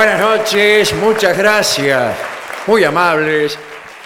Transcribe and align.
Buenas 0.00 0.18
noches, 0.18 0.94
muchas 0.94 1.36
gracias, 1.36 2.16
muy 2.66 2.82
amables. 2.84 3.58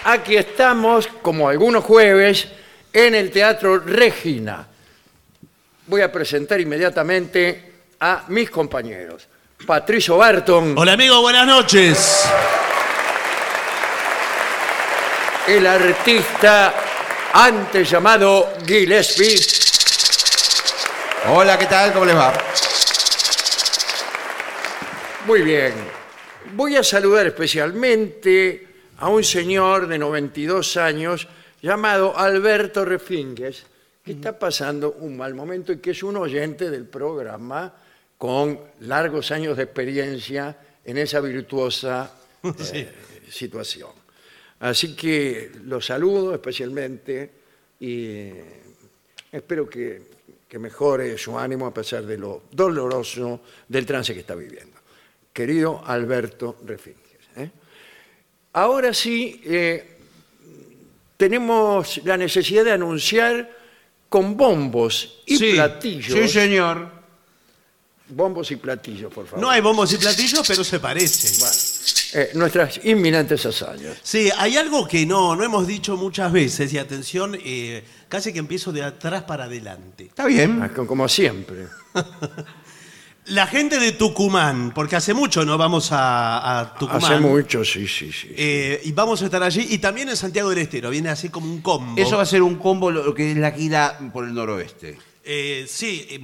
Aquí 0.03 0.35
estamos, 0.35 1.07
como 1.21 1.47
algunos 1.47 1.85
jueves, 1.85 2.49
en 2.91 3.15
el 3.15 3.31
Teatro 3.31 3.79
Regina. 3.79 4.67
Voy 5.87 6.01
a 6.01 6.11
presentar 6.11 6.59
inmediatamente 6.59 7.71
a 8.01 8.25
mis 8.27 8.49
compañeros. 8.49 9.25
Patricio 9.65 10.17
Barton, 10.17 10.77
Hola 10.77 10.91
amigo, 10.91 11.21
buenas 11.21 11.47
noches. 11.47 12.29
el 15.47 15.65
artista 15.65 16.73
antes 17.31 17.89
llamado 17.89 18.55
Gillespie, 18.65 19.39
Hola, 21.29 21.57
¿qué 21.57 21.67
tal? 21.67 21.93
¿Cómo 21.93 22.03
les 22.03 22.17
va? 22.17 22.33
Muy 25.27 25.41
bien. 25.41 25.73
Voy 26.53 26.75
a 26.75 26.83
saludar 26.83 27.25
especialmente 27.25 28.67
a 28.97 29.09
un 29.09 29.23
señor 29.23 29.87
de 29.87 29.97
92 29.97 30.77
años 30.77 31.27
llamado 31.63 32.15
Alberto 32.15 32.85
Refingues, 32.85 33.65
que 34.03 34.11
está 34.11 34.37
pasando 34.37 34.91
un 34.99 35.17
mal 35.17 35.33
momento 35.33 35.71
y 35.73 35.79
que 35.79 35.91
es 35.91 36.03
un 36.03 36.17
oyente 36.17 36.69
del 36.69 36.85
programa 36.85 37.73
con 38.19 38.59
largos 38.81 39.31
años 39.31 39.57
de 39.57 39.63
experiencia 39.63 40.55
en 40.85 40.99
esa 40.99 41.21
virtuosa 41.21 42.13
eh, 42.73 42.91
situación. 43.27 43.89
Así 44.59 44.95
que 44.95 45.53
lo 45.63 45.81
saludo 45.81 46.35
especialmente 46.35 47.31
y 47.79 48.29
espero 49.31 49.67
que, 49.67 50.03
que 50.47 50.59
mejore 50.59 51.17
su 51.17 51.37
ánimo 51.37 51.65
a 51.65 51.73
pesar 51.73 52.05
de 52.05 52.19
lo 52.19 52.43
doloroso 52.51 53.41
del 53.67 53.87
trance 53.87 54.13
que 54.13 54.19
está 54.19 54.35
viviendo. 54.35 54.74
Querido 55.35 55.83
Alberto 55.85 56.55
Refinges. 56.65 57.19
¿eh? 57.35 57.49
Ahora 58.53 58.93
sí, 58.93 59.41
eh, 59.43 59.97
tenemos 61.17 61.99
la 62.05 62.15
necesidad 62.15 62.63
de 62.63 62.71
anunciar 62.71 63.51
con 64.07 64.37
bombos 64.37 65.23
y 65.25 65.35
Sí, 65.37 65.51
platillos. 65.51 66.05
Sí, 66.17 66.29
señor. 66.29 66.89
Bombos 68.07 68.49
y 68.51 68.55
platillos, 68.55 69.11
por 69.13 69.25
favor. 69.25 69.41
No 69.41 69.49
hay 69.49 69.59
bombos 69.59 69.91
y 69.91 69.97
platillos, 69.97 70.41
pero 70.47 70.63
se 70.63 70.79
parece. 70.79 71.27
Eh, 72.17 72.29
nuestras 72.35 72.79
inminentes 72.85 73.45
hazañas. 73.45 73.97
Sí, 74.03 74.29
hay 74.37 74.55
algo 74.55 74.87
que 74.87 75.05
no, 75.05 75.35
no 75.35 75.43
hemos 75.43 75.67
dicho 75.67 75.97
muchas 75.97 76.31
veces, 76.31 76.71
y 76.71 76.77
atención, 76.77 77.37
eh, 77.43 77.83
casi 78.07 78.31
que 78.31 78.39
empiezo 78.39 78.71
de 78.71 78.83
atrás 78.83 79.23
para 79.23 79.45
adelante. 79.45 80.05
Está 80.05 80.27
bien. 80.27 80.61
Ah, 80.63 80.69
co- 80.73 80.87
Como 80.87 81.09
siempre. 81.09 81.67
La 83.27 83.47
gente 83.47 83.79
de 83.79 83.91
Tucumán, 83.93 84.71
porque 84.75 84.95
hace 84.95 85.13
mucho 85.15 85.43
no 85.45 85.57
vamos 85.57 85.91
a, 85.91 86.59
a 86.59 86.73
Tucumán. 86.75 87.03
Hace 87.03 87.19
mucho, 87.19 87.65
sí, 87.65 87.87
sí, 87.87 88.11
sí. 88.11 88.29
eh, 88.37 88.79
y 88.83 88.91
vamos 88.91 89.21
a 89.23 89.25
estar 89.25 89.41
allí, 89.41 89.65
y 89.69 89.79
también 89.79 90.09
en 90.09 90.15
Santiago 90.15 90.49
del 90.51 90.59
Estero, 90.59 90.91
viene 90.91 91.09
así 91.09 91.29
como 91.29 91.47
un 91.51 91.61
combo. 91.61 91.99
Eso 91.99 92.17
va 92.17 92.23
a 92.23 92.25
ser 92.27 92.43
un 92.43 92.55
combo, 92.57 92.91
lo 92.91 93.15
que 93.15 93.31
es 93.31 93.37
la 93.37 93.51
gira 93.51 93.97
por 94.13 94.25
el 94.25 94.33
noroeste. 94.35 94.99
Eh, 95.23 95.65
sí, 95.67 96.05
eh, 96.07 96.19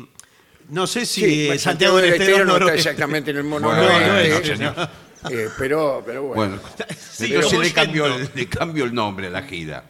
no 0.70 0.86
sé 0.86 1.08
si 1.08 1.22
Sí, 1.50 1.58
Santiago 1.60 1.98
del 1.98 2.14
Estero, 2.14 2.38
no 2.46 2.54
está 2.54 2.60
noroeste. 2.60 2.78
exactamente 2.90 3.32
en 3.32 3.38
el 3.38 3.44
Bueno, 3.50 3.68
monoroeste. 3.68 4.56
bueno, 4.58 4.90
eh, 5.32 5.50
pero, 5.58 6.04
pero 6.06 6.24
bueno. 6.24 6.58
Bueno, 6.58 6.62
Sí, 7.12 7.34
pero 7.36 7.62
le 7.64 7.74
cambió, 7.74 8.08
yendo. 8.10 8.22
el- 8.24 8.30
le 8.36 8.48
cambió 8.48 8.86
el 8.86 8.94
nombre 8.94 9.26
a 9.28 9.30
la 9.32 9.42
gira. 9.42 9.86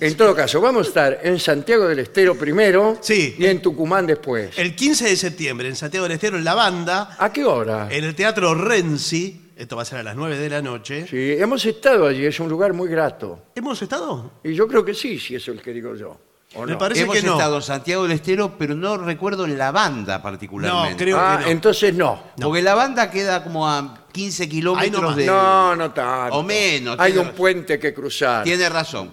En 0.00 0.16
todo 0.16 0.34
caso, 0.34 0.60
vamos 0.60 0.86
a 0.86 0.88
estar 0.88 1.18
en 1.22 1.38
Santiago 1.38 1.86
del 1.86 1.98
Estero 2.00 2.34
primero 2.36 2.98
Sí. 3.00 3.34
y 3.38 3.46
en 3.46 3.60
Tucumán 3.62 4.06
después. 4.06 4.58
El 4.58 4.74
15 4.74 5.08
de 5.08 5.16
septiembre 5.16 5.68
en 5.68 5.76
Santiago 5.76 6.04
del 6.04 6.12
Estero, 6.12 6.36
en 6.36 6.44
la 6.44 6.54
banda, 6.54 7.16
¿A 7.18 7.32
qué 7.32 7.44
hora? 7.44 7.88
en 7.90 8.04
el 8.04 8.14
Teatro 8.14 8.54
Renzi, 8.54 9.50
esto 9.56 9.76
va 9.76 9.82
a 9.82 9.84
ser 9.84 9.98
a 9.98 10.02
las 10.02 10.16
9 10.16 10.36
de 10.38 10.48
la 10.50 10.62
noche. 10.62 11.06
Sí, 11.08 11.32
hemos 11.38 11.64
estado 11.66 12.06
allí, 12.06 12.24
es 12.24 12.40
un 12.40 12.48
lugar 12.48 12.72
muy 12.72 12.88
grato. 12.88 13.44
¿Hemos 13.54 13.80
estado? 13.82 14.30
Y 14.44 14.54
yo 14.54 14.66
creo 14.66 14.84
que 14.84 14.94
sí, 14.94 15.18
si 15.18 15.34
eso 15.34 15.50
es 15.52 15.58
el 15.58 15.62
que 15.62 15.72
digo 15.72 15.94
yo. 15.94 16.18
¿o 16.56 16.64
Me 16.66 16.72
no? 16.72 16.78
parece 16.78 17.02
Hemos 17.02 17.14
que 17.14 17.22
no. 17.22 17.34
estado 17.34 17.56
en 17.56 17.62
Santiago 17.62 18.02
del 18.02 18.12
Estero, 18.12 18.56
pero 18.58 18.74
no 18.74 18.96
recuerdo 18.98 19.44
en 19.44 19.56
la 19.56 19.70
banda 19.70 20.20
particularmente. 20.20 20.90
No, 20.90 20.96
creo 20.96 21.16
Ah, 21.20 21.36
que 21.38 21.44
no. 21.44 21.50
entonces 21.52 21.94
no. 21.94 22.20
Porque 22.40 22.60
la 22.60 22.74
banda 22.74 23.08
queda 23.08 23.44
como 23.44 23.68
a 23.70 24.06
15 24.10 24.48
kilómetros 24.48 25.00
nomás. 25.00 25.16
de... 25.16 25.26
No, 25.26 25.76
no 25.76 25.92
tanto. 25.92 26.34
O 26.36 26.42
menos, 26.42 26.96
Hay 26.98 27.12
tiene 27.12 27.20
un 27.20 27.26
razón. 27.26 27.36
puente 27.36 27.78
que 27.78 27.94
cruzar. 27.94 28.42
Tiene 28.42 28.68
razón. 28.68 29.12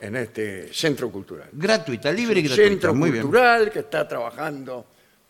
en 0.00 0.16
este 0.16 0.72
centro 0.72 1.10
cultural. 1.10 1.48
Gratuita, 1.52 2.10
libre 2.10 2.40
y 2.40 2.42
gratuita. 2.44 2.68
Centro 2.70 2.94
muy 2.94 3.10
bien. 3.10 3.22
cultural 3.22 3.70
que 3.70 3.80
está 3.80 4.08
trabajando 4.08 4.86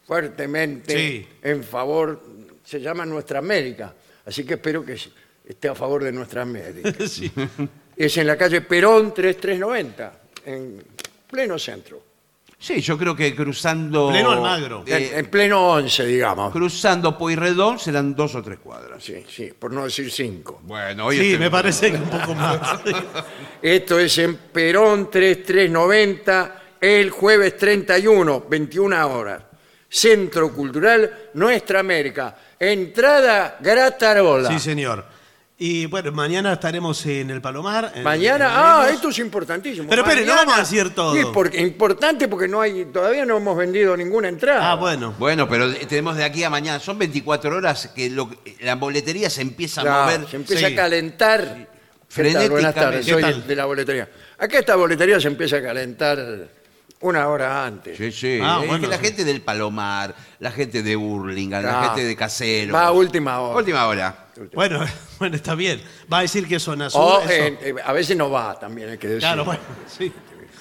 fuertemente 0.07 0.97
Sí. 0.97 1.29
en 1.43 1.63
favor, 1.65 2.23
se 2.65 2.81
llama 2.81 3.05
Nuestra 3.05 3.41
América, 3.41 3.93
así 4.25 4.45
que 4.45 4.55
espero 4.55 4.85
que 4.85 4.97
esté 5.47 5.69
a 5.69 5.75
favor 5.75 6.05
de 6.05 6.13
Nuestra 6.13 6.43
América. 6.43 6.93
Sí. 7.09 7.31
Es 7.97 8.17
en 8.19 8.27
la 8.27 8.37
calle 8.37 8.61
Perón 8.61 9.13
3390, 9.15 10.21
en 10.45 10.83
pleno 11.31 11.59
centro, 11.59 12.03
Sí, 12.59 12.81
yo 12.81 12.97
creo 12.97 13.15
que 13.15 13.37
cruzando... 13.37 14.09
Pleno 14.11 14.31
Almagro. 14.33 14.83
eh, 14.87 15.11
en, 15.13 15.19
en 15.21 15.31
pleno 15.31 15.69
11, 15.73 16.07
digamos. 16.07 16.53
cruzando 16.53 17.17
Pueyrredón 17.19 17.79
serán 17.79 18.15
dos 18.15 18.35
o 18.35 18.43
tres 18.43 18.59
cuadras. 18.61 19.05
Sí, 19.05 19.25
sí, 19.29 19.53
por 19.59 19.73
no 19.73 19.85
decir 19.85 20.11
cinco. 20.11 20.61
Bueno, 20.63 21.07
hoy 21.07 21.19
Sí, 21.19 21.37
me 21.39 21.51
parece 21.51 21.93
que 21.93 21.99
un 21.99 22.09
poco 22.09 22.35
más. 22.35 22.81
Esto 23.61 23.99
es 23.99 24.17
en 24.19 24.37
Perón 24.37 25.11
3390, 25.11 26.63
el 26.81 27.11
jueves 27.11 27.57
31, 27.59 28.45
21 28.49 29.07
horas. 29.07 29.43
Centro 29.89 30.53
Cultural 30.53 31.29
Nuestra 31.35 31.81
América. 31.81 32.37
Entrada 32.59 33.59
gratarola. 33.61 34.49
Sí, 34.51 34.59
señor. 34.59 35.05
Y 35.59 35.87
bueno, 35.87 36.13
mañana 36.13 36.53
estaremos 36.53 37.07
en 37.07 37.31
el 37.31 37.41
Palomar. 37.41 37.91
en- 37.95 38.03
Mañana, 38.03 38.45
en 38.45 38.53
ah, 38.55 38.89
esto 38.93 39.09
es 39.09 39.19
importantísimo. 39.21 39.89
Pero 39.89 40.03
espere, 40.03 40.21
no 40.21 40.35
Mañana- 40.35 40.41
vamos 40.53 40.57
a 40.59 40.61
decir 40.71 40.95
todo. 40.95 41.15
Sí, 41.15 41.23
porque, 41.33 41.61
importante 41.63 42.29
porque 42.29 42.47
no 42.47 42.61
hay, 42.61 42.85
todavía 42.87 43.25
no 43.25 43.39
hemos 43.39 43.57
vendido 43.57 43.97
ninguna 43.97 44.29
entrada. 44.29 44.71
Ah, 44.71 44.75
bueno. 44.75 45.15
Bueno, 45.19 45.49
pero 45.49 45.73
tenemos 45.75 46.15
de 46.17 46.25
aquí 46.25 46.45
a 46.45 46.51
mañana, 46.51 46.79
son 46.79 46.99
24 46.99 47.57
horas 47.57 47.91
que 47.95 48.11
lo- 48.11 48.29
la 48.61 48.75
boletería 48.75 49.31
se 49.31 49.41
empieza 49.41 49.81
a 49.81 49.85
Claro, 49.85 50.05
mover. 50.19 50.31
se 50.31 50.37
empieza 50.37 50.67
sí. 50.69 50.73
a 50.75 50.77
calentar. 50.77 51.69
¿Qué 52.15 52.33
tal? 52.35 52.51
Buenas 52.51 52.75
tardes, 52.75 53.07
¿Qué 53.07 53.13
soy 53.13 53.23
tal? 53.23 53.47
de 53.47 53.57
la 53.57 53.65
boletería. 53.65 54.09
Acá 54.39 54.59
esta 54.59 54.77
boletería 54.77 55.19
se 55.21 55.29
empieza 55.29 55.57
a 55.57 55.63
calentar 55.63 56.19
una 57.01 57.29
hora 57.29 57.65
antes. 57.65 57.97
Sí, 57.97 58.13
sí. 58.13 58.39
Ah, 58.43 58.59
es 58.61 58.69
bueno, 58.69 58.83
que 58.83 58.89
la 58.89 58.99
gente 58.99 59.25
del 59.25 59.41
Palomar, 59.41 60.15
la 60.39 60.51
gente 60.53 60.83
de 60.83 60.97
Burlingame, 60.97 61.63
la 61.65 61.71
Claro. 61.71 61.87
gente 61.95 62.05
de 62.05 62.15
Casero. 62.17 62.75
Va 62.75 62.85
a 62.89 62.93
última 62.93 63.41
hora. 63.41 63.57
Última 63.57 63.87
hora. 63.87 64.26
Bueno, 64.55 64.81
bueno, 65.19 65.37
está 65.37 65.55
bien. 65.55 65.81
Va 66.13 66.19
a 66.19 66.23
decir 66.23 66.47
que. 66.47 66.57
O 66.57 66.59
eso. 66.59 67.23
eh, 67.31 67.59
eh, 67.61 67.75
a 67.85 67.93
veces 67.93 68.17
no 68.17 68.31
va 68.31 68.59
también, 68.59 68.91
hay 68.91 68.99
que 68.99 69.09
decir. 69.09 69.21
Claro, 69.21 69.45
bueno, 69.45 69.61
sí. 69.99 70.13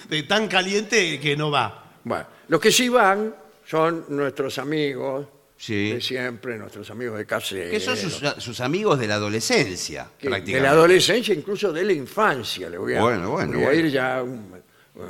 De 0.09 0.23
tan 0.23 0.47
caliente 0.47 1.19
que 1.19 1.35
no 1.35 1.49
va. 1.51 1.93
Bueno, 2.03 2.25
los 2.47 2.59
que 2.61 2.71
sí 2.71 2.89
van 2.89 3.35
son 3.67 4.05
nuestros 4.09 4.57
amigos 4.59 5.27
Sí. 5.57 5.93
de 5.93 6.01
siempre, 6.01 6.57
nuestros 6.57 6.89
amigos 6.91 7.17
de 7.17 7.25
casero. 7.25 7.71
Que 7.71 7.79
son 7.79 7.95
sus, 7.95 8.21
sus 8.39 8.59
amigos 8.59 8.99
de 8.99 9.07
la 9.07 9.15
adolescencia, 9.15 10.05
que 10.19 10.27
de 10.27 10.29
prácticamente. 10.31 10.61
la 10.67 10.71
adolescencia, 10.71 11.33
incluso 11.33 11.71
de 11.71 11.83
la 11.85 11.93
infancia. 11.93 12.69
Le 12.69 12.77
voy 12.77 12.93
a, 12.95 13.01
Bueno, 13.01 13.31
bueno, 13.31 13.53
voy 13.53 13.63
a 13.63 13.65
bueno. 13.67 13.79
ir 13.79 13.89
ya 13.89 14.17
a 14.17 14.23
un- 14.23 14.53
uh, 14.95 15.01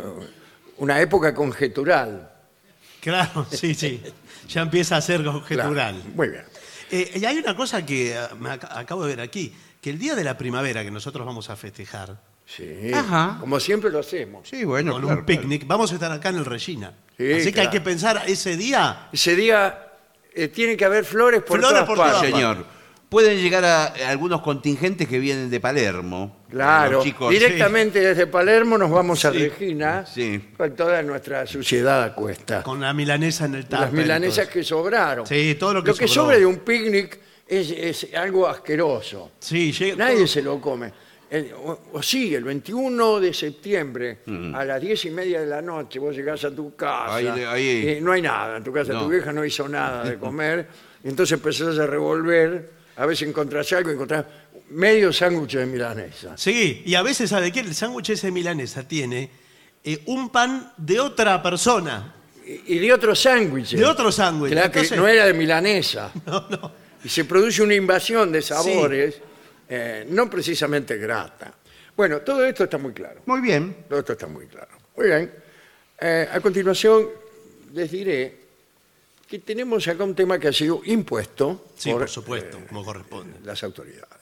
una 0.78 1.02
época 1.02 1.34
conjetural. 1.34 2.32
Claro, 3.02 3.46
sí, 3.52 3.74
sí. 3.74 4.02
Ya 4.48 4.62
empieza 4.62 4.98
a 4.98 5.02
ser 5.02 5.22
Claro. 5.22 5.40
conjetural. 5.40 6.04
Muy 6.14 6.30
bien. 6.30 6.44
Eh, 6.92 7.12
y 7.16 7.26
hay 7.26 7.38
una 7.38 7.56
cosa 7.56 7.86
que 7.86 8.14
eh, 8.16 8.20
me 8.40 8.50
ac- 8.50 8.68
acabo 8.72 9.04
de 9.04 9.16
ver 9.16 9.22
aquí, 9.22 9.54
que 9.82 9.90
el 9.90 10.00
día 10.00 10.16
de 10.16 10.24
la 10.24 10.38
primavera 10.38 10.84
que 10.84 10.92
nosotros 10.92 11.26
vamos 11.26 11.50
a 11.50 11.56
festejar, 11.56 12.20
Sí, 12.48 12.92
Ajá. 12.94 13.38
como 13.40 13.60
siempre 13.60 13.90
lo 13.90 14.00
hacemos. 14.00 14.48
Sí, 14.48 14.66
bueno, 14.66 14.92
con 14.94 15.02
claro, 15.02 15.20
un 15.20 15.26
picnic, 15.26 15.66
vamos 15.66 15.92
a 15.92 15.96
estar 15.96 16.12
acá 16.12 16.30
en 16.30 16.36
el 16.36 16.46
Regina. 16.46 16.94
Sí, 17.18 17.34
Así 17.34 17.46
que 17.46 17.54
claro. 17.54 17.70
hay 17.70 17.74
que 17.74 17.82
pensar 17.82 18.22
ese 18.28 18.56
día. 18.56 19.10
Ese 19.12 19.36
día 19.36 19.88
eh, 20.32 20.48
tiene 20.50 20.78
que 20.78 20.86
haber 20.86 21.06
flores 21.06 21.42
por 21.42 21.58
Flores 21.60 21.70
todas 21.70 21.86
por 21.88 21.98
partes. 21.98 22.18
todas. 22.20 22.32
Señor, 22.32 22.66
pueden 23.16 23.42
llegar 23.42 23.64
a, 23.64 23.86
a 23.86 24.10
algunos 24.10 24.42
contingentes 24.42 25.08
que 25.08 25.20
vienen 25.20 25.50
de 25.50 25.62
Palermo. 25.62 26.44
Claro, 26.50 26.92
Los 26.98 27.06
chicos. 27.06 27.32
directamente 27.32 28.02
desde 28.02 28.28
Palermo 28.28 28.78
nos 28.78 28.92
vamos 28.92 29.24
a 29.24 29.32
Regina 29.32 30.06
Sí. 30.06 30.50
con 30.58 30.76
toda 30.76 31.02
nuestra 31.02 31.48
suciedad 31.48 32.04
a 32.04 32.14
cuesta. 32.14 32.62
Con 32.62 32.82
la 32.82 32.94
milanesa 32.94 33.46
en 33.46 33.56
el 33.56 33.62
las 33.70 33.70
tupper 33.86 33.94
y 33.94 34.02
milanesas 34.04 34.50
que 34.50 34.66
sobraron. 34.66 35.26
Sí, 35.26 35.56
todo 35.58 35.76
lo 35.76 35.82
que 35.82 35.94
sobró. 35.94 36.08
sobre 36.10 36.40
de 36.40 36.46
un 36.46 36.58
picnic 36.58 37.18
es, 37.48 37.72
es 37.72 38.14
algo 38.16 38.50
asqueroso. 38.50 39.32
Sí, 39.40 39.72
llega- 39.72 39.96
Nadie 39.96 40.16
todo- 40.18 40.28
se 40.28 40.42
lo 40.42 40.60
come. 40.60 40.92
El- 41.30 41.54
o, 41.54 41.80
o 41.94 42.04
sí, 42.04 42.36
el 42.36 42.44
21 42.44 43.22
de 43.22 43.34
septiembre 43.34 44.18
a 44.54 44.66
las 44.66 44.82
10 44.82 45.06
y 45.06 45.10
media 45.12 45.40
de 45.40 45.46
la 45.46 45.62
noche 45.62 46.00
vos 46.00 46.14
llegás 46.14 46.44
a 46.44 46.52
tu 46.54 46.76
casa 46.76 47.16
Ahí, 47.16 47.28
ahí. 47.28 47.96
y 47.98 48.02
no 48.02 48.12
hay 48.12 48.22
nada 48.22 48.58
en 48.58 48.64
tu 48.66 48.74
casa, 48.74 48.92
No. 48.92 49.04
tu 49.04 49.10
vieja 49.10 49.32
no 49.32 49.46
hizo 49.46 49.70
nada 49.70 50.04
de 50.04 50.18
comer 50.20 50.68
y 51.02 51.08
entonces 51.08 51.32
empezás 51.38 51.80
a 51.80 51.88
revolver, 51.88 52.75
a 52.98 53.06
veces 53.06 53.28
encontrás 53.28 53.72
algo, 53.74 53.92
encontrás 53.92 54.26
medio 54.70 55.12
sándwich 55.14 55.56
de 55.56 55.66
milanesa. 55.66 56.38
Sí, 56.38 56.84
y 56.86 56.96
a 56.96 57.02
veces, 57.04 57.30
¿sabe 57.30 57.52
qué? 57.52 57.60
El 57.62 57.76
sándwich 57.76 58.10
ese 58.12 58.28
de 58.28 58.32
milanesa 58.32 58.88
tiene 58.88 59.30
eh, 59.84 60.02
un 60.08 60.30
pan 60.30 60.74
de 60.78 61.00
otra 61.00 61.42
persona. 61.44 62.16
Y, 62.46 62.76
y 62.76 62.80
de 62.80 62.94
otro 62.94 63.16
sándwich. 63.16 63.72
De 63.76 63.86
otro 63.86 64.12
sándwich. 64.12 64.52
Claro 64.52 64.72
que 64.72 64.80
Entonces- 64.80 64.98
no 64.98 65.08
era 65.08 65.26
de 65.26 65.34
milanesa. 65.34 66.12
No, 66.26 66.48
no. 66.50 66.72
Y 67.04 67.10
se 67.10 67.26
produce 67.26 67.62
una 67.62 67.76
invasión 67.76 68.32
de 68.32 68.42
sabores, 68.42 69.22
eh, 69.70 70.08
no 70.10 70.28
precisamente 70.28 70.98
grata. 70.98 71.54
Bueno, 71.96 72.20
todo 72.22 72.44
esto 72.44 72.64
está 72.64 72.80
muy 72.80 72.94
claro. 72.94 73.22
Muy 73.28 73.42
bien. 73.42 73.86
Todo 73.88 74.00
esto 74.00 74.14
está 74.14 74.26
muy 74.28 74.48
claro. 74.48 74.72
Muy 74.98 75.08
bien. 75.08 75.32
Eh, 76.00 76.28
a 76.32 76.40
continuación, 76.40 77.08
les 77.74 77.92
diré 77.92 78.45
que 79.28 79.40
tenemos 79.40 79.88
acá 79.88 80.04
un 80.04 80.14
tema 80.16 80.38
que 80.40 80.48
ha 80.50 80.54
sido 80.54 80.82
impuesto 80.86 81.66
Sí, 81.76 81.92
por, 81.92 82.08
supuesto, 82.10 82.58
eh, 82.58 82.66
como 82.68 82.84
corresponde. 82.86 83.40
las 83.44 83.64
autoridades, 83.64 84.20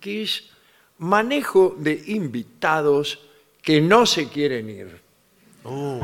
que 0.00 0.22
es 0.22 0.50
manejo 0.98 1.76
de 1.78 2.02
invitados 2.08 3.20
que 3.62 3.80
no 3.80 4.04
se 4.06 4.28
quieren 4.28 4.68
ir. 4.70 5.00
Oh. 5.64 6.00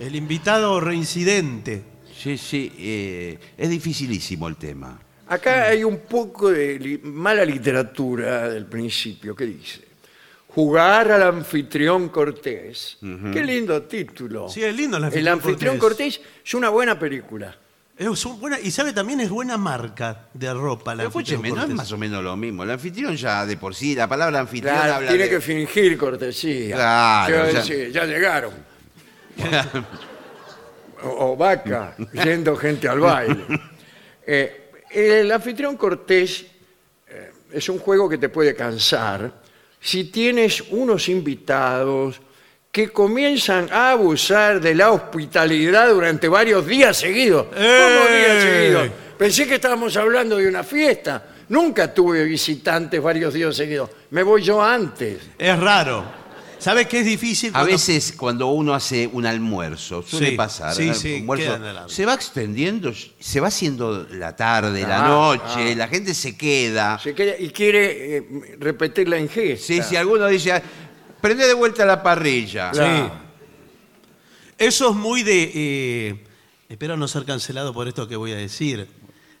El 0.00 0.14
invitado 0.16 0.80
reincidente. 0.80 1.82
Sí, 2.16 2.36
sí. 2.38 2.72
eh, 2.78 3.38
es 3.56 3.68
dificilísimo 3.70 4.48
el 4.48 4.56
tema. 4.56 4.98
Acá 5.28 5.64
hay 5.68 5.84
un 5.84 5.98
poco 6.00 6.50
de 6.50 6.78
li- 6.78 6.98
mala 7.04 7.44
literatura 7.44 8.48
del 8.48 8.64
principio 8.66 9.36
que 9.36 9.44
dice 9.46 9.87
jugar 10.58 11.12
al 11.12 11.22
anfitrión 11.22 12.08
cortés. 12.08 12.98
Qué 13.00 13.44
lindo 13.44 13.80
título. 13.84 14.48
Sí, 14.48 14.64
es 14.64 14.74
lindo 14.74 14.96
el 14.96 15.04
El 15.04 15.28
anfitrión 15.28 15.34
anfitrión 15.34 15.78
cortés. 15.78 16.18
cortés 16.18 16.32
es 16.44 16.54
una 16.54 16.68
buena 16.68 16.98
película. 16.98 17.56
Es 17.96 18.24
un 18.26 18.40
buena- 18.40 18.58
y 18.58 18.72
sabe 18.72 18.92
también 18.92 19.20
es 19.20 19.30
buena 19.30 19.56
marca 19.56 20.26
de 20.34 20.52
ropa 20.52 20.96
la 20.96 21.04
Pero 21.04 21.08
escúcheme, 21.10 21.50
no 21.52 21.62
es 21.62 21.68
más 21.68 21.92
o 21.92 21.96
menos 21.96 22.24
lo 22.24 22.36
mismo. 22.36 22.64
El 22.64 22.72
anfitrión 22.72 23.14
ya 23.16 23.46
de 23.46 23.56
por 23.56 23.72
sí, 23.72 23.94
la 23.94 24.08
palabra 24.08 24.40
anfitrión 24.40 24.74
Claro, 24.74 24.94
habla 24.94 25.08
tiene 25.10 25.24
de... 25.24 25.30
que 25.30 25.40
fingir 25.40 25.96
cortesía. 25.96 26.74
Claro, 26.74 27.26
Quiero 27.32 27.50
ya- 27.52 27.58
decir, 27.60 27.92
ya 27.92 28.04
llegaron. 28.04 28.52
o, 31.04 31.30
o 31.32 31.36
vaca, 31.36 31.94
yendo 32.12 32.56
gente 32.56 32.88
al 32.88 32.98
baile. 32.98 33.44
Eh, 34.26 34.70
el 34.90 35.30
anfitrión 35.30 35.76
cortés 35.76 36.46
eh, 37.08 37.30
es 37.52 37.68
un 37.68 37.78
juego 37.78 38.08
que 38.08 38.18
te 38.18 38.28
puede 38.28 38.56
cansar 38.56 39.46
si 39.80 40.04
tienes 40.04 40.62
unos 40.70 41.08
invitados 41.08 42.20
que 42.70 42.90
comienzan 42.90 43.68
a 43.72 43.92
abusar 43.92 44.60
de 44.60 44.74
la 44.74 44.92
hospitalidad 44.92 45.88
durante 45.88 46.28
varios 46.28 46.66
días 46.66 46.96
seguidos. 46.96 47.46
¿Cómo 47.46 47.58
días 47.58 48.42
seguidos? 48.42 48.90
Pensé 49.16 49.46
que 49.46 49.56
estábamos 49.56 49.96
hablando 49.96 50.36
de 50.36 50.46
una 50.46 50.62
fiesta. 50.62 51.24
Nunca 51.48 51.92
tuve 51.92 52.24
visitantes 52.24 53.02
varios 53.02 53.32
días 53.34 53.56
seguidos. 53.56 53.90
Me 54.10 54.22
voy 54.22 54.42
yo 54.42 54.62
antes. 54.62 55.30
Es 55.38 55.58
raro. 55.58 56.27
¿Sabe 56.58 56.86
qué 56.88 57.00
es 57.00 57.06
difícil? 57.06 57.50
A 57.50 57.52
cuando- 57.60 57.72
veces 57.72 58.14
cuando 58.16 58.46
uno 58.48 58.74
hace 58.74 59.08
un 59.12 59.24
almuerzo, 59.26 60.02
suele 60.02 60.30
Sí, 60.30 60.36
pasar, 60.36 60.74
sí, 60.74 60.92
sí, 60.94 61.16
almuerzo, 61.16 61.44
quedan 61.46 61.62
alarmas. 61.64 61.92
se 61.92 62.04
va 62.04 62.14
extendiendo, 62.14 62.92
se 63.20 63.40
va 63.40 63.48
haciendo 63.48 64.06
la 64.10 64.34
tarde, 64.34 64.82
la 64.82 65.04
Ah, 65.04 65.08
noche, 65.08 65.72
ah. 65.72 65.76
la 65.76 65.88
gente 65.88 66.14
se 66.14 66.36
queda. 66.36 66.98
Se 66.98 67.14
queda- 67.14 67.38
y 67.38 67.50
quiere 67.50 68.16
eh, 68.18 68.56
repetir 68.58 69.08
la 69.08 69.18
ingesta. 69.18 69.66
Sí, 69.66 69.82
si 69.82 69.96
alguno 69.96 70.26
dice, 70.26 70.52
"Ah, 70.52 70.62
prende 71.20 71.46
de 71.46 71.54
vuelta 71.54 71.84
la 71.86 72.02
parrilla. 72.02 72.70
Claro. 72.72 73.06
Sí. 73.06 73.12
Eso 74.58 74.90
es 74.90 74.96
muy 74.96 75.22
de. 75.22 75.52
eh, 75.54 76.24
espero 76.68 76.96
no 76.96 77.06
ser 77.06 77.24
cancelado 77.24 77.72
por 77.72 77.86
esto 77.86 78.08
que 78.08 78.16
voy 78.16 78.32
a 78.32 78.36
decir. 78.36 78.88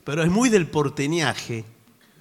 Pero 0.04 0.22
es 0.22 0.30
muy 0.30 0.48
del 0.48 0.68
porteñaje. 0.68 1.64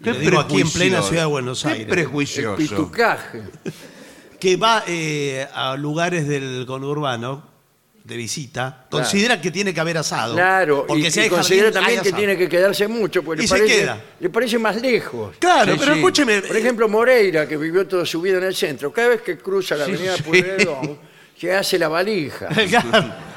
Qué 0.04 0.14
digo 0.14 0.40
aquí 0.40 0.60
en 0.62 0.70
plena 0.70 0.98
prejuicioso. 0.98 1.08
ciudad 1.10 1.22
de 1.24 1.28
Buenos 1.28 1.62
Qué 1.64 1.70
Aires. 1.70 1.86
El 1.86 1.90
prejuicioso. 1.92 2.56
pitucaje. 2.58 3.42
que 4.40 4.56
va 4.58 4.84
eh, 4.88 5.48
a 5.54 5.76
lugares 5.76 6.28
del 6.28 6.66
conurbano 6.68 7.56
de 8.04 8.16
visita, 8.16 8.86
considera 8.90 9.42
que 9.42 9.52
tiene 9.52 9.74
que 9.74 9.82
haber 9.82 9.98
asado. 9.98 10.34
Claro, 10.34 10.86
porque 10.88 11.08
y, 11.08 11.12
si 11.12 11.20
y 11.20 11.24
hay 11.24 11.30
considera 11.30 11.66
jardín, 11.66 11.74
también 11.82 12.00
hay 12.00 12.04
que 12.06 12.12
tiene 12.14 12.38
que 12.38 12.48
quedarse 12.48 12.88
mucho, 12.88 13.22
porque 13.22 13.42
Y 13.42 13.44
le 13.44 13.48
se 13.50 13.56
parece, 13.58 13.80
queda. 13.80 14.02
le 14.22 14.30
parece 14.30 14.58
más 14.60 14.76
lejos. 14.82 15.36
Claro, 15.40 15.74
Sí, 15.74 15.78
pero 15.80 15.92
sí. 15.94 16.00
escúcheme. 16.00 16.42
Por 16.42 16.56
ejemplo, 16.56 16.88
Moreira, 16.88 17.46
que 17.46 17.58
vivió 17.58 17.86
toda 17.86 18.06
su 18.06 18.22
vida 18.22 18.38
en 18.38 18.46
el 18.46 18.56
centro, 18.56 18.94
cada 18.94 19.10
vez 19.10 19.22
que 19.24 19.38
cruza 19.38 19.76
la 19.76 19.86
Sí, 19.88 19.92
avenida. 19.92 20.16
Pueyrredón, 20.26 21.00
se 21.38 21.54
hace 21.54 21.78
la 21.78 21.90
valija. 21.90 22.48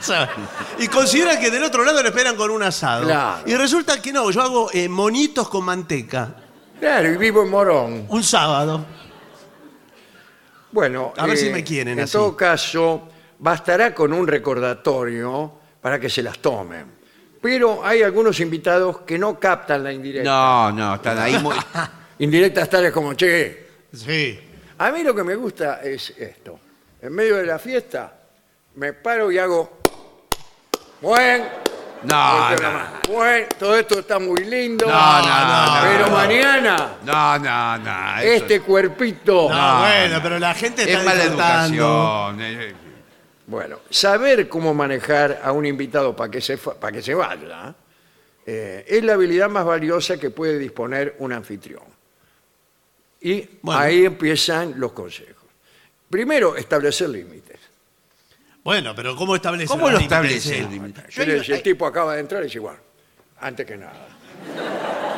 Claro, 0.07 0.33
y 0.79 0.87
considera 0.89 1.39
que 1.39 1.51
del 1.51 1.63
otro 1.65 1.85
lado 1.85 2.01
le 2.03 2.09
esperan 2.09 2.35
con 2.37 2.51
un 2.51 2.63
asado. 2.63 3.05
Claro. 3.07 3.43
Y 3.47 3.55
resulta 3.57 4.01
que 4.01 4.13
no, 4.13 4.31
yo 4.31 4.41
hago 4.41 4.71
eh, 4.73 4.89
monitos 4.89 5.49
con 5.51 5.65
manteca. 5.65 6.37
Claro, 6.79 7.13
y 7.13 7.17
vivo 7.19 7.43
en 7.43 7.51
Morón. 7.51 8.07
Un 8.09 8.23
sábado. 8.23 8.87
Bueno, 10.73 11.13
eh, 11.17 11.21
A 11.21 11.27
ver 11.27 11.37
si 11.37 11.51
me 11.51 11.65
quieren 11.65 11.99
En 11.99 12.05
así. 12.05 12.13
todo 12.13 12.37
caso, 12.37 13.09
bastará 13.39 13.95
con 13.95 14.13
un 14.13 14.27
recordatorio 14.27 15.53
para 15.81 15.99
que 15.99 16.09
se 16.09 16.23
las 16.23 16.39
tomen. 16.39 16.87
Pero 17.41 17.85
hay 17.85 18.03
algunos 18.03 18.39
invitados 18.41 19.01
que 19.01 19.19
no 19.19 19.39
captan 19.41 19.83
la 19.83 19.93
indirecta. 19.93 20.29
No, 20.31 20.73
no, 20.73 20.95
están 20.97 21.19
ahí 21.19 21.39
muy... 21.39 21.57
Indirectas 22.19 22.69
tales 22.69 22.93
como, 22.93 23.15
che, 23.15 23.67
Sí. 23.93 24.39
a 24.79 24.91
mí 24.93 25.03
lo 25.03 25.15
que 25.15 25.25
me 25.25 25.35
gusta 25.35 25.81
es 25.83 26.11
esto. 26.11 26.61
En 27.01 27.15
medio 27.15 27.37
de 27.37 27.47
la 27.47 27.59
fiesta, 27.59 28.15
me 28.75 28.93
paro 28.93 29.33
y 29.33 29.39
hago... 29.39 29.79
Buen, 31.01 31.45
No, 32.03 32.51
no, 32.57 33.47
todo 33.59 33.77
esto 33.79 33.99
está 33.99 34.19
muy 34.19 34.45
lindo. 34.45 34.87
No, 34.87 34.93
no, 35.23 35.77
no, 35.77 35.83
Pero 35.83 36.07
no. 36.07 36.13
mañana, 36.17 36.93
no, 37.05 37.39
no, 37.39 37.79
no. 37.79 38.19
eso 38.21 38.33
este 38.33 38.61
cuerpito... 38.61 39.49
No, 39.51 39.75
No, 39.75 39.79
bueno, 39.81 40.17
no. 40.17 40.23
pero 40.23 40.39
la 40.39 40.55
gente 40.55 40.83
está 40.83 40.99
es 40.99 41.05
mala 41.05 41.21
disfrutando. 41.21 42.33
educación. 42.35 42.41
eh, 42.41 42.75
Bueno, 43.47 43.79
saber 43.91 44.49
cómo 44.49 44.73
manejar 44.73 45.41
a 45.43 45.53
un 45.53 45.67
invitado 45.67 46.15
para 46.17 46.31
que 46.31 46.41
se, 46.41 46.57
para 46.57 46.93
que 46.93 47.03
se 47.03 47.15
vaya 47.15 47.75
eh, 48.47 48.85
es 48.89 49.05
la 49.05 49.13
habilidad 49.15 49.49
más 49.51 49.65
valiosa 49.67 50.17
que 50.19 50.31
puede 50.31 50.59
disponer 50.59 51.17
un 51.19 51.33
anfitrión. 51.33 51.83
Y 53.21 53.47
Bueno. 53.61 53.79
ahí 53.81 54.07
empiezan 54.07 54.75
los 54.79 54.93
consejos. 54.93 55.45
Primero, 56.09 56.57
establecer 56.57 57.11
límites. 57.11 57.50
Bueno, 58.71 58.95
pero 58.95 59.17
¿cómo 59.17 59.35
establece 59.35 59.67
¿Cómo 59.67 59.87
los 59.91 59.95
lo 59.95 59.99
límites? 59.99 60.47
establece? 60.47 60.59
El 60.61 60.71
límite? 60.71 61.01
Yo 61.09 61.23
Yo 61.23 61.27
le- 61.27 61.33
digo, 61.33 61.45
si 61.45 61.53
el 61.55 61.61
tipo 61.65 61.87
acaba 61.87 62.15
de 62.15 62.21
entrar, 62.21 62.45
es 62.45 62.55
igual. 62.55 62.77
Antes 63.41 63.67
que 63.67 63.77
nada. 63.77 64.07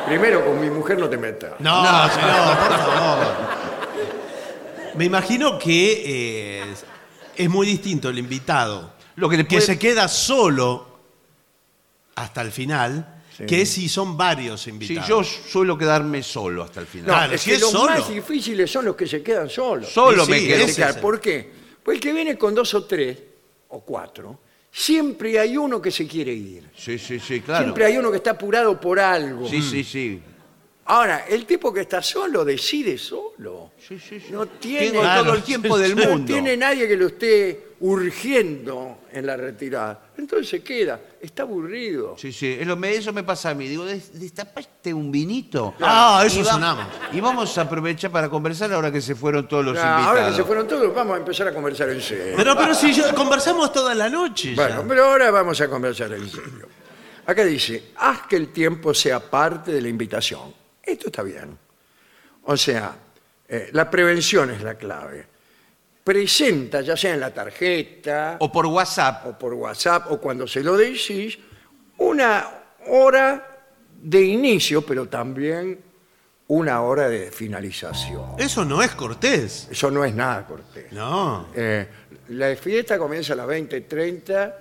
Primero, 0.07 0.43
con 0.43 0.59
mi 0.59 0.71
mujer 0.71 0.97
no 0.97 1.07
te 1.07 1.17
metas. 1.19 1.51
No, 1.59 1.83
señor, 2.09 2.57
por 2.57 2.77
favor. 2.79 3.27
Me 4.95 5.05
imagino 5.05 5.59
que 5.59 6.61
eh, 6.63 6.73
es 7.35 7.47
muy 7.47 7.67
distinto 7.67 8.09
el 8.09 8.17
invitado 8.17 8.91
Lo 9.17 9.29
que 9.29 9.37
le 9.37 9.45
puede- 9.45 9.61
se 9.61 9.77
queda 9.77 10.07
solo 10.07 10.87
hasta 12.15 12.41
el 12.41 12.51
final 12.51 13.21
Sí. 13.37 13.45
que 13.45 13.67
si 13.67 13.87
son 13.87 14.17
varios 14.17 14.61
Sí, 14.61 14.71
invitados. 14.71 15.07
yo 15.07 15.23
suelo 15.23 15.77
quedarme 15.77 16.23
solo 16.23 16.63
hasta 16.63 16.79
el 16.79 16.87
final. 16.87 17.05
No, 17.07 17.13
Claro, 17.13 17.33
es 17.35 17.41
si 17.41 17.51
que 17.51 17.55
es 17.57 17.61
los 17.61 17.69
solo. 17.69 17.91
más 17.91 18.09
difíciles 18.09 18.71
son 18.71 18.85
los 18.85 18.95
que 18.95 19.05
se 19.05 19.21
quedan 19.21 19.47
solos. 19.47 19.89
Solo 19.93 20.25
Sí, 20.25 20.31
me 20.31 20.39
sí, 20.39 20.47
quedo. 20.47 20.65
ese 20.65 20.81
es 20.89 20.95
el- 20.95 21.01
¿Por 21.01 21.21
qué? 21.21 21.51
Pues 21.83 21.97
el 21.97 22.01
que 22.01 22.13
viene 22.13 22.35
con 22.35 22.55
dos 22.55 22.73
o 22.73 22.85
tres 22.85 23.17
o 23.73 23.81
cuatro, 23.81 24.39
siempre 24.71 25.39
hay 25.39 25.57
uno 25.57 25.81
que 25.81 25.91
se 25.91 26.07
quiere 26.07 26.31
ir. 26.31 26.69
Sí, 26.75 26.97
sí, 26.97 27.19
sí, 27.19 27.41
claro. 27.41 27.63
Siempre 27.65 27.85
hay 27.85 27.97
uno 27.97 28.11
que 28.11 28.17
está 28.17 28.31
apurado 28.31 28.79
por 28.79 28.99
algo. 28.99 29.47
Sí, 29.47 29.61
sí, 29.61 29.83
sí. 29.83 30.21
Ahora, 30.85 31.25
el 31.27 31.45
tipo 31.45 31.73
que 31.73 31.81
está 31.81 32.01
solo 32.01 32.43
decide 32.43 32.97
solo. 32.97 33.71
Sí, 33.77 33.97
sí, 33.97 34.19
sí. 34.19 34.27
No 34.31 34.45
tiene, 34.45 34.91
Tengo 34.91 35.01
todo 35.01 35.33
el 35.33 35.43
tiempo 35.43 35.77
del 35.77 35.95
no 35.95 36.09
mundo. 36.09 36.25
tiene 36.33 36.57
nadie 36.57 36.87
que 36.87 36.97
lo 36.97 37.07
esté 37.07 37.72
urgiendo 37.83 38.99
en 39.11 39.25
la 39.25 39.35
retirada. 39.35 40.07
Entonces 40.17 40.47
se 40.49 40.63
queda, 40.63 40.99
está 41.19 41.43
aburrido. 41.43 42.15
Sí, 42.17 42.31
sí, 42.31 42.57
es 42.59 42.65
lo- 42.65 42.77
me- 42.77 42.93
eso 42.95 43.11
me 43.11 43.23
pasa 43.23 43.49
a 43.49 43.53
mí. 43.53 43.67
Digo, 43.67 43.83
des- 43.85 44.17
destapaste 44.19 44.93
un 44.93 45.11
vinito. 45.11 45.73
Ah, 45.81 46.23
eso 46.25 46.43
sonamos. 46.45 46.85
Y 47.11 47.19
vamos 47.19 47.57
a 47.57 47.61
aprovechar 47.61 48.11
para 48.11 48.29
conversar 48.29 48.71
ahora 48.73 48.91
que 48.91 49.01
se 49.01 49.15
fueron 49.15 49.47
todos 49.47 49.65
los 49.65 49.77
Ah, 49.77 49.81
invitados. 49.97 50.07
ahora 50.07 50.29
que 50.29 50.35
se 50.35 50.43
fueron 50.43 50.67
todos, 50.67 50.93
vamos 50.95 51.15
a 51.15 51.17
empezar 51.19 51.47
a 51.47 51.53
conversar 51.53 51.89
en 51.89 52.01
serio. 52.01 52.33
Pero, 52.37 52.55
pero 52.55 52.73
si 52.73 52.93
yo- 52.93 53.13
conversamos 53.15 53.71
toda 53.73 53.93
la 53.93 54.09
noche. 54.09 54.55
ya. 54.55 54.63
Bueno, 54.67 54.85
pero 54.87 55.05
ahora 55.05 55.31
vamos 55.31 55.59
a 55.61 55.67
conversar 55.67 56.11
en 56.13 56.29
serio. 56.29 56.67
Acá 57.25 57.43
dice, 57.43 57.91
haz 57.97 58.27
que 58.27 58.35
el 58.35 58.49
tiempo 58.53 58.93
sea 58.93 59.19
parte 59.19 59.71
de 59.71 59.81
la 59.81 59.87
invitación. 59.89 60.53
Esto 60.81 61.07
está 61.07 61.23
bien. 61.23 61.57
O 62.43 62.57
sea, 62.57 62.95
eh, 63.47 63.69
la 63.71 63.89
prevención 63.89 64.51
es 64.51 64.61
la 64.61 64.75
clave. 64.75 65.32
Presenta, 66.03 66.81
ya 66.81 66.97
sea 66.97 67.13
en 67.13 67.19
la 67.21 67.33
tarjeta 67.33 68.35
O 68.39 68.51
por 68.51 68.65
WhatsApp. 68.65 69.25
o 69.27 69.39
por 69.39 69.53
WhatsApp 69.53 70.11
o 70.11 70.19
cuando 70.19 70.45
se 70.47 70.61
lo 70.61 70.75
decís, 70.75 71.37
una 71.99 72.45
hora 72.87 73.61
de 74.01 74.21
inicio, 74.21 74.81
pero 74.85 75.07
también 75.07 75.79
una 76.47 76.81
hora 76.81 77.07
de 77.07 77.31
finalización. 77.31 78.35
Eso 78.37 78.65
no 78.65 78.83
es 78.83 78.91
cortés. 78.91 79.69
Eso 79.71 79.89
no 79.89 80.03
es 80.03 80.13
nada 80.13 80.45
cortés. 80.45 80.91
No. 80.91 81.47
Eh, 81.55 81.87
la 82.29 82.53
fiesta 82.57 82.97
comienza 82.97 83.31
a 83.33 83.37
las 83.37 83.47
20.30 83.47 84.53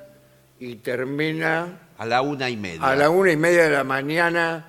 y 0.61 0.77
termina 0.77 1.81
A 1.99 2.07
la 2.07 2.23
una 2.23 2.49
y 2.49 2.57
media. 2.57 2.85
a 2.85 2.95
la 2.95 3.11
una 3.11 3.33
y 3.33 3.37
media 3.37 3.65
de 3.65 3.71
la 3.71 3.83
mañana 3.85 4.65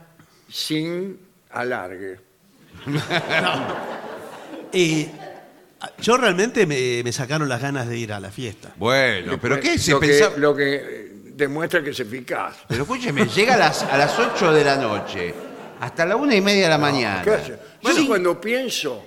sin 0.49 1.19
alargue. 1.51 2.19
Y 4.75 5.07
yo 5.99 6.17
realmente 6.17 6.65
me, 6.65 7.01
me 7.03 7.11
sacaron 7.11 7.47
las 7.49 7.61
ganas 7.61 7.87
de 7.87 7.97
ir 7.97 8.13
a 8.13 8.19
la 8.19 8.31
fiesta. 8.31 8.73
Bueno, 8.77 9.39
pero 9.41 9.59
¿qué 9.59 9.77
se 9.77 9.91
lo 9.91 9.99
que, 9.99 10.07
pensaba? 10.07 10.37
lo 10.37 10.55
que 10.55 11.11
demuestra 11.35 11.83
que 11.83 11.89
es 11.91 11.99
eficaz. 11.99 12.57
Pero 12.67 12.83
escúcheme, 12.83 13.25
llega 13.27 13.55
a 13.55 13.57
las, 13.57 13.83
a 13.83 13.97
las 13.97 14.17
8 14.17 14.53
de 14.53 14.63
la 14.63 14.75
noche, 14.77 15.33
hasta 15.79 16.05
la 16.05 16.15
una 16.15 16.35
y 16.35 16.41
media 16.41 16.63
de 16.63 16.69
la 16.69 16.77
mañana. 16.77 17.21
¿Qué 17.23 17.31
hace? 17.31 17.57
Yo 17.81 18.07
cuando 18.07 18.39
pienso 18.39 19.05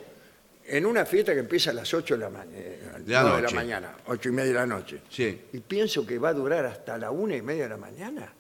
en 0.68 0.84
una 0.84 1.06
fiesta 1.06 1.32
que 1.32 1.40
empieza 1.40 1.70
a 1.70 1.74
las 1.74 1.92
8 1.94 2.14
de 2.16 2.20
la, 2.20 2.28
ma- 2.30 2.44
eh, 2.52 2.80
De 2.98 3.12
la 3.12 3.22
no, 3.22 3.28
de 3.28 3.34
la 3.36 3.40
noche. 3.42 3.54
mañana, 3.54 3.92
8 4.06 4.28
y 4.28 4.32
media 4.32 4.48
de 4.52 4.58
la 4.58 4.66
noche, 4.66 5.00
Sí. 5.08 5.40
y 5.52 5.58
pienso 5.60 6.04
que 6.06 6.18
va 6.18 6.30
a 6.30 6.34
durar 6.34 6.66
hasta 6.66 6.98
la 6.98 7.10
una 7.12 7.36
y 7.36 7.42
media 7.42 7.62
de 7.64 7.68
la 7.70 7.76
mañana, 7.76 8.32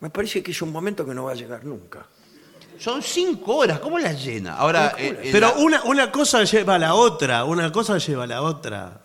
me 0.00 0.10
parece 0.10 0.42
que 0.42 0.50
es 0.50 0.60
un 0.62 0.70
momento 0.72 1.04
que 1.06 1.14
no 1.14 1.24
va 1.24 1.32
a 1.32 1.34
llegar 1.34 1.64
nunca. 1.64 2.06
Son 2.80 3.02
cinco 3.02 3.56
horas, 3.56 3.78
¿cómo 3.78 3.98
las 3.98 4.24
llena? 4.24 4.56
Ahora, 4.56 4.92
¿Cómo 4.96 5.04
eh, 5.04 5.28
Pero 5.30 5.48
la- 5.48 5.52
una, 5.62 5.82
una 5.84 6.10
cosa 6.10 6.42
lleva 6.44 6.76
a 6.76 6.78
la 6.78 6.94
otra, 6.94 7.44
una 7.44 7.70
cosa 7.70 7.98
lleva 7.98 8.24
a 8.24 8.26
la 8.26 8.40
otra. 8.42 9.02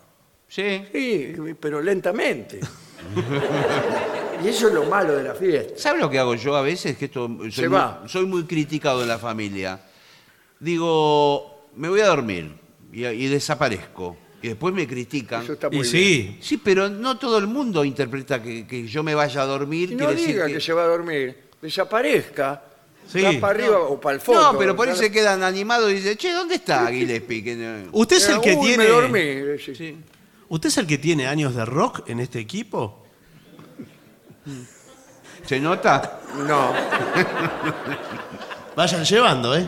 Sí. 0.48 0.82
Sí, 0.92 1.34
pero 1.60 1.82
lentamente. 1.82 2.58
y 4.44 4.48
eso 4.48 4.68
es 4.68 4.74
lo 4.74 4.84
malo 4.84 5.14
de 5.16 5.24
la 5.24 5.34
fiesta. 5.34 5.74
¿Sabe 5.76 6.00
lo 6.00 6.08
que 6.08 6.18
hago 6.18 6.34
yo 6.34 6.56
a 6.56 6.62
veces? 6.62 6.96
Que 6.96 7.04
esto 7.06 7.28
soy, 7.38 7.52
Se 7.52 7.68
muy, 7.68 7.76
va. 7.78 8.02
soy 8.06 8.24
muy 8.26 8.44
criticado 8.44 9.02
en 9.02 9.08
la 9.08 9.18
familia. 9.18 9.78
Digo, 10.58 11.64
me 11.76 11.88
voy 11.88 12.00
a 12.00 12.06
dormir 12.06 12.52
y, 12.92 13.04
y 13.04 13.26
desaparezco. 13.28 14.16
Y 14.42 14.48
después 14.48 14.72
me 14.74 14.86
critican. 14.86 15.42
Eso 15.42 15.54
está 15.54 15.68
muy 15.68 15.78
Y 15.78 15.80
bien. 15.80 15.92
sí, 15.92 16.38
Sí, 16.40 16.56
pero 16.58 16.88
no 16.88 17.18
todo 17.18 17.38
el 17.38 17.46
mundo 17.46 17.84
interpreta 17.84 18.42
que, 18.42 18.66
que 18.66 18.86
yo 18.86 19.02
me 19.02 19.14
vaya 19.14 19.42
a 19.42 19.46
dormir. 19.46 19.92
Y 19.92 19.94
no 19.96 20.06
quiere 20.06 20.12
decir 20.20 20.34
diga 20.34 20.46
que... 20.46 20.60
se 20.60 20.72
va 20.72 20.84
a 20.84 20.86
dormir, 20.86 21.36
desaparezca, 21.60 22.62
Sí. 23.08 23.22
va 23.22 23.32
para 23.40 23.54
arriba 23.58 23.78
o 23.80 24.00
para 24.00 24.14
el 24.16 24.20
fondo. 24.20 24.52
No, 24.52 24.58
pero 24.58 24.74
por 24.74 24.88
ahí 24.88 24.96
se 24.96 25.12
quedan 25.12 25.42
animados 25.42 25.90
y 25.92 25.94
dicen, 25.94 26.16
che, 26.16 26.32
¿dónde 26.32 26.56
está 26.56 26.86
Gillespie? 26.88 27.44
Que 27.44 27.54
no- 27.54 27.88
usted 28.00 28.16
es 28.16 28.28
el 28.28 28.40
que 28.40 28.54
Uy, 28.54 28.66
tiene. 28.66 28.84
me 28.84 28.90
dormí. 28.90 29.58
sí. 29.64 29.74
Sí. 29.74 29.96
¿Usted 30.48 30.68
es 30.68 30.78
el 30.78 30.86
que 30.86 30.98
tiene 30.98 31.26
años 31.26 31.54
de 31.54 31.64
rock 31.64 32.08
en 32.08 32.20
este 32.20 32.38
equipo? 32.38 33.04
¿Se 35.46 35.60
nota? 35.60 36.20
No, 36.46 36.72
Vayan 38.76 39.04
llevando, 39.04 39.56
¿eh? 39.56 39.66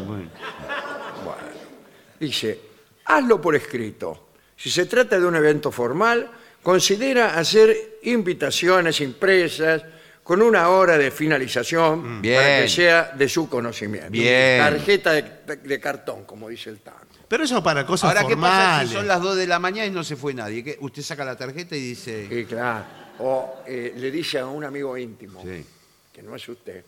dice, 2.21 2.61
hazlo 3.07 3.41
por 3.41 3.55
escrito. 3.55 4.29
Si 4.57 4.71
se 4.71 4.87
trata 4.87 5.19
de 5.19 5.25
un 5.25 5.37
evento 5.37 5.71
formal, 5.71 6.29
considera 6.63 7.39
hacer 7.39 7.99
invitaciones 8.03 9.01
impresas 9.01 9.83
con 10.29 10.43
una 10.43 10.69
hora 10.69 10.99
de 10.99 11.11
finalización 11.11 12.21
Bien. 12.21 12.37
para 12.37 12.61
que 12.61 12.69
sea 12.69 13.13
de 13.17 13.31
su 13.31 13.49
conocimiento. 13.49 14.11
Bien. 14.11 14.59
Tarjeta 14.61 15.13
de, 15.13 15.23
de 15.57 15.81
cartón, 15.81 16.25
como 16.27 16.51
dice 16.51 16.69
el 16.69 16.81
tango. 16.81 16.99
Pero 17.27 17.45
eso 17.45 17.63
para 17.63 17.87
cosas 17.87 18.11
Ahora, 18.11 18.29
¿qué 18.29 18.37
pasa 18.37 18.63
formales. 18.65 18.89
si 18.91 18.95
son 18.95 19.09
las 19.09 19.23
2 19.23 19.37
de 19.37 19.47
la 19.47 19.59
mañana 19.59 19.87
y 19.87 19.91
no 19.91 20.05
se 20.05 20.17
fue 20.17 20.35
nadie? 20.35 20.63
¿Qué? 20.63 20.77
Usted 20.83 21.01
saca 21.01 21.25
la 21.25 21.35
tarjeta 21.35 21.75
y 21.77 21.81
dice... 21.81 22.29
Y 22.31 22.45
claro, 22.45 22.85
o 23.21 23.63
eh, 23.67 23.95
le 23.97 24.11
dice 24.11 24.39
a 24.39 24.45
un 24.47 24.65
amigo 24.65 24.99
íntimo, 24.99 25.43
Sí. 25.43 25.65
que 26.13 26.23
no 26.23 26.37
es 26.37 26.47
usted, 26.47 26.85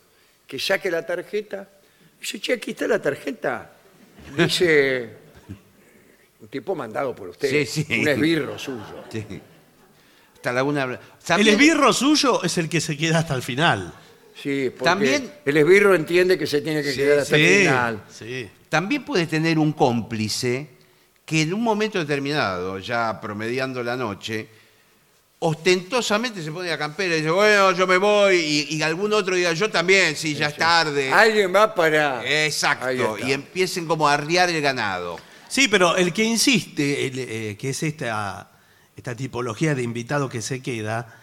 que 0.47 0.59
saque 0.59 0.91
la 0.91 1.07
tarjeta. 1.07 1.67
Dice, 2.21 2.39
che, 2.41 2.53
aquí 2.53 2.73
está 2.73 2.87
la 2.89 3.01
tarjeta. 3.01 3.71
Dice, 4.37 5.09
un 6.43 6.49
tipo 6.49 6.75
mandado 6.75 7.17
por 7.17 7.31
usted, 7.31 7.49
Sí, 7.49 7.85
sí. 7.85 8.01
un 8.03 8.07
esbirro 8.07 8.59
suyo. 8.59 9.05
Sí. 9.11 9.25
Hasta 10.41 10.53
la 10.55 10.65
una... 10.65 10.99
El 11.37 11.49
esbirro 11.49 11.93
suyo 11.93 12.43
es 12.43 12.57
el 12.57 12.71
que 12.71 12.81
se 12.81 12.97
queda 12.97 13.19
hasta 13.19 13.35
el 13.35 13.43
final. 13.43 13.93
Sí, 14.43 14.71
porque 14.71 14.85
También- 14.85 15.31
el 15.45 15.55
esbirro 15.59 15.95
entiende 15.95 16.39
que 16.39 16.47
se 16.47 16.63
tiene 16.63 16.83
que 16.83 16.93
Sí, 16.93 16.97
quedar 16.97 17.19
hasta 17.19 17.37
el 17.37 17.59
final. 17.59 18.03
sí. 18.11 18.49
También 18.71 19.05
puedes 19.05 19.29
tener 19.29 19.59
un 19.59 19.73
cómplice 19.75 20.67
que 21.27 21.43
en 21.43 21.53
un 21.53 21.63
momento 21.63 21.99
determinado, 21.99 22.79
ya 22.79 23.21
promediando 23.21 23.83
la 23.83 23.97
noche, 23.97 24.49
ostentosamente 25.41 26.43
se 26.43 26.51
pone 26.53 26.71
a 26.71 26.79
campera 26.79 27.15
y 27.15 27.19
dice, 27.19 27.31
bueno, 27.31 27.73
yo 27.73 27.87
me 27.87 27.99
voy, 27.99 28.37
y, 28.71 28.77
y 28.77 28.83
algún 28.83 29.13
otro 29.13 29.35
diga, 29.35 29.53
yo 29.53 29.71
también, 29.71 30.17
sí, 30.17 30.35
ya 30.35 30.47
es 30.49 30.57
tarde. 30.57 31.11
Alguien 31.13 31.55
va 31.55 31.75
para... 31.75 32.21
Ahí 32.21 32.47
Exacto, 32.47 32.89
está. 32.89 33.29
y 33.29 33.33
empiecen 33.33 33.87
como 33.87 34.09
a 34.09 34.15
arriar 34.15 34.49
el 34.49 34.61
ganado. 34.63 35.19
Sí, 35.49 35.69
pero 35.69 35.97
el 35.97 36.13
que 36.15 36.25
insiste, 36.25 37.07
el, 37.07 37.19
eh, 37.19 37.57
que 37.59 37.71
es 37.71 37.83
esta, 37.83 38.50
esta 39.01 39.15
tipología 39.17 39.75
de 39.75 39.83
invitado 39.83 40.29
que 40.29 40.43
se 40.43 40.63
queda, 40.63 41.17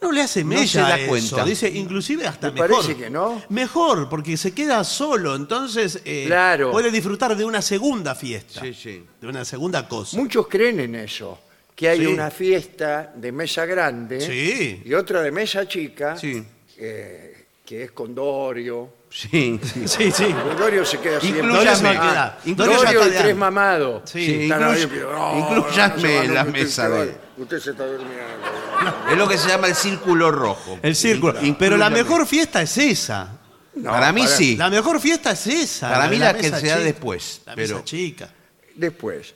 no 0.00 0.12
le 0.12 0.22
hace 0.22 0.42
No 0.42 0.50
mella 0.50 0.66
se 0.66 0.78
da 0.80 0.96
eso. 0.98 1.08
cuenta. 1.08 1.44
Dice, 1.44 1.68
inclusive 1.68 2.26
hasta 2.26 2.48
Me 2.52 2.60
mejor. 2.62 2.70
parece 2.82 2.96
que 2.96 3.10
no. 3.10 3.42
Mejor, 3.48 4.08
porque 4.08 4.36
se 4.36 4.52
queda 4.54 4.84
solo, 4.84 5.34
entonces 5.34 6.00
eh, 6.04 6.24
Claro. 6.26 6.70
puede 6.70 6.90
disfrutar 6.92 7.36
de 7.36 7.44
una 7.44 7.60
segunda 7.60 8.14
fiesta. 8.14 8.60
Sí, 8.60 8.72
sí. 8.72 9.04
De 9.20 9.26
una 9.26 9.44
segunda 9.44 9.88
cosa. 9.88 10.16
Muchos 10.16 10.46
creen 10.46 10.78
en 10.80 10.94
eso, 10.94 11.40
que 11.74 11.88
hay 11.88 12.00
Sí. 12.00 12.06
una 12.06 12.30
fiesta 12.30 13.12
de 13.16 13.32
mesa 13.32 13.66
grande 13.66 14.20
Sí. 14.20 14.80
y 14.84 14.94
otra 14.94 15.20
de 15.22 15.32
mesa 15.32 15.66
chica, 15.66 16.16
Sí. 16.16 16.44
eh, 16.76 17.46
que 17.66 17.82
es 17.84 17.90
con 17.92 18.14
Dorio. 18.14 18.90
Sí. 19.16 19.60
Sí, 19.86 20.10
sí. 20.10 20.24
Con 20.32 20.56
Dorio 20.58 20.84
se 20.84 20.98
queda 20.98 21.20
siempre. 21.20 21.42
Inclúyame. 21.46 21.96
Ah. 22.00 22.36
Dorio 22.44 22.76
Dorio 22.78 22.82
y 22.82 23.04
está 23.04 23.08
tres 23.18 23.26
de- 23.28 23.34
mamados. 23.34 24.02
Sí, 24.10 24.42
Están 24.42 24.60
incluy- 24.62 24.74
ahí, 24.74 24.86
pero, 24.90 25.12
no, 25.12 25.38
inclúyame 25.38 25.94
no 25.94 26.00
se 26.00 26.16
va, 26.18 26.24
en 26.24 26.34
la 26.34 26.40
usted 26.42 26.52
mesa 26.52 26.82
se 26.82 26.88
va, 26.88 27.04
de- 27.04 27.18
Usted 27.36 27.60
se 27.60 27.70
está 27.70 27.86
durmiendo. 27.86 29.10
Es 29.12 29.16
lo 29.16 29.28
que 29.28 29.38
se 29.38 29.48
llama 29.48 29.68
el 29.68 29.74
círculo 29.76 30.30
rojo. 30.32 30.78
El 30.82 30.96
círculo. 30.96 31.32
Inclúyame. 31.34 31.56
Pero 31.60 31.76
la 31.76 31.90
mejor 31.90 32.26
fiesta 32.26 32.60
es 32.62 32.76
esa. 32.76 33.28
No, 33.76 33.90
Para 33.90 34.12
mí 34.12 34.26
sí. 34.26 34.56
La 34.56 34.68
mejor 34.68 35.00
fiesta 35.00 35.30
es 35.30 35.46
esa. 35.46 35.90
Para 35.90 36.04
de 36.04 36.10
mí 36.10 36.16
la 36.18 36.34
que 36.34 36.42
mesa 36.42 36.58
se 36.60 36.66
da 36.66 36.74
chica. 36.74 36.84
después, 36.84 37.42
La 37.46 37.54
pero- 37.54 37.74
mesa 37.76 37.84
chica. 37.84 38.28
Después, 38.74 39.34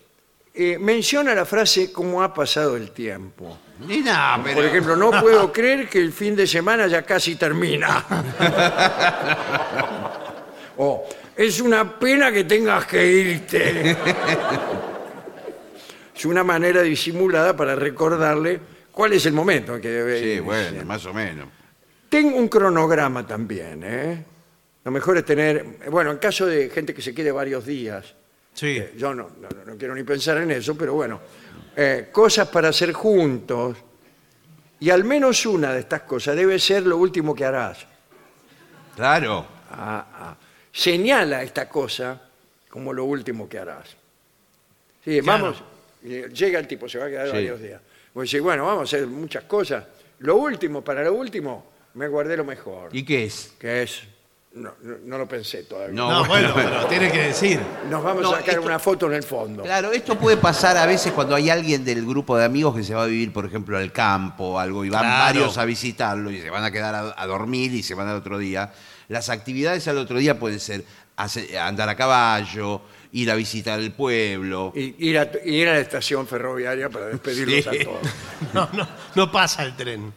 eh, 0.60 0.76
menciona 0.76 1.36
la 1.36 1.44
frase 1.44 1.92
cómo 1.92 2.20
ha 2.20 2.34
pasado 2.34 2.76
el 2.76 2.90
tiempo. 2.90 3.58
Y 3.88 3.98
nada, 3.98 4.40
pero... 4.42 4.56
Por 4.56 4.64
ejemplo, 4.64 4.96
no 4.96 5.12
puedo 5.20 5.52
creer 5.52 5.88
que 5.88 6.00
el 6.00 6.12
fin 6.12 6.34
de 6.34 6.48
semana 6.48 6.88
ya 6.88 7.02
casi 7.02 7.36
termina. 7.36 8.04
o 10.78 11.04
es 11.36 11.60
una 11.60 11.96
pena 11.96 12.32
que 12.32 12.42
tengas 12.42 12.86
que 12.86 13.06
irte. 13.06 13.96
es 16.16 16.24
una 16.24 16.42
manera 16.42 16.82
disimulada 16.82 17.54
para 17.56 17.76
recordarle 17.76 18.58
cuál 18.90 19.12
es 19.12 19.24
el 19.26 19.34
momento 19.34 19.76
en 19.76 19.80
que 19.80 19.90
debe 19.90 20.18
Sí, 20.18 20.24
irse. 20.26 20.40
bueno, 20.40 20.84
más 20.84 21.06
o 21.06 21.14
menos. 21.14 21.46
Tengo 22.08 22.36
un 22.36 22.48
cronograma 22.48 23.24
también, 23.24 23.82
¿eh? 23.84 24.24
Lo 24.82 24.90
mejor 24.90 25.18
es 25.18 25.24
tener, 25.24 25.64
bueno, 25.90 26.10
en 26.10 26.18
caso 26.18 26.46
de 26.46 26.68
gente 26.70 26.92
que 26.94 27.02
se 27.02 27.14
quede 27.14 27.30
varios 27.30 27.64
días, 27.64 28.14
Sí. 28.58 28.76
eh, 28.78 28.94
yo 28.96 29.14
no, 29.14 29.30
no- 29.40 29.64
no 29.66 29.76
quiero 29.76 29.94
ni 29.94 30.02
pensar 30.02 30.38
en 30.38 30.50
eso, 30.50 30.76
pero 30.76 30.94
bueno, 30.94 31.20
eh, 31.76 32.08
cosas 32.10 32.48
para 32.48 32.70
hacer 32.70 32.92
juntos, 32.92 33.76
y 34.80 34.90
al 34.90 35.04
menos 35.04 35.46
una 35.46 35.72
de 35.72 35.80
estas 35.80 36.02
cosas 36.02 36.34
debe 36.34 36.58
ser 36.58 36.84
lo 36.84 36.96
último 36.96 37.34
que 37.36 37.44
harás. 37.44 37.86
Claro. 38.96 39.46
Ah, 39.70 40.06
ah. 40.12 40.36
Señala 40.72 41.42
esta 41.42 41.68
cosa 41.68 42.20
como 42.68 42.92
lo 42.92 43.04
último 43.04 43.48
que 43.48 43.58
harás. 43.58 43.88
Sí, 45.04 45.20
Claro. 45.20 45.44
vamos, 45.44 45.62
llega 46.32 46.58
el 46.58 46.66
tipo, 46.66 46.88
se 46.88 46.98
va 46.98 47.06
a 47.06 47.08
quedar 47.08 47.26
Sí. 47.26 47.32
varios 47.34 47.60
días. 47.60 47.80
Vos 48.14 48.24
decís, 48.28 48.40
bueno, 48.42 48.66
vamos 48.66 48.92
a 48.92 48.96
hacer 48.96 49.06
muchas 49.06 49.44
cosas. 49.44 49.84
Lo 50.20 50.36
último, 50.36 50.82
para 50.82 51.04
lo 51.04 51.14
último, 51.14 51.70
me 51.94 52.08
guardé 52.08 52.36
lo 52.36 52.44
mejor. 52.44 52.90
¿Y 52.94 53.04
qué 53.04 53.24
es? 53.24 53.54
Que 53.58 53.82
es, 53.84 54.02
no, 54.58 54.74
no- 54.82 54.96
no 55.04 55.18
lo 55.18 55.26
pensé 55.28 55.62
todavía. 55.64 55.94
No. 55.94 56.10
No, 56.10 56.24
bueno, 56.26 56.52
bueno. 56.52 56.70
pero 56.74 56.86
tiene 56.86 57.10
que 57.10 57.18
decir. 57.22 57.60
Nos 57.88 58.02
vamos 58.02 58.22
No, 58.22 58.32
a 58.32 58.36
sacar 58.38 58.54
esto- 58.56 58.66
una 58.66 58.78
foto 58.78 59.06
en 59.06 59.14
el 59.14 59.22
fondo. 59.22 59.62
Claro, 59.62 59.92
esto 59.92 60.18
puede 60.18 60.36
pasar 60.36 60.76
a 60.76 60.86
veces 60.86 61.12
cuando 61.12 61.34
hay 61.34 61.48
alguien 61.50 61.84
del 61.84 62.04
grupo 62.06 62.36
de 62.36 62.44
amigos 62.44 62.74
que 62.76 62.82
se 62.82 62.94
va 62.94 63.04
a 63.04 63.06
vivir, 63.06 63.32
por 63.32 63.46
ejemplo, 63.46 63.78
al 63.78 63.92
campo 63.92 64.44
o 64.54 64.58
algo, 64.58 64.84
y 64.84 64.90
van 64.90 65.02
Claro. 65.04 65.24
varios 65.24 65.58
a 65.58 65.64
visitarlo 65.64 66.30
y 66.30 66.40
se 66.40 66.50
van 66.50 66.64
a 66.64 66.70
quedar 66.70 66.94
a, 66.94 67.14
a 67.16 67.26
dormir 67.26 67.72
y 67.74 67.82
se 67.82 67.94
van 67.94 68.08
al 68.08 68.16
otro 68.16 68.38
día. 68.38 68.72
Las 69.08 69.30
actividades 69.30 69.88
al 69.88 69.98
otro 69.98 70.18
día 70.18 70.38
pueden 70.38 70.60
ser 70.60 70.84
hace- 71.16 71.58
andar 71.58 71.88
a 71.88 71.96
caballo, 71.96 72.82
ir 73.12 73.30
a 73.30 73.34
visitar 73.34 73.80
el 73.80 73.92
pueblo. 73.92 74.72
Y 74.76 74.94
ir 75.08 75.18
a, 75.18 75.30
ir 75.44 75.68
a 75.68 75.72
la 75.72 75.78
estación 75.80 76.26
ferroviaria 76.26 76.90
para 76.90 77.06
despedirlos 77.06 77.64
Sí. 77.64 77.80
a 77.80 77.84
todos. 77.84 77.98
No, 78.52 78.68
no, 78.74 78.86
no 79.14 79.32
pasa 79.32 79.64
el 79.64 79.74
tren. 79.76 80.12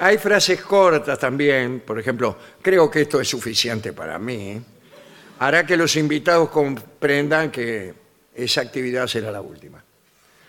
Hay 0.00 0.18
frases 0.18 0.60
cortas 0.62 1.18
también, 1.18 1.80
por 1.80 1.98
ejemplo, 1.98 2.36
creo 2.62 2.90
que 2.90 3.02
esto 3.02 3.20
es 3.20 3.28
suficiente 3.28 3.92
para 3.92 4.18
mí. 4.18 4.60
Hará 5.40 5.64
que 5.66 5.76
los 5.76 5.96
invitados 5.96 6.48
comprendan 6.50 7.50
que 7.50 7.94
esa 8.34 8.60
actividad 8.60 9.06
será 9.06 9.30
la 9.30 9.40
última. 9.40 9.82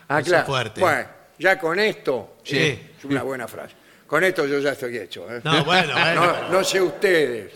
Ah, 0.07 0.19
Eso 0.19 0.29
claro. 0.29 0.45
fuerte. 0.45 0.81
Bueno, 0.81 1.07
ya 1.37 1.59
con 1.59 1.79
esto 1.79 2.37
Sí. 2.43 2.57
es 2.97 3.05
una 3.05 3.23
buena 3.23 3.47
frase. 3.47 3.75
Con 4.07 4.23
esto 4.23 4.47
yo 4.47 4.57
ya 4.59 4.71
estoy 4.71 4.97
hecho. 4.97 5.27
¿eh? 5.31 5.39
No, 5.43 5.63
bueno, 5.63 5.93
bueno. 5.99 6.25
No, 6.25 6.49
no 6.49 6.63
sé 6.63 6.81
ustedes. 6.81 7.53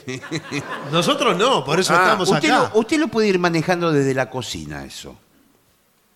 Nosotros 0.91 1.35
no, 1.35 1.63
por 1.65 1.79
eso 1.79 1.93
Ah, 1.95 2.03
estamos 2.03 2.29
Usted 2.29 2.50
acá. 2.50 2.71
lo, 2.73 2.79
usted 2.79 2.97
lo 3.00 3.07
puede 3.07 3.27
ir 3.27 3.39
manejando 3.39 3.91
desde 3.91 4.13
la 4.13 4.29
cocina, 4.29 4.85
eso. 4.85 5.17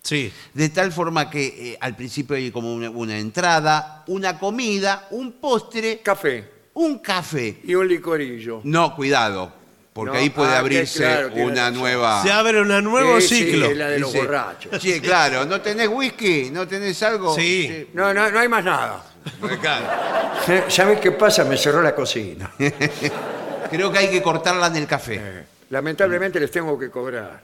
Sí. 0.07 0.31
De 0.53 0.69
tal 0.69 0.91
forma 0.91 1.29
que 1.29 1.71
eh, 1.73 1.77
al 1.81 1.95
principio 1.95 2.35
hay 2.37 2.49
como 2.51 2.73
una, 2.73 2.89
una 2.89 3.17
entrada, 3.17 4.03
una 4.07 4.39
comida, 4.39 5.07
un 5.11 5.33
postre, 5.33 5.99
Café 5.99 6.55
un 6.79 6.99
café. 6.99 7.59
y 7.63 7.73
un 7.73 7.87
licorillo. 7.87 8.61
No, 8.63 8.95
cuidado, 8.95 9.51
porque 9.93 10.13
No, 10.13 10.19
ahí 10.19 10.29
puede 10.29 10.49
ah, 10.49 10.53
que 10.53 10.57
abrirse 10.59 10.99
claro, 10.99 11.29
tiene 11.31 11.45
una 11.51 11.61
razón. 11.65 11.73
nueva... 11.79 12.21
Se 12.21 12.31
abre 12.31 12.61
un 12.61 12.83
nuevo 12.83 13.19
Sí, 13.19 13.27
sí, 13.27 13.43
ciclo. 13.45 13.73
la 13.73 13.89
de 13.89 13.99
los 13.99 14.13
Dice- 14.13 14.23
borrachos. 14.25 14.81
Sí, 14.81 15.01
claro. 15.01 15.43
¿No 15.45 15.59
tenés 15.59 15.87
whisky? 15.87 16.51
¿No 16.51 16.67
tenés 16.67 17.01
algo? 17.01 17.33
Sí. 17.35 17.87
No, 17.93 18.13
no, 18.13 18.29
no 18.29 18.39
hay 18.39 18.47
más 18.47 18.63
nada. 18.63 19.03
Claro. 19.59 19.85
¿Sabes 20.69 20.99
qué 20.99 21.11
pasa? 21.11 21.43
Me 21.45 21.57
cerró 21.57 21.81
la 21.81 21.95
cocina. 21.95 22.51
Creo 23.71 23.91
que 23.91 23.97
hay 23.97 24.09
que 24.11 24.21
cortarla 24.21 24.67
en 24.67 24.75
el 24.75 24.85
café. 24.85 25.45
Lamentablemente 25.71 26.39
les 26.39 26.51
tengo 26.51 26.77
que 26.77 26.91
cobrar. 26.91 27.41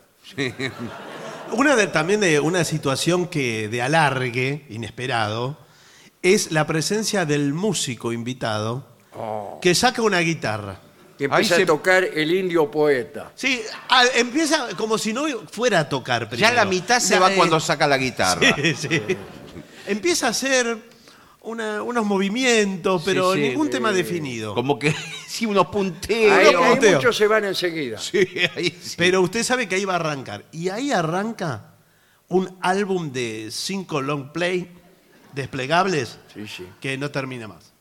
Una 1.56 1.76
de, 1.76 1.88
también 1.88 2.20
de 2.20 2.40
una 2.40 2.64
situación 2.64 3.28
que 3.28 3.68
de 3.70 3.82
alargue, 3.82 4.66
inesperado, 4.70 5.58
es 6.22 6.52
la 6.52 6.66
presencia 6.68 7.26
del 7.26 7.54
músico 7.54 8.12
invitado 8.14 8.88
Oh. 9.16 9.60
que 9.62 9.76
saca 9.76 10.02
una 10.02 10.20
guitarra. 10.20 10.80
Y 11.20 11.26
empieza 11.26 11.54
Ahí 11.54 11.60
se- 11.60 11.64
a 11.64 11.66
tocar 11.68 12.04
el 12.04 12.34
indio 12.34 12.72
poeta. 12.72 13.32
Sí, 13.36 13.62
empieza 14.16 14.70
como 14.76 14.98
si 14.98 15.14
no 15.14 15.26
fuera 15.52 15.82
a 15.82 15.90
tocar 15.90 16.24
Ya 16.24 16.30
primero. 16.30 16.56
la 16.56 16.66
mitad 16.66 17.00
se 17.00 17.14
La- 17.16 17.20
va 17.22 17.32
eh, 17.32 17.36
cuando 17.36 17.60
saca 17.60 17.86
la 17.86 17.98
guitarra. 18.00 18.56
Sí, 18.56 18.74
sí. 18.76 19.02
Empieza 19.86 20.28
a 20.28 20.30
hacer 20.32 20.78
una- 21.44 21.84
unos 21.84 22.06
movimientos, 22.06 23.02
pero 23.06 23.34
sí, 23.34 23.42
ningún 23.42 23.70
tema 23.70 23.92
definido. 23.92 24.54
Como 24.56 24.78
que 24.80 24.94
sí, 25.28 25.46
unos 25.46 25.68
punteos. 25.68 26.32
Ahí, 26.38 26.48
uno 26.56 26.64
ahí 26.64 26.70
punteo. 26.72 26.96
muchos 26.98 27.16
se 27.18 27.28
van 27.28 27.46
enseguida. 27.46 27.98
Sí, 28.00 28.28
ahí 28.56 28.76
sí. 28.82 28.96
Pero 28.98 29.22
usted 29.22 29.44
sabe 29.44 29.68
que 29.68 29.76
ahí 29.76 29.86
va 29.86 29.94
a 29.94 29.98
arrancar. 29.98 30.46
Y 30.52 30.70
ahí 30.70 30.92
arranca 30.92 31.76
un 32.30 32.58
álbum 32.62 33.12
de 33.12 33.50
cinco 33.52 34.02
long 34.02 34.32
play 34.32 34.70
desplegables 35.34 36.18
Sí, 36.34 36.48
sí. 36.48 36.66
que 36.80 36.98
no 36.98 37.12
termina 37.12 37.48
más. 37.48 37.72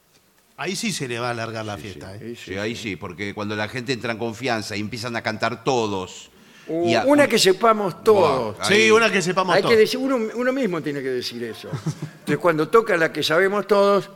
Ahí 0.57 0.76
sí 0.76 0.92
se 0.92 1.08
le 1.08 1.19
va 1.19 1.28
a 1.28 1.30
alargar 1.30 1.65
la 1.65 1.76
fiesta. 1.78 2.15
¿eh? 2.15 2.19
Sí, 2.21 2.36
sí. 2.36 2.43
Sí, 2.52 2.56
ahí 2.58 2.76
sí, 2.76 2.97
porque 2.97 3.34
cuando 3.34 3.56
la 3.56 3.69
gente 3.69 3.93
entra 3.93 4.13
en 4.13 4.19
confianza 4.19 4.76
y 4.76 4.80
empiezan 4.80 5.17
a 5.17 5.23
cantar 5.23 5.65
todos. 5.65 6.30
Uh, 6.68 6.88
y 6.88 6.94
a- 6.94 7.04
Una 7.06 7.26
que 7.26 7.38
sepamos 7.38 8.02
todos. 8.04 8.56
Buah, 8.56 8.64
Sí, 8.66 8.75
Ahí. 8.75 8.90
una 8.90 9.10
que 9.10 9.20
sepamos 9.20 9.54
Hay 9.56 9.62
todos. 9.62 9.75
que 9.75 9.80
decir, 9.80 9.98
uno, 9.98 10.16
uno 10.34 10.52
mismo 10.52 10.80
tiene 10.80 11.02
que 11.02 11.08
decir 11.10 11.42
eso. 11.44 11.68
Entonces, 11.70 12.38
cuando 12.38 12.68
toca 12.68 12.96
la 12.96 13.12
que 13.12 13.22
sabemos 13.22 13.66
todos, 13.66 14.08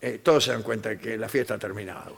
eh, 0.00 0.20
todos 0.22 0.44
se 0.44 0.52
dan 0.52 0.62
cuenta 0.62 0.90
de 0.90 0.98
que 0.98 1.16
la 1.18 1.28
fiesta 1.28 1.54
ha 1.54 1.58
terminado. 1.58 2.16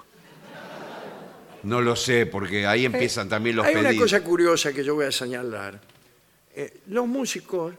No 1.62 1.80
lo 1.80 1.94
sé, 1.96 2.26
porque 2.26 2.66
ahí 2.66 2.84
empiezan 2.86 3.28
también 3.28 3.56
los 3.56 3.66
Hay 3.66 3.76
una 3.76 3.94
cosa 3.94 4.22
curiosa 4.22 4.72
que 4.72 4.82
yo 4.82 4.94
voy 4.94 5.06
a 5.06 5.12
señalar. 5.12 5.80
Eh, 6.54 6.80
los 6.88 7.06
músicos 7.06 7.74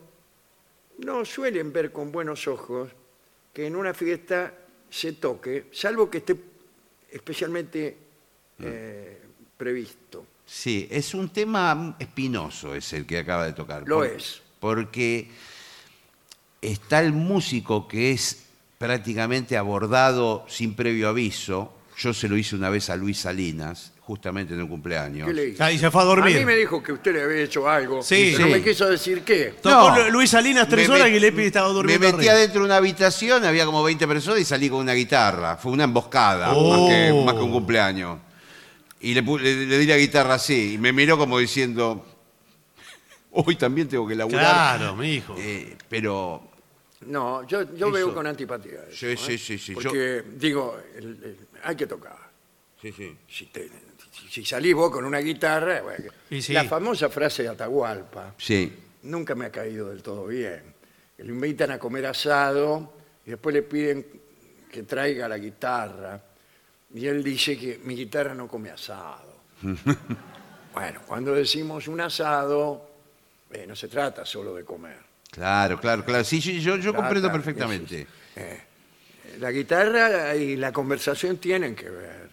no 0.99 1.25
suelen 1.25 1.73
ver 1.73 1.91
con 1.91 2.11
buenos 2.11 2.47
ojos 2.47 2.89
que 3.53 3.65
en 3.65 3.75
una 3.75 3.93
fiesta 3.93 4.53
se 4.89 5.13
toque, 5.13 5.65
salvo 5.71 6.09
que 6.09 6.19
esté 6.19 6.35
especialmente 7.11 7.97
eh, 8.59 9.19
previsto. 9.57 10.25
Sí, 10.45 10.87
es 10.91 11.13
un 11.13 11.29
tema 11.29 11.95
espinoso 11.99 12.75
es 12.75 12.91
el 12.93 13.05
que 13.05 13.19
acaba 13.19 13.45
de 13.45 13.53
tocar. 13.53 13.83
Lo 13.85 13.97
Por- 13.97 14.07
es. 14.07 14.41
Porque 14.59 15.29
está 16.61 16.99
el 16.99 17.13
músico 17.13 17.87
que 17.87 18.11
es 18.11 18.43
prácticamente 18.77 19.57
abordado 19.57 20.45
sin 20.47 20.73
previo 20.75 21.09
aviso. 21.09 21.73
Yo 21.97 22.13
se 22.13 22.27
lo 22.27 22.35
hice 22.37 22.55
una 22.55 22.69
vez 22.69 22.89
a 22.89 22.95
Luis 22.95 23.19
Salinas, 23.19 23.91
justamente 24.01 24.53
en 24.53 24.61
un 24.61 24.67
cumpleaños. 24.67 25.27
¿Qué 25.27 25.33
le 25.33 25.49
hizo? 25.49 25.63
Ahí 25.63 25.77
se 25.77 25.89
fue 25.91 26.01
a 26.01 26.05
dormir. 26.05 26.35
A 26.35 26.39
mí 26.39 26.45
me 26.45 26.55
dijo 26.55 26.81
que 26.81 26.91
usted 26.93 27.13
le 27.13 27.21
había 27.23 27.43
hecho 27.43 27.67
algo, 27.69 28.01
Sí. 28.01 28.33
pero 28.35 28.47
Sí. 28.47 28.53
me 28.53 28.61
quiso 28.63 28.89
decir 28.89 29.21
qué. 29.23 29.55
Tocó 29.61 29.95
No. 29.97 30.09
Luis 30.09 30.29
Salinas 30.31 30.67
tres 30.67 30.87
Me 30.89 30.95
horas 30.95 31.09
y 31.09 31.11
Gillespie 31.13 31.45
estaba 31.45 31.67
durmiendo 31.69 32.07
Me 32.07 32.11
metí 32.13 32.27
arriba. 32.27 32.33
adentro 32.33 32.61
de 32.61 32.65
una 32.65 32.77
habitación, 32.77 33.45
había 33.45 33.65
como 33.65 33.83
20 33.83 34.07
personas 34.07 34.39
y 34.41 34.45
salí 34.45 34.69
con 34.69 34.79
una 34.79 34.93
guitarra. 34.93 35.57
Fue 35.57 35.71
una 35.71 35.83
emboscada, 35.83 36.51
Oh. 36.53 36.69
más, 36.87 36.89
que, 36.89 37.23
más 37.25 37.33
que 37.35 37.41
un 37.41 37.51
cumpleaños. 37.51 38.17
Y 39.01 39.13
le, 39.13 39.23
pu- 39.23 39.39
le- 39.39 39.65
le 39.65 39.77
di 39.79 39.85
la 39.87 39.97
guitarra 39.97 40.35
así, 40.35 40.73
y 40.73 40.77
me 40.77 40.93
miró 40.93 41.17
como 41.17 41.39
diciendo, 41.39 42.05
hoy 43.31 43.55
también 43.55 43.87
tengo 43.87 44.07
que 44.07 44.15
laburar. 44.15 44.77
Claro, 44.77 44.95
mi 44.95 45.15
hijo. 45.15 45.35
Eh, 45.37 45.75
pero 45.89 46.47
No, 47.07 47.41
yo, 47.47 47.63
yo 47.75 47.87
Eso. 47.87 47.91
veo 47.91 48.13
con 48.13 48.27
antipatía. 48.27 48.83
eso, 48.87 48.95
Sí, 48.95 49.05
¿eh? 49.07 49.17
sí, 49.17 49.37
sí, 49.39 49.57
sí, 49.57 49.73
yo- 49.73 49.81
Porque, 49.81 50.23
digo, 50.35 50.77
el- 50.95 51.03
el- 51.23 51.37
hay 51.63 51.75
que 51.75 51.87
tocar. 51.87 52.15
sí, 52.79 52.91
sí. 52.91 53.17
Si, 53.27 53.47
te- 53.47 53.69
si- 54.11 54.27
si 54.29 54.45
salís 54.45 54.75
vos 54.75 54.91
con 54.91 55.03
una 55.05 55.17
guitarra, 55.17 55.81
bueno, 55.81 56.11
Y 56.29 56.43
sí. 56.43 56.53
la 56.53 56.63
famosa 56.65 57.09
frase 57.09 57.41
de 57.41 57.49
Atahualpa 57.49 58.35
Sí. 58.37 58.71
nunca 59.03 59.33
me 59.33 59.45
ha 59.45 59.51
caído 59.51 59.89
del 59.89 60.03
todo 60.03 60.27
bien. 60.27 60.61
Que 61.17 61.23
lo 61.23 61.33
invitan 61.33 61.71
a 61.71 61.79
comer 61.79 62.05
asado 62.05 62.93
y 63.25 63.31
después 63.31 63.51
le 63.55 63.63
piden 63.63 64.05
que 64.71 64.83
traiga 64.83 65.27
la 65.27 65.39
guitarra. 65.39 66.23
Y 66.93 67.05
él 67.07 67.23
dice 67.23 67.57
que 67.57 67.79
mi 67.83 67.95
guitarra 67.95 68.33
no 68.33 68.47
come 68.47 68.69
asado. 68.69 69.41
bueno, 70.73 71.01
cuando 71.07 71.33
decimos 71.33 71.87
un 71.87 72.01
asado, 72.01 72.89
eh, 73.51 73.65
no 73.67 73.75
se 73.75 73.87
trata 73.87 74.25
solo 74.25 74.53
de 74.55 74.63
comer. 74.63 74.97
Claro, 75.29 75.79
claro, 75.79 76.03
claro. 76.03 76.23
Sí, 76.23 76.41
sí, 76.41 76.59
yo, 76.59 76.75
yo 76.75 76.91
Trata- 76.91 76.97
comprendo 76.97 77.31
perfectamente. 77.31 78.07
eh, 78.35 78.61
la 79.39 79.51
guitarra 79.51 80.35
y 80.35 80.57
la 80.57 80.73
conversación 80.73 81.37
tienen 81.37 81.73
que 81.75 81.89
ver. 81.89 82.29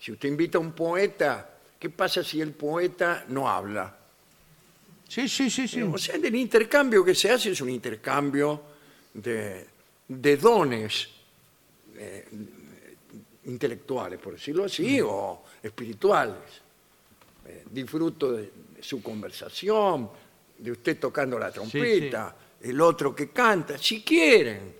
Si 0.00 0.12
usted 0.12 0.28
invita 0.28 0.58
a 0.58 0.60
un 0.62 0.72
poeta, 0.72 1.48
¿qué 1.78 1.90
pasa 1.90 2.24
si 2.24 2.40
el 2.40 2.52
poeta 2.52 3.24
no 3.28 3.48
habla? 3.48 3.94
Sí, 5.08 5.28
sí, 5.28 5.50
sí, 5.50 5.68
sí. 5.68 5.82
O 5.82 5.98
sea, 5.98 6.14
el 6.14 6.34
intercambio 6.34 7.04
que 7.04 7.14
se 7.14 7.30
hace 7.30 7.50
es 7.50 7.60
un 7.60 7.68
intercambio 7.68 8.62
de, 9.12 9.66
de 10.08 10.36
dones 10.38 11.08
eh, 11.96 12.26
intelectuales, 13.44 14.18
por 14.18 14.34
decirlo 14.34 14.64
así, 14.64 15.00
o 15.00 15.42
espirituales. 15.62 16.62
Eh, 17.46 17.64
disfruto 17.70 18.32
de, 18.32 18.52
de 18.76 18.82
su 18.82 19.02
conversación, 19.02 20.10
de 20.58 20.70
usted 20.70 20.98
tocando 20.98 21.38
la 21.38 21.50
trompeta, 21.50 22.36
el 22.60 22.80
otro 22.80 23.14
que 23.14 23.30
canta, 23.30 23.76
si 23.76 24.02
quieren, 24.02 24.74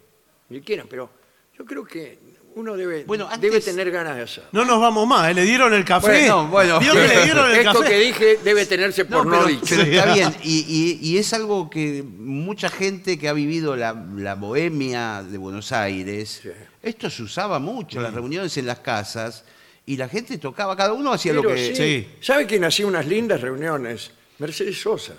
si 0.49 0.61
quieren, 0.61 0.87
pero 0.89 1.11
yo 1.59 1.65
creo 1.65 1.85
que 1.85 2.19
uno 2.55 2.77
debe, 2.77 3.05
Bueno, 3.05 3.29
debe 3.41 3.61
tener 3.61 3.91
ganas 3.91 4.17
de 4.17 4.23
hacerlo. 4.23 4.49
No 4.53 4.65
nos 4.65 4.81
vamos 4.81 5.07
más, 5.07 5.31
¿eh? 5.31 5.35
le 5.35 5.43
dieron 5.45 5.73
el 5.75 5.85
café. 5.85 6.07
Bueno, 6.29 6.49
bueno. 6.49 6.79
¿Vio 6.81 6.93
que 6.93 7.09
le 7.09 7.21
dieron 7.25 7.51
el 7.51 7.57
Esto 7.59 7.81
café? 7.81 7.91
que 7.91 7.99
dije 7.99 8.39
debe 8.45 8.67
tenerse 8.67 9.05
por 9.05 9.27
no, 9.27 9.33
pero, 9.33 9.47
dicho. 9.47 9.65
pero 9.69 9.83
está 9.83 10.15
bien. 10.15 10.35
Y, 10.43 10.65
y- 10.69 11.09
y 11.11 11.19
es 11.19 11.33
algo 11.33 11.69
que 11.71 12.03
mucha 12.03 12.69
gente 12.69 13.19
que 13.19 13.29
ha 13.29 13.33
vivido 13.33 13.77
la, 13.77 13.93
la 14.17 14.35
bohemia 14.35 15.23
de 15.23 15.39
Buenos 15.39 15.73
Aires, 15.73 16.41
Sí. 16.43 16.51
esto 16.83 17.09
se 17.11 17.23
usaba 17.23 17.59
mucho, 17.59 18.01
las 18.01 18.13
reuniones 18.15 18.57
en 18.57 18.67
las 18.67 18.81
casas, 18.81 19.45
y 19.87 19.97
la 19.97 20.09
gente 20.09 20.39
tocaba, 20.39 20.77
cada 20.77 20.93
uno 20.93 21.13
hacía 21.13 21.33
lo 21.33 21.43
que... 21.43 21.57
sí. 21.57 21.75
Sí. 21.75 22.09
¿Sabe 22.21 22.47
quién 22.47 22.65
hacía 22.65 22.87
unas 22.87 23.07
lindas 23.07 23.41
reuniones? 23.41 24.11
Mercedes 24.39 24.81
Sosa. 24.81 25.15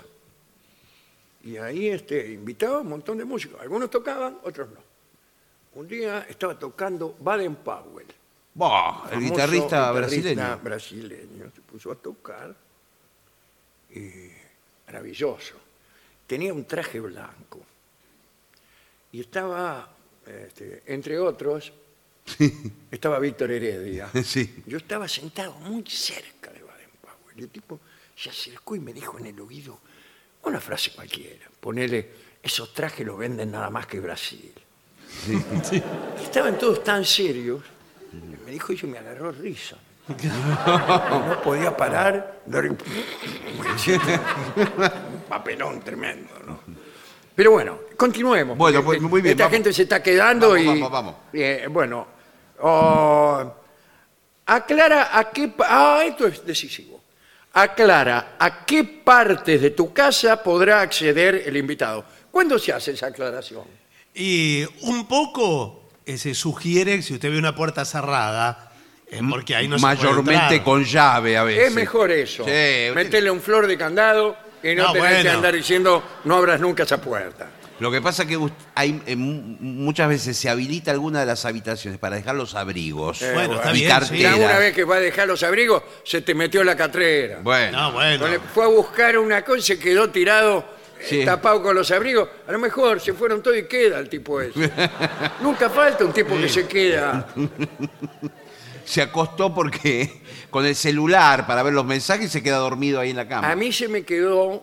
Y 1.44 1.56
ahí 1.58 1.88
este, 1.88 2.32
invitaba 2.32 2.78
a 2.78 2.80
un 2.80 2.88
montón 2.88 3.18
de 3.18 3.24
músicos. 3.26 3.60
Algunos 3.60 3.90
tocaban, 3.90 4.38
otros 4.44 4.68
no. 4.70 4.93
Un 5.74 5.88
día 5.88 6.26
estaba 6.28 6.58
tocando 6.58 7.16
Baden 7.18 7.56
Powell. 7.56 8.06
Bah, 8.54 9.02
el 9.06 9.14
famoso 9.14 9.20
guitarrista, 9.20 9.90
brasileño. 9.90 10.58
brasileño. 10.62 11.50
Se 11.54 11.60
puso 11.62 11.90
a 11.90 11.96
tocar. 11.96 12.54
Y 13.90 14.30
maravilloso. 14.86 15.54
Tenía 16.26 16.52
un 16.54 16.64
traje 16.64 17.00
blanco. 17.00 17.60
y 19.12 19.20
estaba, 19.20 19.88
este, 20.26 20.82
entre 20.86 21.18
otros, 21.18 21.72
estaba 22.90 23.18
Víctor 23.18 23.50
Heredia. 23.50 24.10
Sí. 24.24 24.62
Yo 24.66 24.78
estaba 24.78 25.06
sentado 25.08 25.52
muy 25.54 25.84
cerca 25.86 26.50
de 26.52 26.62
Baden-Powell. 26.62 27.38
Y 27.38 27.42
el 27.42 27.48
tipo 27.50 27.80
se 28.16 28.30
acercó 28.30 28.76
y 28.76 28.80
me 28.80 28.92
dijo 28.92 29.18
en 29.18 29.26
el 29.26 29.40
oído 29.40 29.78
una 30.44 30.60
frase 30.60 30.92
cualquiera. 30.92 31.48
Ponele, 31.60 32.10
esos 32.42 32.72
trajes 32.72 33.04
los 33.06 33.18
venden 33.18 33.50
nada 33.50 33.70
más 33.70 33.86
que 33.86 33.98
Brasil. 34.00 34.52
Estaban 36.22 36.58
todos 36.58 36.82
tan 36.84 37.04
serios. 37.04 37.62
Me 38.44 38.52
dijo 38.52 38.72
y 38.72 38.82
me 38.86 38.98
agarró 38.98 39.32
risa. 39.32 39.76
No 40.08 41.40
podía 41.42 41.76
parar. 41.76 42.40
Un 42.46 42.76
papelón 45.28 45.80
tremendo, 45.80 46.30
¿no? 46.46 46.60
Pero 47.34 47.52
bueno, 47.52 47.80
continuemos. 47.96 48.56
Bueno, 48.56 48.84
porque 48.84 49.00
muy 49.00 49.20
bien, 49.20 49.32
Esta 49.32 49.44
vamos. 49.44 49.56
gente 49.56 49.72
se 49.72 49.82
está 49.82 50.02
quedando 50.02 50.50
Vamos, 50.50 50.62
y. 50.62 50.66
vamos, 50.66 50.90
vamos. 50.90 51.14
Eh, 51.32 51.66
bueno. 51.70 52.06
oh, 52.60 53.52
aclara 54.46 55.18
a 55.18 55.30
qué. 55.30 55.52
Ah, 55.60 56.02
esto 56.06 56.26
es 56.28 56.44
decisivo. 56.46 57.02
Aclara 57.54 58.36
a 58.38 58.64
qué 58.64 58.84
partes 58.84 59.60
de 59.62 59.70
tu 59.70 59.92
casa 59.92 60.42
podrá 60.42 60.80
acceder 60.80 61.42
el 61.46 61.56
invitado. 61.56 62.04
¿Cuándo 62.30 62.58
se 62.58 62.72
hace 62.72 62.92
esa 62.92 63.06
aclaración? 63.06 63.64
Y 64.14 64.64
un 64.82 65.06
poco 65.06 65.90
eh, 66.06 66.16
se 66.18 66.34
sugiere 66.34 66.96
que 66.96 67.02
si 67.02 67.14
usted 67.14 67.30
ve 67.30 67.38
una 67.38 67.54
puerta 67.54 67.84
cerrada, 67.84 68.72
eh, 69.10 69.20
porque 69.28 69.56
ahí 69.56 69.66
no 69.68 69.76
se 69.78 69.82
puede 69.82 69.96
Mayormente 69.96 70.42
entrar. 70.56 70.62
con 70.64 70.84
llave 70.84 71.36
a 71.36 71.44
veces. 71.44 71.68
Es 71.68 71.74
mejor 71.74 72.10
eso. 72.10 72.44
Sí, 72.44 72.50
usted- 72.50 72.94
Meterle 72.94 73.30
un 73.30 73.40
flor 73.40 73.66
de 73.66 73.76
candado 73.76 74.36
y 74.62 74.74
no, 74.74 74.84
No, 74.84 74.92
tener 74.92 75.08
que 75.16 75.22
bueno. 75.22 75.30
andar 75.32 75.54
diciendo 75.54 76.02
no 76.24 76.36
abras 76.36 76.60
nunca 76.60 76.84
esa 76.84 77.00
puerta. 77.00 77.50
Lo 77.80 77.90
que 77.90 78.00
pasa 78.00 78.22
es 78.22 78.28
que 78.28 78.38
hay, 78.76 79.02
eh, 79.04 79.16
mu- 79.16 79.56
muchas 79.58 80.08
veces 80.08 80.36
se 80.36 80.48
habilita 80.48 80.92
alguna 80.92 81.18
de 81.20 81.26
las 81.26 81.44
habitaciones 81.44 81.98
para 81.98 82.14
dejar 82.14 82.36
los 82.36 82.54
abrigos. 82.54 83.18
Bueno, 83.34 83.56
está 83.56 83.72
y 83.72 83.74
bien, 83.80 83.88
carteras. 83.90 84.16
sí. 84.16 84.22
Y 84.22 84.24
alguna 84.26 84.58
vez 84.58 84.74
que 84.74 84.84
va 84.84 84.96
a 84.96 85.00
dejar 85.00 85.26
los 85.26 85.42
abrigos, 85.42 85.82
se 86.04 86.20
te 86.22 86.34
metió 86.36 86.62
la 86.62 86.76
catrera. 86.76 87.40
Bueno, 87.42 87.76
No, 87.80 87.92
bueno. 87.92 88.26
Fue 88.54 88.64
a 88.64 88.68
buscar 88.68 89.18
una 89.18 89.42
cosa 89.42 89.58
y 89.58 89.62
se 89.62 89.78
quedó 89.80 90.08
tirado, 90.10 90.60
eh, 90.60 90.64
Sí. 91.06 91.24
tapado 91.24 91.62
con 91.62 91.74
los 91.74 91.90
abrigos. 91.90 92.28
A 92.46 92.52
lo 92.52 92.58
mejor 92.58 93.00
se 93.00 93.12
fueron 93.12 93.42
todos 93.42 93.56
y 93.58 93.64
queda 93.64 93.98
el 93.98 94.08
tipo 94.08 94.40
ese. 94.40 94.70
Nunca 95.42 95.68
falta 95.70 96.04
un 96.04 96.12
tipo 96.12 96.36
que 96.36 96.48
se 96.48 96.66
queda. 96.66 97.26
se 98.84 99.02
acostó 99.02 99.54
porque 99.54 100.22
con 100.50 100.64
el 100.66 100.74
celular 100.74 101.46
para 101.46 101.62
ver 101.62 101.72
los 101.72 101.84
mensajes 101.84 102.30
se 102.30 102.42
queda 102.42 102.56
dormido 102.58 103.00
ahí 103.00 103.10
en 103.10 103.16
la 103.16 103.26
cama. 103.28 103.50
A 103.50 103.56
mí 103.56 103.72
se 103.72 103.88
me 103.88 104.02
quedó 104.04 104.62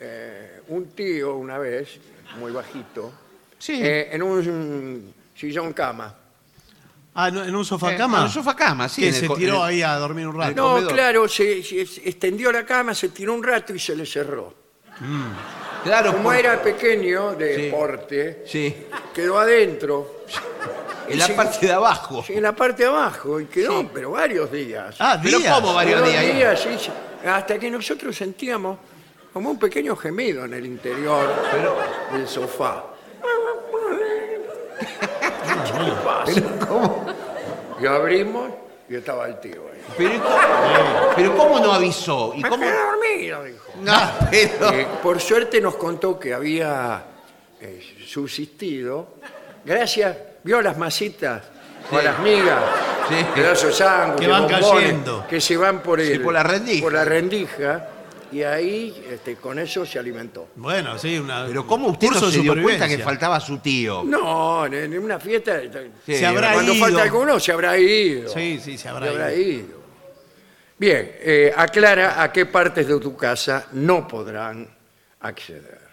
eh, 0.00 0.60
un 0.68 0.86
tío 0.90 1.36
una 1.36 1.58
vez, 1.58 1.98
muy 2.38 2.52
bajito, 2.52 3.12
Sí. 3.58 3.80
eh, 3.82 4.08
en 4.12 4.22
un 4.22 5.12
sillón 5.34 5.72
cama. 5.72 6.14
Ah, 7.14 7.30
¿no- 7.32 7.42
¿en 7.44 7.54
un 7.54 7.64
sofá 7.64 7.94
Eh, 7.94 7.96
cama? 7.96 8.18
en 8.18 8.24
un 8.24 8.30
sofá 8.30 8.54
cama, 8.54 8.88
sí, 8.88 9.02
Que 9.02 9.08
en 9.08 9.14
el 9.14 9.20
se 9.20 9.26
co- 9.26 9.34
tiró 9.36 9.54
en 9.54 9.60
el- 9.62 9.66
ahí 9.68 9.82
a 9.82 9.94
dormir 9.96 10.26
un 10.28 10.36
rato. 10.36 10.54
No, 10.54 10.68
comedor. 10.74 10.92
claro, 10.92 11.28
se, 11.28 11.62
se 11.64 11.80
extendió 12.08 12.52
la 12.52 12.64
cama, 12.64 12.94
se 12.94 13.08
tiró 13.08 13.34
un 13.34 13.42
rato 13.42 13.74
y 13.74 13.78
se 13.80 13.96
le 13.96 14.06
cerró. 14.06 14.54
Claro, 15.84 16.12
Como 16.12 16.24
por- 16.24 16.36
era 16.36 16.60
pequeño 16.62 17.34
de 17.34 17.54
Sí. 17.56 17.70
porte, 17.70 18.42
Sí, 18.46 18.86
quedó 19.14 19.38
adentro, 19.38 20.24
en 21.08 21.18
la 21.18 21.28
parte 21.28 21.66
de 21.66 21.72
abajo. 21.72 22.24
en 22.28 22.42
la 22.42 22.52
parte 22.52 22.82
de 22.82 22.88
abajo, 22.88 23.40
y 23.40 23.46
quedó, 23.46 23.88
pero 23.92 24.10
varios 24.12 24.50
días. 24.50 24.96
Ah, 24.98 25.18
Pero 25.22 25.38
días. 25.38 25.54
¿cómo 25.54 25.74
varios 25.74 26.02
Quedó 26.02 26.10
días? 26.34 26.60
sí, 26.60 26.76
sí, 26.78 26.90
hasta 27.26 27.58
que 27.58 27.70
nosotros 27.70 28.16
sentíamos 28.16 28.78
como 29.32 29.50
un 29.50 29.58
pequeño 29.58 29.94
gemido 29.96 30.44
en 30.44 30.54
el 30.54 30.66
interior 30.66 31.28
del 32.12 32.26
sofá. 32.28 32.84
¿Qué 35.64 35.92
pasa? 36.04 36.42
Y 37.80 37.86
abrimos 37.86 38.50
y 38.88 38.96
estaba 38.96 39.26
el 39.28 39.38
tío. 39.40 39.67
Pero, 39.96 40.14
¿y 40.14 40.18
¿cómo, 40.18 40.36
pero 41.16 41.36
¿cómo 41.36 41.58
no 41.60 41.72
avisó? 41.72 42.32
¿Y 42.36 42.42
Me 42.42 42.48
cómo? 42.48 42.62
quedé 42.64 42.76
dormido, 42.76 43.44
dijo. 43.44 43.64
No, 43.82 43.92
pero... 44.30 44.70
Eh, 44.72 44.86
por 45.02 45.20
suerte 45.20 45.60
nos 45.60 45.76
contó 45.76 46.18
que 46.18 46.34
había 46.34 47.02
eh, 47.60 47.80
subsistido, 48.06 49.14
gracias, 49.64 50.16
vio 50.44 50.60
las 50.62 50.76
masitas 50.78 51.42
o 51.90 51.98
Sí. 51.98 52.04
las 52.04 52.18
migas, 52.20 52.62
Sí. 53.08 53.14
pedazos 53.34 53.68
de 53.68 53.72
sándwich, 53.72 54.20
Que 54.20 54.26
van 54.28 54.42
bombones, 54.42 54.70
cayendo. 54.70 55.26
que 55.28 55.40
se 55.40 55.56
van 55.56 55.82
por, 55.82 56.00
Sí, 56.00 56.12
el- 56.12 56.20
por 56.22 56.32
la 56.34 56.42
rendija. 56.42 56.82
por 56.82 56.92
la 56.92 57.04
rendija, 57.04 57.88
y 58.30 58.42
ahí 58.42 59.06
este, 59.10 59.36
con 59.36 59.58
eso 59.58 59.86
se 59.86 59.98
alimentó. 59.98 60.48
Bueno, 60.56 60.98
sí, 60.98 61.18
una. 61.18 61.46
Pero 61.46 61.66
¿cómo 61.66 61.88
usted 61.88 62.10
no 62.10 62.30
se 62.30 62.40
dio 62.40 62.60
cuenta 62.62 62.86
que 62.86 62.98
faltaba 62.98 63.40
su 63.40 63.58
tío? 63.58 64.02
No, 64.04 64.66
en, 64.66 64.74
en 64.74 64.98
una 64.98 65.18
fiesta, 65.18 65.58
Sí, 66.04 66.14
Se 66.16 66.26
habrá 66.26 66.52
cuando 66.52 66.74
ido. 66.74 66.84
falta 66.84 67.02
alguno 67.02 67.40
se 67.40 67.52
habrá 67.52 67.78
ido. 67.78 68.28
Sí, 68.28 68.60
sí, 68.62 68.76
se 68.76 68.88
habrá 68.90 69.06
Se 69.06 69.12
habrá 69.12 69.32
ido. 69.32 69.50
ido. 69.50 69.77
Bien, 70.78 71.10
eh, 71.20 71.52
aclara 71.56 72.22
a 72.22 72.32
qué 72.32 72.46
partes 72.46 72.86
de 72.86 72.98
tu 73.00 73.16
casa 73.16 73.66
no 73.72 74.06
podrán 74.06 74.68
acceder. 75.20 75.88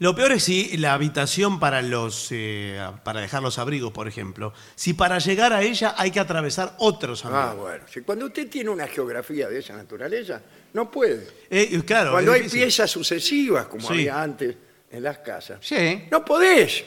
Lo 0.00 0.14
peor 0.14 0.32
es 0.32 0.44
si 0.44 0.76
la 0.76 0.92
habitación 0.94 1.58
para 1.58 1.82
los 1.82 2.28
eh, 2.30 2.80
para 3.02 3.20
dejar 3.20 3.42
los 3.42 3.58
abrigos, 3.58 3.90
por 3.92 4.06
ejemplo, 4.06 4.52
si 4.76 4.94
para 4.94 5.18
llegar 5.18 5.52
a 5.52 5.62
ella 5.62 5.94
hay 5.98 6.12
que 6.12 6.20
atravesar 6.20 6.74
otros 6.78 7.24
Ah, 7.24 7.28
abrigos. 7.48 7.56
bueno. 7.68 7.84
Si 7.92 8.02
cuando 8.02 8.26
usted 8.26 8.48
tiene 8.48 8.70
una 8.70 8.86
geografía 8.86 9.48
de 9.48 9.58
esa 9.58 9.74
naturaleza, 9.76 10.40
no 10.74 10.88
puede. 10.88 11.26
Eh, 11.50 11.82
claro, 11.84 12.12
cuando 12.12 12.32
hay 12.32 12.48
piezas 12.48 12.88
sucesivas, 12.90 13.66
como 13.66 13.88
Sí. 13.88 13.94
había 13.94 14.22
antes 14.22 14.54
en 14.90 15.02
las 15.02 15.18
casas, 15.18 15.58
Sí. 15.62 16.04
no 16.12 16.24
podés. 16.24 16.84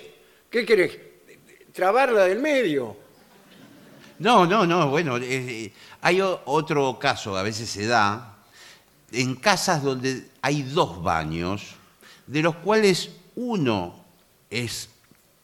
¿Qué 0.49 0.65
querés? 0.65 0.97
¿Trabarla 1.73 2.25
del 2.25 2.39
medio? 2.39 2.95
No, 4.19 4.45
no, 4.45 4.65
no, 4.67 4.87
bueno, 4.89 5.17
eh, 5.17 5.73
hay 6.01 6.21
otro 6.21 6.97
caso, 6.99 7.37
a 7.37 7.43
veces 7.43 7.69
se 7.69 7.85
da, 7.87 8.35
en 9.11 9.35
casas 9.35 9.83
donde 9.83 10.25
hay 10.41 10.63
dos 10.63 11.01
baños, 11.03 11.75
de 12.27 12.41
los 12.41 12.55
cuales 12.55 13.09
uno 13.35 14.03
es 14.49 14.89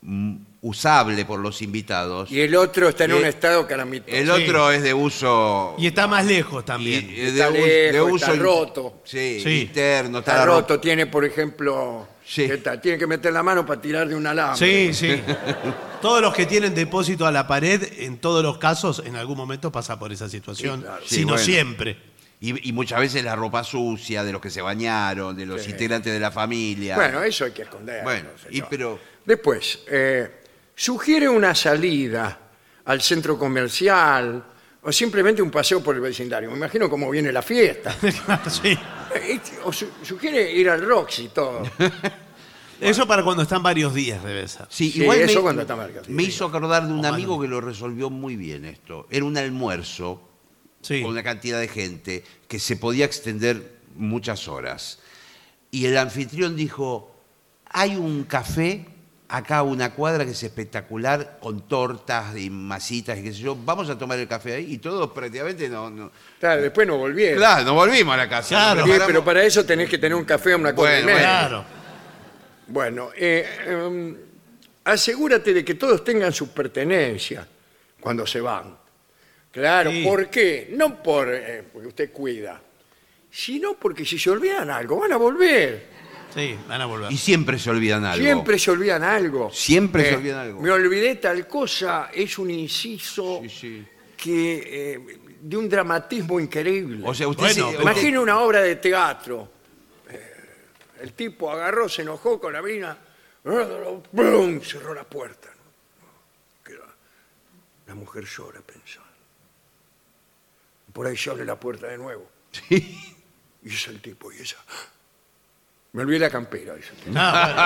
mm, 0.01 0.35
usable 0.61 1.25
por 1.25 1.39
los 1.39 1.61
invitados, 1.61 2.31
Y 2.31 2.41
el 2.41 2.55
otro 2.55 2.89
está 2.89 3.05
en 3.05 3.13
un 3.13 3.25
estado 3.25 3.67
calamitoso. 3.67 4.15
el 4.15 4.25
Sí. 4.25 4.31
otro 4.31 4.71
es 4.71 4.81
de 4.83 4.93
uso... 4.93 5.75
Y 5.77 5.87
está 5.87 6.07
más 6.07 6.25
lejos 6.25 6.63
también. 6.65 7.09
y- 7.09 7.19
Está 7.21 7.47
us- 7.49 7.53
lejos, 7.53 8.21
está 8.21 8.33
in- 8.35 8.39
roto. 8.41 9.01
Sí, 9.03 9.39
Sí. 9.43 9.61
interno, 9.61 10.19
está, 10.19 10.31
Está 10.33 10.45
roto. 10.45 10.59
roto, 10.61 10.79
tiene, 10.79 11.05
por 11.07 11.25
ejemplo, 11.25 12.07
Sí. 12.29 12.45
¿qué 12.45 12.57
tal? 12.57 12.81
tiene 12.81 12.97
que 12.97 13.07
meter 13.07 13.31
la 13.31 13.41
mano 13.41 13.65
para 13.65 13.79
tirar 13.79 14.05
de 14.07 14.13
un 14.13 14.27
alambre. 14.27 14.57
Sí, 14.57 14.93
sí. 14.93 15.21
Todos 16.01 16.21
los 16.21 16.33
que 16.33 16.45
tienen 16.45 16.75
depósito 16.75 17.25
a 17.25 17.31
la 17.31 17.47
pared, 17.47 17.81
en 17.99 18.17
todos 18.17 18.43
los 18.43 18.57
casos, 18.57 19.01
en 19.05 19.15
algún 19.15 19.37
momento 19.37 19.71
pasa 19.71 19.97
por 19.97 20.11
esa 20.11 20.27
situación, 20.29 20.81
Sí, 20.81 20.85
claro. 20.85 21.01
Sí, 21.05 21.15
si 21.15 21.21
no 21.21 21.27
bueno. 21.29 21.43
siempre. 21.43 21.97
Y, 22.39 22.69
y 22.69 22.71
muchas 22.73 22.99
veces 22.99 23.23
la 23.23 23.35
ropa 23.35 23.63
sucia 23.63 24.23
de 24.23 24.31
los 24.33 24.39
que 24.41 24.51
se 24.51 24.61
bañaron, 24.61 25.35
de 25.35 25.45
los 25.47 25.63
Sí. 25.63 25.71
integrantes 25.71 26.13
de 26.13 26.19
la 26.19 26.29
familia. 26.29 26.95
Bueno, 26.95 27.23
eso 27.23 27.45
hay 27.45 27.51
que 27.51 27.63
esconderlo. 27.63 28.03
Bueno, 28.03 28.29
y 28.49 28.53
señor. 28.55 28.67
pero- 28.69 28.99
Después, 29.25 29.79
eh, 29.87 30.41
sugiere 30.75 31.27
una 31.29 31.55
salida 31.55 32.37
al 32.85 33.01
centro 33.01 33.39
comercial 33.39 34.43
o 34.83 34.91
simplemente 34.91 35.41
un 35.41 35.49
paseo 35.49 35.81
por 35.81 35.95
el 35.95 36.01
vecindario. 36.01 36.51
Me 36.51 36.57
imagino 36.57 36.89
cómo 36.89 37.09
viene 37.09 37.31
la 37.31 37.41
fiesta. 37.41 37.95
sí. 38.49 38.77
Eh, 39.17 39.41
O 39.63 39.71
su- 39.73 39.89
sugiere 40.03 40.51
ir 40.51 40.69
al 40.69 40.81
Roxy 40.85 41.25
y 41.25 41.27
todo. 41.29 41.63
Eso 42.79 43.07
para 43.07 43.23
cuando 43.23 43.41
están 43.43 43.63
varios 43.63 43.93
días 43.93 44.23
debe 44.23 44.47
ser. 44.47 44.67
Sí, 44.69 44.91
Sí, 44.91 45.01
igual 45.01 45.19
eso 45.21 45.39
me, 45.39 45.41
cuando 45.41 45.61
está 45.63 45.75
marcado, 45.75 46.05
sí, 46.05 46.11
me 46.11 46.23
sí. 46.23 46.29
hizo 46.29 46.45
acordar 46.45 46.85
de 46.85 46.93
un 46.93 47.03
amigo 47.05 47.41
que 47.41 47.47
lo 47.47 47.59
resolvió 47.59 48.11
muy 48.11 48.35
bien 48.35 48.65
esto. 48.65 49.07
Era 49.09 49.25
un 49.25 49.35
almuerzo 49.35 50.21
Sí. 50.81 51.01
con 51.01 51.11
una 51.11 51.23
cantidad 51.23 51.59
de 51.59 51.67
gente 51.67 52.23
que 52.47 52.59
se 52.59 52.75
podía 52.77 53.05
extender 53.05 53.77
muchas 53.95 54.47
horas. 54.47 54.99
Y 55.71 55.85
el 55.87 55.97
anfitrión 55.97 56.55
dijo, 56.55 57.15
hay 57.65 57.95
un 57.95 58.25
café 58.25 58.85
acá 59.29 59.61
una 59.63 59.93
cuadra 59.93 60.23
que 60.25 60.31
es 60.31 60.41
espectacular, 60.43 61.37
con 61.41 61.67
tortas 61.67 62.37
y 62.37 62.49
masitas 62.49 63.17
y 63.17 63.23
qué 63.23 63.33
sé 63.33 63.39
yo, 63.39 63.55
vamos 63.55 63.89
a 63.89 63.97
tomar 63.97 64.17
el 64.19 64.27
café 64.27 64.53
ahí 64.55 64.73
y 64.73 64.77
todos 64.77 65.11
prácticamente 65.11 65.67
no... 65.69 65.89
no- 65.89 66.11
Claro, 66.39 66.61
después 66.61 66.87
no 66.87 66.97
volvieron. 66.97 67.37
Claro, 67.37 67.65
no 67.65 67.73
volvimos 67.73 68.13
a 68.13 68.17
la 68.17 68.29
casa. 68.29 68.49
Claro. 68.49 68.85
Sí, 68.85 68.91
pero 69.05 69.23
para 69.25 69.43
eso 69.43 69.65
tenés 69.65 69.89
que 69.89 69.97
tener 69.97 70.15
un 70.15 70.23
café 70.25 70.53
a 70.53 70.55
una 70.57 70.73
cosa 70.73 70.89
Bueno, 70.91 71.05
media. 71.07 71.19
Claro. 71.19 71.65
Bueno, 72.67 73.09
eh, 73.15 73.45
em, 73.65 74.15
asegúrate 74.83 75.53
de 75.53 75.63
que 75.65 75.75
todos 75.75 76.03
tengan 76.03 76.31
sus 76.33 76.49
pertenencias 76.49 77.45
cuando 77.99 78.25
se 78.25 78.39
van. 78.41 78.77
Claro, 79.51 79.89
Sí. 79.91 80.03
¿por 80.03 80.29
qué? 80.29 80.73
No 80.75 81.01
por, 81.01 81.33
eh, 81.33 81.63
porque 81.71 81.87
usted 81.87 82.11
cuida, 82.11 82.61
sino 83.31 83.73
porque 83.75 84.05
si 84.05 84.19
se 84.19 84.29
olvidan 84.29 84.69
algo, 84.69 84.99
van 84.99 85.11
a 85.13 85.17
volver. 85.17 85.96
Sí, 86.37 86.57
van 86.67 86.81
a 86.81 86.85
volver. 86.85 87.11
Y 87.11 87.17
siempre 87.17 87.57
se 87.59 87.69
olvidan 87.69 88.05
algo. 88.05 88.23
Siempre 88.23 88.59
se 88.59 88.71
olvidan 88.71 89.03
algo. 89.03 89.47
Eh, 89.47 89.51
Siempre 89.53 90.09
se 90.09 90.15
olvidan 90.15 90.39
algo. 90.39 90.61
Me 90.61 90.71
olvidé 90.71 91.15
tal 91.15 91.47
cosa, 91.47 92.09
es 92.13 92.37
un 92.37 92.51
inciso 92.51 93.39
Sí, 93.43 93.49
sí. 93.49 93.87
que 94.15 94.93
eh, 94.93 95.19
de 95.41 95.57
un 95.57 95.67
dramatismo 95.67 96.39
increíble. 96.39 97.01
O 97.07 97.13
sea, 97.13 97.27
usted 97.27 97.41
Bueno, 97.43 97.53
se- 97.55 97.61
pero- 97.61 97.69
usted- 97.71 97.81
Imagina 97.83 98.21
una 98.21 98.39
obra 98.39 98.61
de 98.61 98.75
teatro. 98.75 99.49
Eh, 100.09 100.33
El 101.01 101.13
tipo 101.13 101.51
agarró, 101.51 101.87
se 101.89 102.01
enojó 102.03 102.39
con 102.39 102.53
la 102.53 102.61
mina. 102.61 102.97
¡Bum! 104.11 104.61
Cerró 104.61 104.93
la 104.93 105.03
puerta. 105.03 105.49
La 107.87 107.95
mujer 107.95 108.25
llora 108.25 108.59
pensando. 108.59 109.07
Por 110.91 111.07
ahí 111.07 111.15
se 111.15 111.29
abre 111.29 111.45
la 111.45 111.57
puerta 111.57 111.87
de 111.87 111.97
nuevo. 111.97 112.29
Y 112.69 113.73
es 113.73 113.87
el 113.87 114.01
tipo, 114.01 114.29
y 114.31 114.35
ella. 114.39 114.57
Me 115.97 116.03
olvidé 116.03 116.19
la 116.19 116.29
campera. 116.29 116.75
dice. 116.75 116.91
No, 117.07 117.13
bueno. 117.31 117.63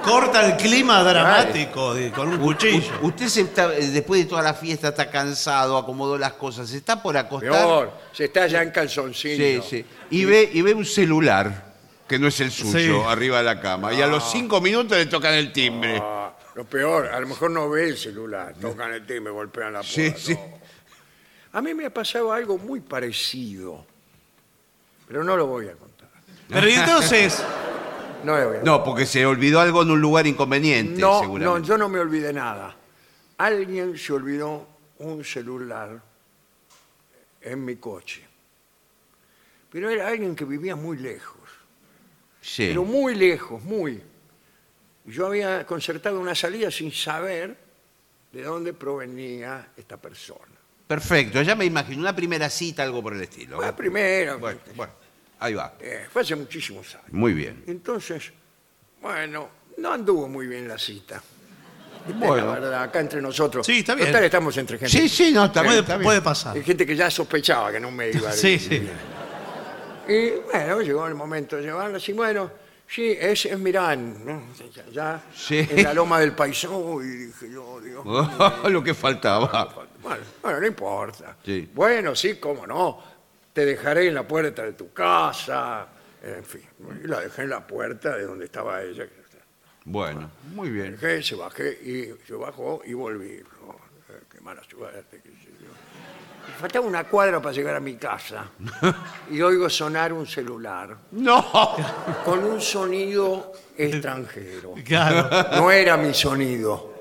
Corta 0.02 0.46
el 0.46 0.56
clima 0.56 1.02
dramático 1.02 1.92
de- 1.92 2.10
con 2.10 2.28
un 2.28 2.38
cuchillo. 2.38 2.90
U- 3.02 3.08
Usted 3.08 3.28
se 3.28 3.42
está, 3.42 3.74
eh, 3.76 3.86
después 3.88 4.22
de 4.22 4.30
toda 4.30 4.40
la 4.40 4.54
fiesta 4.54 4.88
está 4.88 5.10
cansado, 5.10 5.76
acomodó 5.76 6.16
las 6.16 6.32
cosas, 6.32 6.70
se 6.70 6.78
está 6.78 7.02
por 7.02 7.18
acostar. 7.18 7.50
Peor, 7.50 7.92
se 8.12 8.24
está 8.24 8.46
ya 8.46 8.62
en 8.62 8.70
calzoncillo. 8.70 9.62
Sí, 9.62 9.68
sí. 9.68 9.84
Y 10.08 10.24
ve, 10.24 10.48
y 10.50 10.62
ve 10.62 10.72
un 10.72 10.86
celular 10.86 11.66
que 12.08 12.18
no 12.18 12.28
es 12.28 12.40
el 12.40 12.50
suyo 12.50 13.02
Sí. 13.02 13.06
arriba 13.08 13.38
de 13.38 13.44
la 13.44 13.60
cama. 13.60 13.92
Y 13.92 14.00
a 14.00 14.06
los 14.06 14.30
cinco 14.32 14.62
minutos 14.62 14.96
le 14.96 15.04
tocan 15.04 15.34
el 15.34 15.52
timbre. 15.52 16.00
Ah, 16.02 16.32
lo 16.54 16.64
peor, 16.64 17.08
a 17.08 17.20
lo 17.20 17.26
mejor 17.28 17.50
no 17.50 17.68
ve 17.68 17.90
el 17.90 17.98
celular, 17.98 18.54
tocan 18.58 18.94
el 18.94 19.04
timbre, 19.04 19.30
golpean 19.34 19.74
la 19.74 19.82
Sí, 19.82 20.08
puerta. 20.08 20.18
sí. 20.18 20.32
no. 20.32 20.58
A 21.52 21.60
mí 21.60 21.74
me 21.74 21.84
ha 21.84 21.90
pasado 21.92 22.32
algo 22.32 22.56
muy 22.56 22.80
parecido, 22.80 23.84
pero 25.06 25.22
no 25.24 25.36
lo 25.36 25.46
voy 25.46 25.66
a 25.68 25.72
contar. 25.72 25.89
Pero 26.50 26.68
y 26.68 26.72
entonces, 26.74 27.42
No 28.24 28.36
lo 28.38 28.48
voy 28.48 28.56
a 28.58 28.62
No, 28.62 28.84
porque 28.84 29.06
se 29.06 29.24
olvidó 29.24 29.60
algo 29.60 29.82
en 29.82 29.90
un 29.90 30.00
lugar 30.00 30.26
inconveniente, 30.26 31.00
No, 31.00 31.14
no, 31.14 31.20
seguramente. 31.20 31.68
yo 31.68 31.78
no 31.78 31.88
me 31.88 31.98
olvidé 32.00 32.32
nada. 32.32 32.76
Alguien 33.38 33.96
se 33.96 34.12
olvidó 34.12 34.66
un 34.98 35.24
celular 35.24 36.00
en 37.40 37.64
mi 37.64 37.76
coche. 37.76 38.26
Pero 39.70 39.88
era 39.88 40.08
alguien 40.08 40.34
que 40.36 40.44
vivía 40.44 40.76
muy 40.76 40.98
lejos, 40.98 41.40
Sí. 42.40 42.66
pero 42.68 42.84
muy 42.84 43.14
lejos, 43.14 43.62
muy. 43.62 44.02
Yo 45.06 45.26
había 45.26 45.64
concertado 45.64 46.20
una 46.20 46.34
salida 46.34 46.70
sin 46.70 46.92
saber 46.92 47.56
de 48.32 48.42
dónde 48.42 48.72
provenía 48.74 49.68
esta 49.76 49.96
persona. 49.96 50.44
Perfecto, 50.86 51.40
ya 51.42 51.54
me 51.54 51.64
imagino. 51.64 52.00
Una 52.00 52.14
primera 52.14 52.50
cita, 52.50 52.82
algo 52.82 53.02
por 53.02 53.14
el 53.14 53.22
estilo. 53.22 53.60
La 53.62 53.74
primera, 53.74 54.34
Bueno, 54.36 54.58
bueno, 54.74 54.92
ahí 55.40 55.54
va. 55.54 55.74
eh, 55.80 56.06
fue 56.12 56.22
hace 56.22 56.36
muchísimos 56.36 56.94
años. 56.94 57.12
Muy 57.12 57.32
bien. 57.32 57.64
Entonces, 57.66 58.32
bueno, 59.02 59.48
no 59.78 59.92
anduvo 59.92 60.28
muy 60.28 60.46
bien 60.46 60.68
la 60.68 60.78
cita. 60.78 61.20
Bueno. 62.18 62.36
La 62.46 62.52
verdad, 62.60 62.82
acá 62.84 63.00
entre 63.00 63.20
nosotros. 63.20 63.66
Sí, 63.66 63.80
está 63.80 63.94
bien. 63.94 64.08
Total, 64.08 64.24
estamos 64.24 64.56
entre 64.56 64.78
gente. 64.78 64.90
Sí, 64.90 65.08
sí, 65.08 65.32
no, 65.32 65.44
está 65.46 65.62
puede, 65.62 65.80
está 65.80 65.96
bien. 65.96 66.04
puede 66.04 66.22
pasar. 66.22 66.56
Hay 66.56 66.62
gente 66.64 66.86
que 66.86 66.96
ya 66.96 67.10
sospechaba 67.10 67.70
que 67.72 67.78
no 67.80 67.90
me 67.90 68.10
iba 68.10 68.30
a 68.30 68.32
Sí, 68.34 68.48
ir 68.52 68.60
sí. 68.60 68.88
Y 70.08 70.30
bueno, 70.50 70.80
llegó 70.80 71.06
el 71.06 71.14
momento 71.14 71.56
de 71.56 71.62
llevarla 71.62 71.98
así, 71.98 72.12
bueno, 72.12 72.50
sí, 72.88 73.16
es, 73.18 73.44
es 73.46 73.58
Mirán, 73.58 74.24
¿no? 74.24 74.42
Ya, 74.74 74.84
ya 74.90 75.22
Sí. 75.36 75.58
en 75.70 75.84
la 75.84 75.94
loma 75.94 76.18
del 76.20 76.32
paisón, 76.32 77.04
y 77.04 77.26
dije 77.26 77.50
yo, 77.52 77.80
Dios 77.80 78.04
mío, 78.04 78.28
Lo 78.70 78.82
que 78.82 78.94
faltaba. 78.94 79.86
bueno, 80.02 80.22
bueno, 80.42 80.60
no 80.60 80.66
importa. 80.66 81.36
Sí. 81.44 81.70
Bueno, 81.72 82.16
sí, 82.16 82.36
cómo 82.36 82.66
no, 82.66 82.98
te 83.52 83.64
dejaré 83.64 84.08
en 84.08 84.14
la 84.14 84.26
puerta 84.26 84.62
de 84.62 84.72
tu 84.72 84.92
casa, 84.92 85.86
en 86.22 86.44
fin, 86.44 86.62
y 87.02 87.06
la 87.06 87.20
dejé 87.20 87.42
en 87.42 87.50
la 87.50 87.66
puerta 87.66 88.16
de 88.16 88.24
donde 88.24 88.44
estaba 88.46 88.82
ella. 88.82 89.06
Bueno, 89.84 90.30
muy 90.54 90.70
bien. 90.70 90.92
Dejé, 90.92 91.22
se 91.22 91.34
bajé 91.34 91.70
y 91.82 92.14
se 92.26 92.34
bajó 92.34 92.82
y 92.84 92.92
volví. 92.92 93.30
Eh, 93.32 93.42
qué 94.30 94.40
mala 94.40 94.62
suerte. 94.68 95.20
qué 95.22 95.30
sé 95.30 95.48
yo. 95.58 95.70
Me 96.46 96.54
Faltaba 96.54 96.86
una 96.86 97.04
cuadra 97.04 97.40
para 97.40 97.54
llegar 97.54 97.76
a 97.76 97.80
mi 97.80 97.96
casa 97.96 98.44
y 99.30 99.40
oigo 99.40 99.68
sonar 99.70 100.12
un 100.12 100.26
celular 100.26 100.96
No. 101.12 101.76
con 102.24 102.44
un 102.44 102.60
sonido 102.60 103.52
extranjero. 103.76 104.74
Claro. 104.84 105.28
No 105.56 105.70
era 105.70 105.96
mi 105.96 106.12
sonido. 106.12 106.92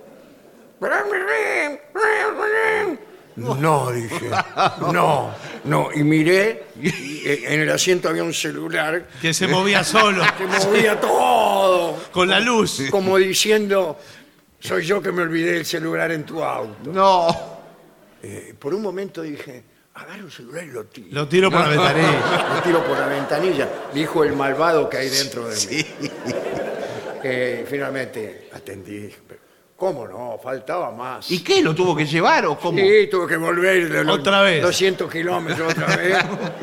No, 3.40 3.92
dije. 3.92 4.30
No, 4.94 5.34
no. 5.66 5.90
Y 5.94 6.04
miré, 6.04 6.66
y 6.82 7.22
en 7.26 7.62
el 7.62 7.70
asiento 7.70 8.10
había 8.10 8.24
un 8.24 8.34
celular 8.34 9.08
Que 9.22 9.34
se 9.34 9.48
movía 9.48 9.84
solo. 9.84 10.24
que 10.38 10.46
movía 10.46 11.00
todo. 11.00 11.98
Con 12.12 12.30
la 12.30 12.40
luz. 12.40 12.84
Como 12.92 13.18
diciendo, 13.18 13.98
soy 14.60 14.86
yo 14.86 15.02
que 15.02 15.12
me 15.12 15.22
olvidé 15.24 15.58
el 15.58 15.66
celular 15.66 16.12
en 16.12 16.24
tu 16.26 16.44
auto. 16.44 16.92
No. 16.92 17.28
Eh, 18.22 18.54
por 18.60 18.74
un 18.74 18.82
momento 18.82 19.22
dije, 19.22 19.64
agarro 19.94 20.26
el 20.26 20.32
celular 20.32 20.64
y 20.64 20.68
lo 20.72 20.86
tiro. 20.86 21.08
Lo 21.12 21.28
tiro 21.28 21.50
por 21.50 21.62
la 21.62 21.70
ventanilla. 21.70 22.54
Lo 22.56 22.62
tiro 22.62 22.84
por 22.86 22.98
la 23.00 23.08
ventanilla, 23.08 23.70
dijo 23.94 24.24
el 24.24 24.34
malvado 24.36 24.90
que 24.90 24.98
hay 24.98 25.10
dentro 25.10 25.48
de 25.48 25.56
mí. 25.68 25.86
Eh, 27.24 27.66
finalmente 27.70 28.50
atendí. 28.54 29.14
¿Cómo 29.80 30.06
no? 30.06 30.38
Faltaba 30.44 30.92
más. 30.92 31.32
¿Y 31.32 31.42
qué? 31.42 31.62
¿Lo 31.62 31.74
tuvo 31.74 31.96
que 31.96 32.06
llevar 32.06 32.46
o 32.46 32.60
cómo? 32.60 32.78
Sí, 32.78 33.08
tuve 33.10 33.28
que 33.28 33.38
volver 33.38 33.90
de 33.90 34.04
los 34.04 34.20
Otra 34.20 34.42
vez. 34.42 34.62
200 34.62 35.10
kilómetros 35.10 35.72
otra 35.72 35.96
vez. 35.96 36.18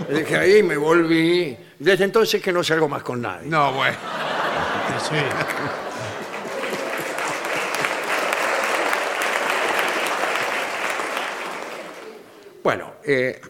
Dije 0.10 0.36
ahí, 0.36 0.62
me 0.62 0.76
volví. 0.76 1.56
Desde 1.78 2.04
entonces 2.04 2.42
que 2.42 2.52
no 2.52 2.62
salgo 2.62 2.90
más 2.90 3.02
con 3.02 3.22
nadie. 3.22 3.48
No, 3.48 3.72
bueno. 3.72 3.96
Sí. 5.08 5.16
Bueno, 12.62 12.96
eh, 13.02 13.40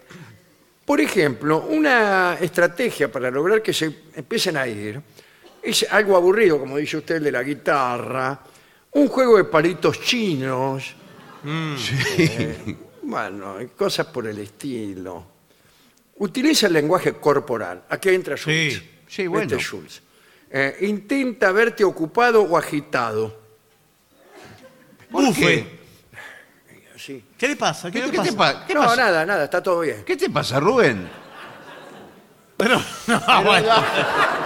por 0.84 1.00
ejemplo, 1.00 1.66
una 1.68 2.36
estrategia 2.40 3.10
para 3.10 3.32
lograr 3.32 3.60
que 3.62 3.72
se 3.72 3.86
empiecen 4.14 4.56
a 4.58 4.68
ir 4.68 5.00
es 5.60 5.84
algo 5.90 6.16
aburrido, 6.16 6.60
como 6.60 6.76
dice 6.76 6.98
usted, 6.98 7.16
el 7.16 7.24
de 7.24 7.32
la 7.32 7.42
guitarra, 7.42 8.38
un 8.96 9.08
juego 9.08 9.36
de 9.36 9.44
palitos 9.44 10.00
chinos, 10.00 10.94
eh, 11.44 12.76
bueno, 13.02 13.60
y 13.60 13.66
cosas 13.68 14.06
por 14.06 14.26
el 14.26 14.38
estilo. 14.38 15.36
Utiliza 16.18 16.66
el 16.66 16.72
lenguaje 16.72 17.12
corporal. 17.12 17.84
Aquí 17.90 18.08
entra 18.08 18.36
Schultz. 18.36 18.74
Sí, 18.74 18.90
sí, 19.06 19.26
bueno. 19.26 19.42
Este 19.44 19.56
es 19.56 19.62
Schultz. 19.62 20.02
Eh, 20.50 20.78
intenta 20.82 21.52
verte 21.52 21.84
ocupado 21.84 22.42
o 22.42 22.56
agitado. 22.56 23.38
Bufe. 25.10 25.78
Así. 26.94 27.22
¿Qué 27.36 27.48
le 27.48 27.56
pasa? 27.56 27.90
¿Qué 27.90 28.00
¿Pero 28.00 28.22
te 28.22 28.30
qué 28.30 28.34
pasa? 28.34 28.64
¿Qué 28.66 28.74
no, 28.74 28.80
pasa? 28.80 28.96
nada, 28.96 29.26
nada, 29.26 29.44
está 29.44 29.62
todo 29.62 29.80
bien. 29.80 30.04
¿Qué 30.06 30.16
te 30.16 30.30
pasa, 30.30 30.58
Rubén? 30.58 31.06
Pero, 32.56 32.80
no, 33.08 33.42
bueno. 33.44 33.74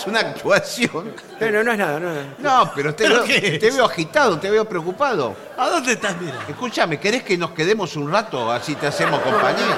Es 0.00 0.06
una 0.06 0.20
actuación. 0.20 1.14
Pero 1.38 1.62
no 1.62 1.72
es 1.72 1.78
nada, 1.78 2.00
no 2.00 2.08
es 2.10 2.16
nada. 2.16 2.34
No, 2.38 2.72
pero 2.74 2.94
te, 2.94 3.04
¿Pero 3.04 3.16
veo, 3.16 3.24
qué 3.24 3.36
es? 3.54 3.58
te 3.58 3.70
veo 3.70 3.84
agitado, 3.84 4.38
te 4.38 4.48
veo 4.50 4.64
preocupado. 4.64 5.36
¿A 5.58 5.68
dónde 5.68 5.92
estás 5.92 6.18
mirando? 6.18 6.42
Escúchame, 6.48 6.98
¿querés 6.98 7.22
que 7.22 7.36
nos 7.36 7.50
quedemos 7.50 7.94
un 7.96 8.10
rato 8.10 8.50
así 8.50 8.76
te 8.76 8.86
hacemos 8.86 9.20
compañía? 9.20 9.76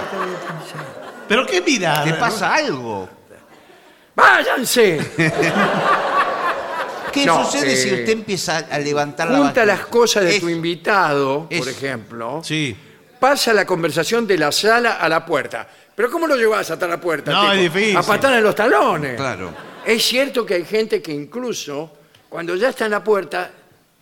¿Pero 1.27 1.45
qué 1.45 1.61
mira? 1.61 2.05
¿Te 2.05 2.15
pasa 2.15 2.55
algo? 2.55 3.09
¡Váyanse! 4.15 5.11
¿Qué 7.13 7.27
No, 7.27 7.45
sucede 7.45 7.75
si 7.77 7.89
eh, 7.89 7.95
usted 7.95 8.11
empieza 8.11 8.59
a 8.71 8.79
levantar 8.79 9.29
la 9.29 9.39
Junta 9.39 9.65
las 9.67 9.87
cosas 9.87 10.23
de 10.23 10.37
Es- 10.37 10.41
tu 10.41 10.49
invitado, 10.49 11.49
por 11.49 11.69
ejemplo. 11.69 12.41
Sí. 12.45 12.77
Pasa 13.19 13.53
la 13.53 13.67
conversación 13.67 14.25
de 14.27 14.39
la 14.39 14.53
sala 14.53 14.93
a 14.95 15.09
la 15.09 15.27
puerta. 15.27 15.67
¿Pero 15.95 16.11
cómo 16.11 16.27
lo 16.29 16.37
llevas 16.37 16.71
hasta 16.71 16.87
la 16.87 16.99
puerta? 17.01 17.33
No, 17.33 17.53
es 17.53 17.61
difícil. 17.61 17.97
A 17.97 18.03
patar 18.03 18.35
en 18.35 18.43
los 18.45 18.55
talones. 18.55 19.17
Claro. 19.17 19.72
Es 19.85 20.03
cierto 20.05 20.45
que 20.47 20.55
hay 20.55 20.65
gente 20.65 21.03
que 21.03 21.13
incluso, 21.13 21.93
cuando 22.29 22.55
ya 22.57 22.69
está 22.71 22.85
en 22.87 22.93
la 22.93 23.03
puerta, 23.05 23.51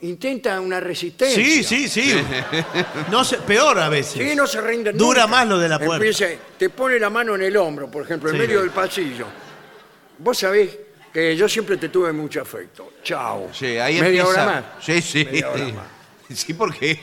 intenta 0.03 0.61
una 0.61 0.81
resistencia. 0.81 1.37
Sí, 1.43 1.63
sí, 1.65 1.89
sí. 1.89 2.15
No 3.11 3.25
sé, 3.25 3.39
peor 3.39 3.79
a 3.79 3.89
veces. 3.89 4.29
Sí, 4.29 4.35
no 4.37 4.47
se 4.47 4.61
rinden 4.61 4.97
Dura 4.97 5.23
nunca. 5.23 5.37
más 5.37 5.49
lo 5.49 5.59
de 5.59 5.69
la 5.69 5.79
puerta. 5.79 5.97
Empieza, 5.97 6.27
te 6.59 6.71
pone 6.71 6.99
la 6.99 7.11
mano 7.11 7.35
en 7.35 7.43
el 7.43 7.57
hombro, 7.57 7.91
por 7.91 8.05
ejemplo, 8.05 8.31
en 8.31 8.37
Sí. 8.37 8.41
medio 8.43 8.61
del 8.61 8.71
pasillo. 8.71 9.27
Vos 10.19 10.39
sabés 10.39 10.71
que 11.13 11.35
yo 11.37 11.49
siempre 11.49 11.77
te 11.77 11.89
tuve 11.89 12.13
mucho 12.13 12.41
afecto. 12.43 12.93
Chao. 13.03 13.49
Sí, 13.53 13.67
ahí 13.79 14.01
Media 14.01 14.21
empieza. 14.23 14.29
hora 14.29 14.47
más. 14.47 14.65
Sí, 14.85 15.03
sí. 15.03 15.25
Media 15.25 15.51
hora 15.51 15.65
más. 15.65 15.87
Sí, 16.33 16.55
porque 16.55 17.01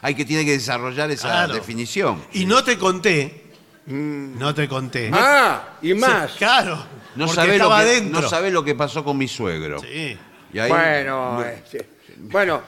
hay 0.00 0.14
que 0.14 0.24
tiene 0.24 0.46
que 0.46 0.52
desarrollar 0.52 1.10
esa 1.10 1.28
Claro. 1.28 1.52
definición. 1.54 2.24
Y 2.32 2.46
no 2.46 2.64
te 2.64 2.78
conté. 2.78 3.42
No 3.84 4.54
te 4.54 4.66
conté. 4.66 5.10
Ah, 5.12 5.76
y 5.82 5.92
más. 5.92 6.30
Sí, 6.32 6.38
claro. 6.38 6.82
No 7.16 7.26
porque 7.26 7.34
sabe, 7.36 7.58
lo 7.58 7.70
que, 7.70 8.00
no 8.10 8.22
sabe 8.28 8.50
lo 8.50 8.64
que 8.64 8.74
pasó 8.74 9.04
con 9.04 9.16
mi 9.18 9.28
suegro. 9.28 9.80
Sí. 9.80 10.16
Y 10.52 10.58
ahí- 10.58 10.70
Bueno, 10.70 11.44
eh, 11.44 11.62
sí. 11.70 11.78
bueno, 12.18 12.62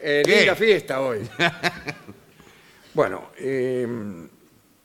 eh, 0.00 0.22
¿Qué? 0.24 0.36
linda 0.38 0.54
fiesta 0.54 1.00
hoy. 1.00 1.20
bueno, 2.94 3.30
eh, 3.38 3.86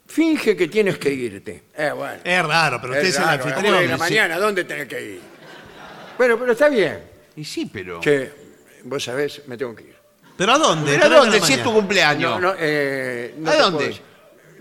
finge 0.08 0.56
que 0.56 0.68
tienes 0.68 0.98
que 0.98 1.10
irte. 1.12 1.64
Eh, 1.76 1.92
bueno. 1.96 2.20
Es 2.24 2.46
raro, 2.46 2.80
pero 2.82 2.94
usted 2.94 3.06
es 3.08 3.10
es 3.10 3.18
el 3.20 3.24
raro, 3.26 3.44
a 3.44 3.48
las 3.50 3.62
nueve 3.64 3.82
de 3.82 3.88
la 3.88 3.94
anfitrión. 3.94 3.98
sí. 3.98 4.14
mañana, 4.14 4.38
¿dónde 4.38 4.64
tenés 4.64 4.88
que 4.88 5.02
ir? 5.02 5.22
Bueno, 6.18 6.38
pero 6.40 6.52
está 6.52 6.70
bien. 6.70 7.00
Y 7.36 7.44
sí, 7.44 7.70
pero. 7.72 8.00
Che, 8.00 8.32
vos 8.84 9.04
sabés, 9.04 9.42
me 9.48 9.58
tengo 9.58 9.76
que 9.76 9.84
ir. 9.84 9.96
¿Pero 10.38 10.52
a 10.54 10.58
dónde? 10.58 10.92
¿Pero 10.94 11.06
a 11.06 11.08
Tres 11.08 11.10
de 11.10 11.16
la 11.16 11.22
dónde? 11.22 11.42
Si 11.42 11.54
es 11.54 11.60
tu 11.60 11.70
mañana. 11.70 11.74
cumpleaños. 11.80 12.32
No, 12.32 12.40
no, 12.40 12.56
eh, 12.60 13.36
no 13.38 13.50
¿A 13.50 13.54
te 13.54 13.60
dónde? 13.60 13.78
puedo 13.78 13.88
decir. 13.90 14.02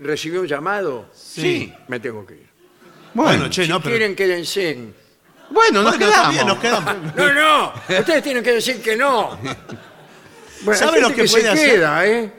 Recibí 0.01 0.37
un 0.37 0.47
llamado, 0.47 1.09
Sí. 1.13 1.73
me 1.87 1.99
tengo 2.01 2.25
que 2.25 2.33
ir. 2.33 2.44
Bueno, 3.15 3.49
che, 3.49 3.67
no, 3.67 3.79
pero. 3.81 3.91
quieren, 3.95 4.15
quédense. 4.15 4.77
Bueno, 5.49 5.81
nos 5.81 5.97
Bueno, 5.97 6.11
quedamos. 6.11 6.33
bien, 6.33 6.47
nos 6.47 6.57
quedamos. 6.59 6.95
No, 7.15 7.33
no, 7.33 7.73
ustedes 7.99 8.21
tienen 8.23 8.43
que 8.43 8.51
decir 8.53 8.81
que 8.81 8.95
no. 8.95 9.37
Bueno, 10.61 10.79
¿Sabe 10.79 10.95
hay 10.97 11.01
lo 11.01 11.07
gente 11.09 11.21
que 11.23 11.27
se 11.27 11.49
hacer? 11.49 11.71
queda, 11.71 12.05
¿eh? 12.07 12.31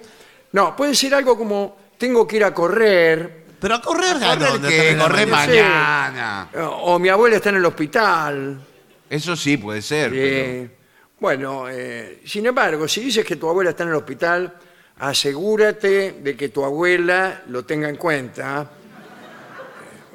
No, 0.52 0.74
puede 0.76 0.94
ser 0.94 1.14
algo 1.14 1.36
como 1.36 1.76
tengo 1.98 2.26
que 2.26 2.36
ir 2.36 2.44
a 2.44 2.52
correr, 2.54 3.44
Pero 3.60 3.74
a 3.74 3.80
correr, 3.80 4.16
¿a 4.22 4.36
Correr 4.36 4.38
dónde? 4.52 4.68
que 4.68 4.96
corre 4.98 5.26
mañana. 5.26 6.48
mañana. 6.52 6.68
o 6.82 6.98
mi 6.98 7.08
abuela 7.08 7.36
está 7.36 7.48
en 7.50 7.56
el 7.56 7.64
hospital. 7.64 8.60
Eso 9.08 9.34
sí 9.36 9.56
puede 9.56 9.80
ser. 9.82 10.10
pero- 10.10 10.22
Eh, 10.26 10.70
bueno, 11.18 11.66
eh, 11.70 12.20
sin 12.26 12.44
embargo, 12.46 12.86
si 12.88 13.00
dices 13.02 13.24
que 13.24 13.36
tu 13.36 13.48
abuela 13.48 13.70
está 13.70 13.84
en 13.84 13.90
el 13.90 13.94
hospital, 13.96 14.52
asegúrate 14.98 16.12
de 16.20 16.36
que 16.36 16.48
tu 16.50 16.64
abuela 16.64 17.42
lo 17.48 17.64
tenga 17.64 17.88
en 17.88 17.96
cuenta. 17.96 18.70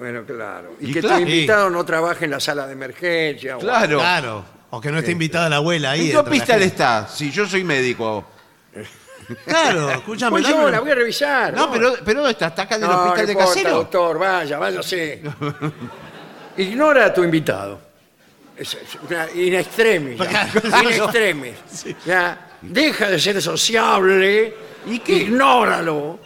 Bueno, 0.02 0.24
claro. 0.26 0.74
Y, 0.82 0.90
Y 0.90 0.94
que 0.94 1.00
claro. 1.00 1.18
tu 1.18 1.22
invitado 1.22 1.70
no 1.70 1.86
trabaje 1.86 2.26
en 2.26 2.32
la 2.32 2.40
sala 2.40 2.66
de 2.66 2.74
emergencia. 2.74 3.58
o- 3.58 3.60
Claro. 3.60 4.00
Claro. 4.00 4.46
O 4.72 4.82
que 4.82 4.90
no 4.92 4.98
esté 4.98 5.12
invitada 5.12 5.48
la 5.48 5.58
abuela 5.58 5.92
ahí. 5.92 6.00
¿En 6.00 6.06
qué 6.08 6.18
entre 6.18 6.24
la 6.24 6.30
hospital 6.38 6.60
gente. 6.62 6.66
está? 6.66 7.08
Si 7.08 7.30
yo 7.30 7.46
soy 7.46 7.64
médico. 7.64 8.26
Claro, 9.46 9.92
escúchame. 9.92 10.32
Pues 10.32 10.48
yo 10.48 10.58
dame- 10.58 10.72
la 10.72 10.80
voy 10.82 10.92
a 10.92 10.96
revisar. 10.96 11.54
No, 11.54 11.72
pero, 11.72 11.94
pero 12.04 12.28
está, 12.28 12.48
está 12.48 12.64
acá 12.64 12.76
en 12.78 12.84
el 12.84 12.90
No, 12.90 12.96
hospital 12.98 13.20
no 13.22 13.26
de 13.28 13.32
importa, 13.34 13.54
casero. 13.54 13.76
doctor, 13.78 14.20
vaya, 14.20 14.58
váyase. 14.58 15.22
Ignora 16.58 17.06
a 17.06 17.14
tu 17.14 17.24
invitado. 17.24 17.80
Es, 18.58 18.74
es 18.74 18.98
una 19.08 19.28
in 19.34 19.54
extremis. 19.56 20.18
ya. 20.18 20.48
Claro. 20.50 20.90
In 20.90 20.96
extremis. 20.96 21.56
Ya, 22.06 22.50
deja 22.62 23.08
de 23.10 23.20
ser 23.20 23.42
sociable. 23.42 24.54
¿Y 24.88 25.00
qué? 25.00 25.14
Ignóralo. 25.14 26.20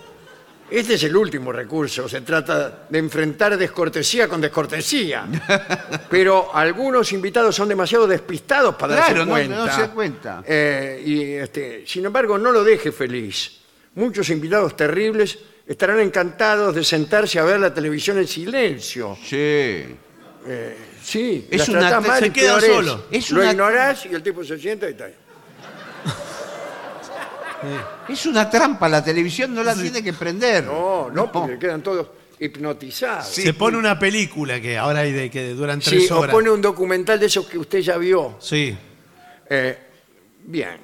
Este 0.70 0.96
es 0.96 1.04
el 1.04 1.16
último 1.16 1.52
recurso. 1.52 2.10
Se 2.10 2.22
trata 2.22 2.86
de 2.90 2.98
enfrentar 2.98 3.56
descortesía 3.58 4.28
con 4.28 4.42
descortesía. 4.42 5.28
Pero 6.10 6.54
algunos 6.56 7.12
invitados 7.14 7.56
son 7.56 7.70
demasiado 7.70 8.08
despistados 8.08 8.76
para 8.76 8.96
Claro, 8.96 9.08
darse 9.10 9.26
no- 9.26 9.32
cuenta. 9.32 9.56
no 9.56 9.76
se 9.76 9.90
cuenta. 9.90 10.44
Eh, 10.48 11.04
y 11.06 11.24
este, 11.34 11.84
sin 11.86 12.06
embargo, 12.06 12.38
no 12.38 12.52
lo 12.52 12.64
deje 12.64 12.92
feliz. 12.92 13.60
Muchos 13.94 14.30
invitados 14.30 14.76
terribles 14.76 15.38
estarán 15.68 16.00
encantados 16.00 16.74
de 16.76 16.84
sentarse 16.84 17.40
a 17.40 17.44
ver 17.44 17.60
la 17.60 17.74
televisión 17.74 18.18
en 18.18 18.28
silencio. 18.28 19.18
Sí. 19.24 19.96
Sí, 21.04 21.48
Es 21.50 21.60
las 21.60 21.70
una- 21.70 21.80
tratás 21.80 22.08
mal 22.08 22.20
se 22.20 22.28
y 22.28 22.30
queda 22.32 22.60
peor 22.60 22.64
es. 22.70 22.76
solo. 22.76 23.06
Es 23.12 23.32
Lo 23.32 23.42
una- 23.42 23.52
ignorás 23.52 24.06
y 24.08 24.16
el 24.16 24.24
tipo 24.24 24.44
se 24.44 24.58
sienta 24.60 24.88
y 24.88 24.92
está 24.92 25.06
ahí. 25.06 25.14
Es 28.10 28.26
una 28.26 28.50
trampa, 28.50 28.88
la 28.90 29.04
televisión 29.04 29.54
no 29.54 29.64
la 29.64 29.74
tiene 29.76 30.04
que 30.04 30.14
prender. 30.14 30.64
No, 30.66 31.10
no, 31.10 31.32
porque 31.32 31.58
quedan 31.60 31.82
todos 31.82 32.08
hipnotizados. 32.40 33.28
Se 33.28 33.54
pone 33.54 33.78
una 33.78 33.98
película 33.98 34.60
que 34.60 34.78
ahora 34.78 35.00
hay 35.02 35.12
de 35.14 35.30
que 35.30 35.50
duran 35.50 35.82
Sí, 35.82 35.92
tres 35.92 36.12
o 36.12 36.20
horas. 36.20 36.34
pone 36.34 36.50
un 36.50 36.62
documental 36.62 37.20
de 37.20 37.26
esos 37.28 37.46
que 37.48 37.58
usted 37.58 37.80
ya 37.80 37.98
vio. 37.98 38.38
Sí. 38.40 38.78
Eh, 39.50 39.78
bien, 40.44 40.78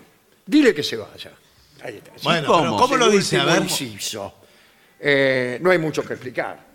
dile 0.46 0.74
que 0.74 0.84
se 0.84 0.96
vaya. 0.98 1.32
Ahí 1.84 1.98
está. 1.98 2.12
Sí, 2.15 2.20
Bueno, 2.24 2.48
¿cómo? 2.48 2.62
pero 2.63 2.78
¿cómo 2.78 2.94
el 2.96 3.00
lo 3.00 3.10
dice? 3.10 3.38
A 3.38 3.41
último 3.44 3.54
ver. 3.62 3.63
inciso. 3.63 4.34
Eh, 5.00 5.58
no 5.62 5.72
hay 5.72 5.78
mucho 5.80 6.04
que 6.04 6.13
explicar. 6.13 6.72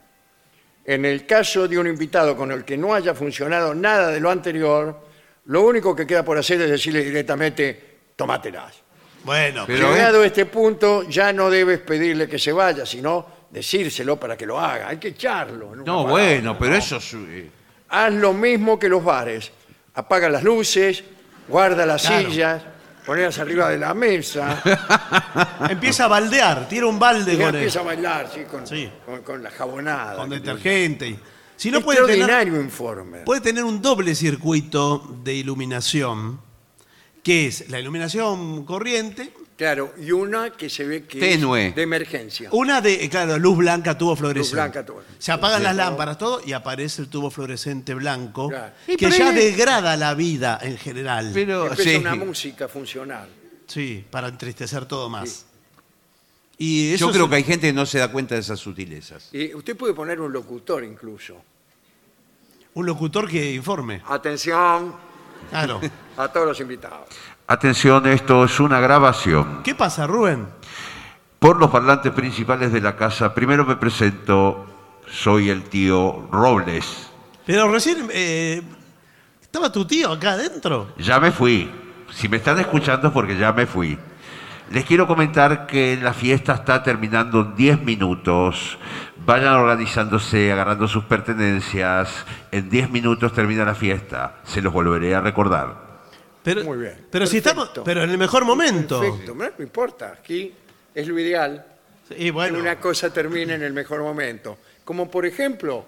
En 0.85 1.05
el 1.05 1.27
caso 1.27 1.67
de 1.67 1.79
un 1.79 1.87
invitado 1.87 2.37
con 2.37 2.53
el 2.53 2.65
que 2.65 2.77
no 2.77 2.95
haya 2.95 3.15
funcionado 3.15 3.75
nada 3.75 4.09
de 4.11 4.21
lo 4.21 4.31
anterior, 4.31 5.01
lo 5.47 5.63
único 5.63 5.95
que 5.97 6.07
queda 6.07 6.25
por 6.25 6.39
hacer 6.39 6.61
es 6.61 6.71
decirle 6.71 7.03
directamente, 7.05 7.99
tomátelas. 8.15 8.75
Bueno, 9.25 9.65
Pero- 9.67 9.93
Llegado 9.93 10.23
a 10.23 10.27
este 10.27 10.47
punto, 10.47 11.03
ya 11.09 11.33
no 11.33 11.51
debes 11.51 11.81
pedirle 11.81 12.29
que 12.29 12.39
se 12.39 12.53
vaya, 12.53 12.87
sino 12.87 13.27
decírselo 13.51 14.19
para 14.21 14.37
que 14.37 14.47
lo 14.47 14.59
haga. 14.61 14.89
Hay 14.89 14.99
que 14.99 15.09
echarlo. 15.09 15.73
en 15.75 15.81
una 15.81 15.85
No, 15.85 16.05
palabra, 16.05 16.11
bueno, 16.13 16.59
pero 16.59 16.73
¿no? 16.73 16.77
eso 16.79 16.97
es... 16.97 17.15
eh, 17.15 17.51
Haz 17.89 18.13
lo 18.13 18.33
mismo 18.33 18.79
que 18.79 18.89
los 18.89 19.03
bares. 19.05 19.51
Apaga 19.95 20.29
las 20.29 20.43
luces, 20.43 21.03
guarda 21.49 21.87
las 21.87 22.03
Claro. 22.03 22.29
sillas, 22.31 22.63
ponlas 23.07 23.39
arriba 23.39 23.71
de 23.71 23.79
la 23.79 23.95
mesa. 23.95 24.61
empieza 25.71 26.05
a 26.05 26.09
baldear, 26.09 26.69
tira 26.69 26.87
un 26.87 26.99
balde 26.99 27.35
y 27.35 27.37
ya 27.37 27.47
con, 27.47 27.55
empieza 27.55 27.81
a 27.81 27.83
bailar, 27.85 28.31
¿sí? 28.33 28.43
Con, 28.51 28.67
Sí. 28.67 28.91
con- 29.05 29.23
con 29.23 29.43
la 29.43 29.51
jabonada. 29.51 30.17
con 30.17 30.31
detergente. 30.31 31.09
y- 31.09 31.19
Si 31.57 31.71
no 31.71 31.81
puede 31.81 32.01
tener, 32.01 32.17
Extraordinario 32.19 32.61
informe. 32.61 33.19
puede 33.21 33.41
tener 33.41 33.65
un 33.65 33.81
doble 33.81 34.15
circuito 34.15 34.99
de 35.25 35.33
iluminación, 35.35 36.39
que 37.27 37.49
es 37.49 37.69
la 37.71 37.81
iluminación 37.81 38.65
corriente, 38.65 39.33
Claro, 39.57 39.93
y 40.01 40.13
una 40.13 40.51
que 40.51 40.71
se 40.71 40.85
ve 40.85 41.07
que 41.07 41.19
Tenue. 41.19 41.69
es 41.69 41.75
de 41.75 41.83
emergencia. 41.83 42.51
una 42.53 42.81
de, 42.81 43.03
eh, 43.05 43.09
claro, 43.11 43.37
luz 43.37 43.57
blanca, 43.57 43.99
tubo 43.99 44.15
fluorescente. 44.15 44.55
blanca, 44.55 44.87
tubo. 44.87 45.03
Se 45.19 45.33
apagan 45.33 45.65
las 45.65 45.75
lámparas, 45.75 46.19
todo, 46.19 46.41
y 46.47 46.53
aparece 46.53 47.03
el 47.03 47.09
tubo 47.09 47.29
fluorescente 47.33 47.95
blanco, 47.95 48.49
Claro. 48.49 48.73
Y 48.87 48.95
que 48.97 49.09
pero 49.09 49.17
ya 49.19 49.31
ahí- 49.31 49.35
degrada 49.35 49.97
la 49.97 50.15
vida 50.15 50.61
en 50.63 50.79
general. 50.79 51.33
Pero, 51.35 51.67
Empieza 51.69 51.91
sí. 51.91 51.97
una 51.97 52.15
música 52.15 52.69
funcional. 52.69 53.29
Sí, 53.67 54.05
para 54.09 54.29
entristecer 54.29 54.85
todo 54.87 55.09
más. 55.09 55.47
Y 56.59 56.93
eso 56.93 57.07
Yo 57.07 57.11
es- 57.11 57.17
creo 57.17 57.29
que 57.29 57.35
hay 57.37 57.43
gente 57.45 57.67
que 57.67 57.73
no 57.73 57.87
se 57.87 57.99
da 57.99 58.13
cuenta 58.13 58.37
de 58.37 58.43
esas 58.43 58.61
sutilezas. 58.61 59.31
Y 59.33 59.53
usted 59.53 59.77
puede 59.77 59.95
poner 59.95 60.21
un 60.21 60.33
locutor 60.33 60.85
incluso. 60.85 61.43
un 62.75 62.85
locutor 62.87 63.27
que 63.29 63.53
informe. 63.55 64.03
Atención 64.07 64.95
Claro. 65.51 65.81
a 66.17 66.29
todos 66.29 66.47
los 66.47 66.61
invitados. 66.61 67.07
Atención, 67.47 68.07
esto 68.07 68.45
es 68.45 68.59
una 68.59 68.81
grabación. 68.81 69.63
¿Qué 69.63 69.75
pasa, 69.75 70.07
Rubén? 70.07 70.47
Por 71.39 71.59
los 71.59 71.71
parlantes 71.71 72.13
principales 72.13 72.73
de 72.73 72.81
la 72.81 72.97
casa, 72.97 73.35
primero 73.35 73.65
me 73.65 73.77
presento, 73.77 74.67
soy 75.09 75.51
el 75.51 75.65
tío 75.65 76.29
Robles. 76.33 77.11
Pero 77.45 77.71
recién 77.71 78.09
eh, 78.13 78.63
estaba 79.41 79.71
tu 79.71 79.85
tío 79.85 80.13
acá 80.13 80.33
adentro. 80.33 80.89
Ya 80.99 81.21
me 81.21 81.31
fui. 81.31 81.71
Si 82.11 82.29
me 82.29 82.39
están 82.39 82.59
escuchando 82.59 83.09
es 83.09 83.13
porque 83.13 83.37
ya 83.37 83.53
me 83.53 83.67
fui. 83.67 83.99
Les 84.71 84.85
quiero 84.85 85.07
comentar 85.07 85.67
que 85.67 85.97
la 85.97 86.13
fiesta 86.13 86.55
está 86.55 86.83
terminando 86.83 87.41
en 87.41 87.55
10 87.55 87.83
minutos. 87.83 88.79
Vayan 89.27 89.55
organizándose, 89.55 90.53
agarrando 90.53 90.87
sus 90.87 91.05
pertenencias. 91.05 92.09
En 92.53 92.71
10 92.71 92.91
minutos 92.91 93.33
termina 93.35 93.65
la 93.65 93.75
fiesta. 93.75 94.37
Se 94.45 94.63
los 94.63 94.73
volveré 94.73 95.15
a 95.17 95.21
recordar. 95.21 95.85
Pero, 96.45 96.63
Muy 96.65 96.79
bien. 96.79 97.07
Pero 97.11 97.27
si 97.27 97.39
estamos, 97.39 97.65
Perfecto. 97.65 97.85
pero 97.85 98.05
en 98.05 98.11
el 98.11 98.19
mejor 98.19 98.45
momento. 98.45 99.01
Perfecto, 99.01 99.35
no, 99.35 99.45
no 99.45 99.65
importa. 99.65 100.15
Aquí 100.21 100.55
es 100.95 101.09
lo 101.09 101.19
ideal. 101.19 101.67
Y 102.11 102.27
que 102.27 102.31
bueno, 102.31 102.61
una 102.61 102.77
cosa 102.79 103.11
termine 103.13 103.55
en 103.55 103.63
el 103.65 103.73
mejor 103.73 104.01
momento. 104.01 104.59
Como 104.85 105.11
por 105.11 105.27
ejemplo, 105.27 105.85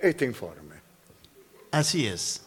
este 0.00 0.24
informe. 0.24 0.74
así 1.70 2.06
es. 2.08 2.44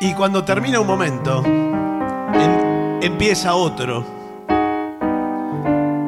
Y 0.00 0.14
cuando 0.14 0.42
termina 0.42 0.80
un 0.80 0.86
momento, 0.86 1.42
em- 1.44 3.02
empieza 3.02 3.54
otro. 3.54 4.19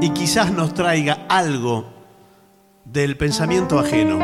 Y 0.02 0.10
quizás 0.10 0.50
nos 0.52 0.74
traiga 0.74 1.26
algo 1.28 1.84
del 2.84 3.16
pensamiento 3.16 3.78
ajeno. 3.78 4.18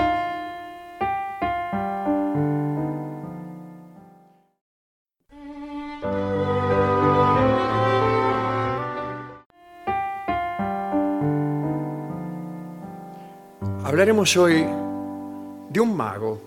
Hablaremos 13.85 14.37
hoy 14.37 14.67
de 15.71 15.81
un 15.81 15.97
mago. 15.97 16.43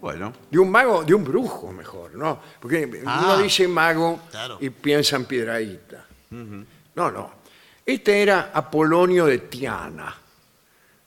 Bueno, 0.00 0.32
De 0.50 0.58
un 0.58 0.68
mago, 0.68 1.04
de 1.04 1.14
un 1.14 1.22
brujo 1.22 1.72
mejor, 1.72 2.14
¿no? 2.16 2.36
Porque 2.60 3.02
Ah, 3.06 3.20
uno 3.24 3.38
dice 3.38 3.68
mago 3.68 4.18
claro. 4.32 4.58
y 4.60 4.68
piensa 4.70 5.14
en 5.14 5.24
piedraíta. 5.26 6.04
No, 6.30 7.10
no. 7.10 7.41
Este 7.84 8.22
era 8.22 8.50
Apolonio 8.54 9.26
de 9.26 9.38
Tiana, 9.38 10.14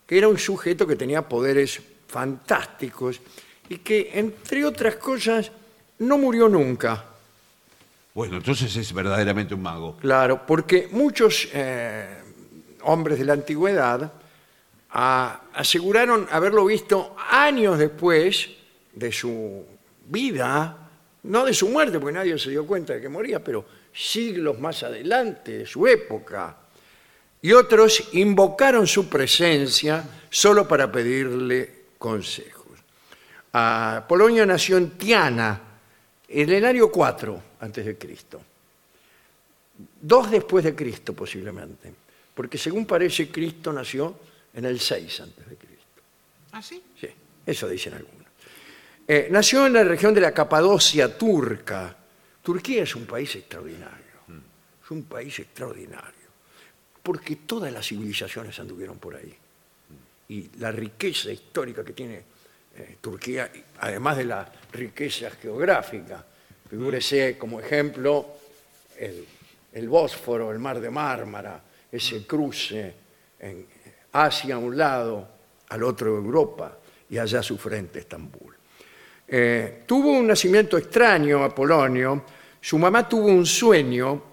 que 0.06 0.18
era 0.18 0.28
un 0.28 0.38
sujeto 0.38 0.86
que 0.86 0.98
tenía 0.98 1.22
poderes 1.22 1.82
fantásticos 2.08 3.22
y 3.70 3.78
que, 3.78 4.12
entre 4.14 4.66
otras 4.66 4.96
cosas, 4.96 5.52
no 6.00 6.18
murió 6.18 6.50
nunca. 6.50 7.06
bueno, 8.14 8.38
entonces 8.38 8.76
es 8.76 8.94
verdaderamente 8.94 9.54
un 9.54 9.62
mago. 9.62 9.98
Claro, 9.98 10.46
porque 10.46 10.90
muchos 10.92 11.50
eh, 11.54 12.08
hombres 12.84 13.20
de 13.20 13.26
la 13.26 13.34
antigüedad 13.34 14.12
ah, 14.92 15.42
aseguraron 15.54 16.28
haberlo 16.32 16.66
visto 16.66 17.16
años 17.30 17.80
después 17.80 18.50
de 18.94 19.12
su 19.12 19.66
vida, 20.08 20.78
no 21.24 21.46
de 21.46 21.54
su 21.54 21.70
muerte, 21.70 22.00
porque 22.00 22.14
nadie 22.14 22.38
se 22.38 22.50
dio 22.50 22.66
cuenta 22.68 22.94
de 22.94 23.02
que 23.02 23.10
moría, 23.10 23.44
pero 23.44 23.66
siglos 23.94 24.60
más 24.60 24.84
adelante 24.84 25.60
de 25.60 25.66
su 25.66 25.88
época. 25.88 26.65
Y 27.46 27.54
otros 27.54 28.10
invocaron 28.14 28.88
su 28.88 29.08
presencia 29.08 30.04
solo 30.32 30.68
para 30.68 30.92
pedirle 30.92 31.94
consejos. 32.00 32.80
Polonia 34.08 34.48
nació 34.48 34.78
en 34.78 34.98
Tiana, 34.98 35.62
en 36.28 36.50
el 36.50 36.66
año 36.66 36.88
4 36.88 37.44
antes 37.60 37.86
de 37.86 38.00
Cristo. 38.00 38.42
Dos 40.02 40.32
después 40.32 40.66
de 40.66 40.74
Cristo 40.74 41.14
posiblemente, 41.14 41.94
porque 42.34 42.58
según 42.58 42.88
parece 42.88 43.30
Cristo 43.30 43.72
nació 43.72 44.18
en 44.52 44.66
el 44.66 44.80
6 44.80 45.20
antes 45.20 45.48
de 45.48 45.56
Cristo. 45.56 46.02
¿Ah, 46.52 46.64
sí? 46.64 46.82
Sí, 47.00 47.10
eso 47.46 47.70
dicen 47.70 47.94
algunos. 47.94 48.26
Eh, 49.08 49.28
nació 49.30 49.68
en 49.68 49.74
la 49.74 49.84
región 49.84 50.16
de 50.16 50.22
la 50.22 50.32
Capadocia 50.32 51.16
turca. 51.16 51.96
Turquía 52.42 52.82
es 52.82 52.96
un 52.96 53.06
país 53.06 53.36
extraordinario. 53.36 54.16
Es 54.84 54.90
un 54.90 55.04
país 55.04 55.38
extraordinario. 55.38 56.25
Porque 57.06 57.36
todas 57.36 57.72
las 57.72 57.86
civilizaciones 57.86 58.58
anduvieron 58.60 58.98
por 58.98 59.16
ahí. 59.16 59.32
Y 60.30 60.50
la 60.58 60.72
riqueza 60.72 61.32
histórica 61.32 61.86
que 61.86 61.94
tiene 61.94 62.24
eh, 62.76 62.98
Turquía, 63.00 63.52
además 63.80 64.18
de 64.18 64.26
la 64.26 64.52
riqueza 64.72 65.30
geográfica, 65.30 66.26
figúrese 66.68 67.38
como 67.38 67.60
ejemplo 67.60 68.38
el, 68.98 69.88
Bósforo, 69.88 70.52
el 70.52 70.58
Mar 70.58 70.80
de 70.80 70.90
Mármara, 70.90 71.62
ese 71.92 72.26
cruce 72.26 72.96
en 73.40 73.68
Asia 74.14 74.56
a 74.56 74.58
un 74.58 74.76
lado, 74.76 75.30
al 75.70 75.84
otro 75.84 76.18
Europa 76.18 76.76
y 77.08 77.20
allá 77.20 77.42
a 77.42 77.44
su 77.44 77.60
frente 77.60 78.00
Estambul. 78.00 78.56
Eh, 79.28 79.84
tuvo 79.86 80.10
un 80.10 80.26
nacimiento 80.26 80.76
extraño 80.76 81.44
Apolonio. 81.44 82.26
Su 82.60 82.80
mamá 82.80 83.08
tuvo 83.08 83.28
un 83.28 83.46
sueño 83.46 84.24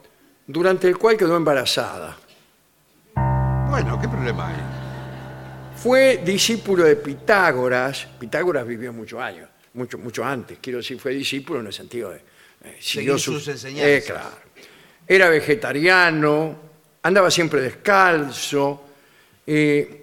durante 0.47 0.89
el 0.89 0.97
cual 0.97 1.19
quedó 1.19 1.37
embarazada. 1.37 2.17
Bueno, 3.73 3.99
¿qué 3.99 4.07
problema 4.07 4.49
hay? 4.49 4.57
Fue 5.77 6.21
discípulo 6.23 6.85
de 6.85 6.95
Pitágoras. 6.97 8.07
Pitágoras 8.19 8.67
vivió 8.67 8.93
muchos 8.93 9.19
años, 9.19 9.49
mucho, 9.73 9.97
mucho 9.97 10.23
antes. 10.23 10.59
Quiero 10.61 10.77
decir, 10.81 11.01
fue 11.01 11.13
discípulo 11.15 11.61
en 11.61 11.69
el 11.69 11.73
sentido 11.73 12.11
de... 12.11 12.17
eh, 12.65 12.77
siguió 12.79 13.17
sus 13.17 13.49
Eh, 13.49 13.53
enseñanzas. 13.53 14.05
claro. 14.05 14.29
Era 15.09 15.31
vegetariano, 15.31 16.57
andaba 17.03 17.31
siempre 17.31 17.63
descalzo. 17.63 18.85
eh, 19.47 19.99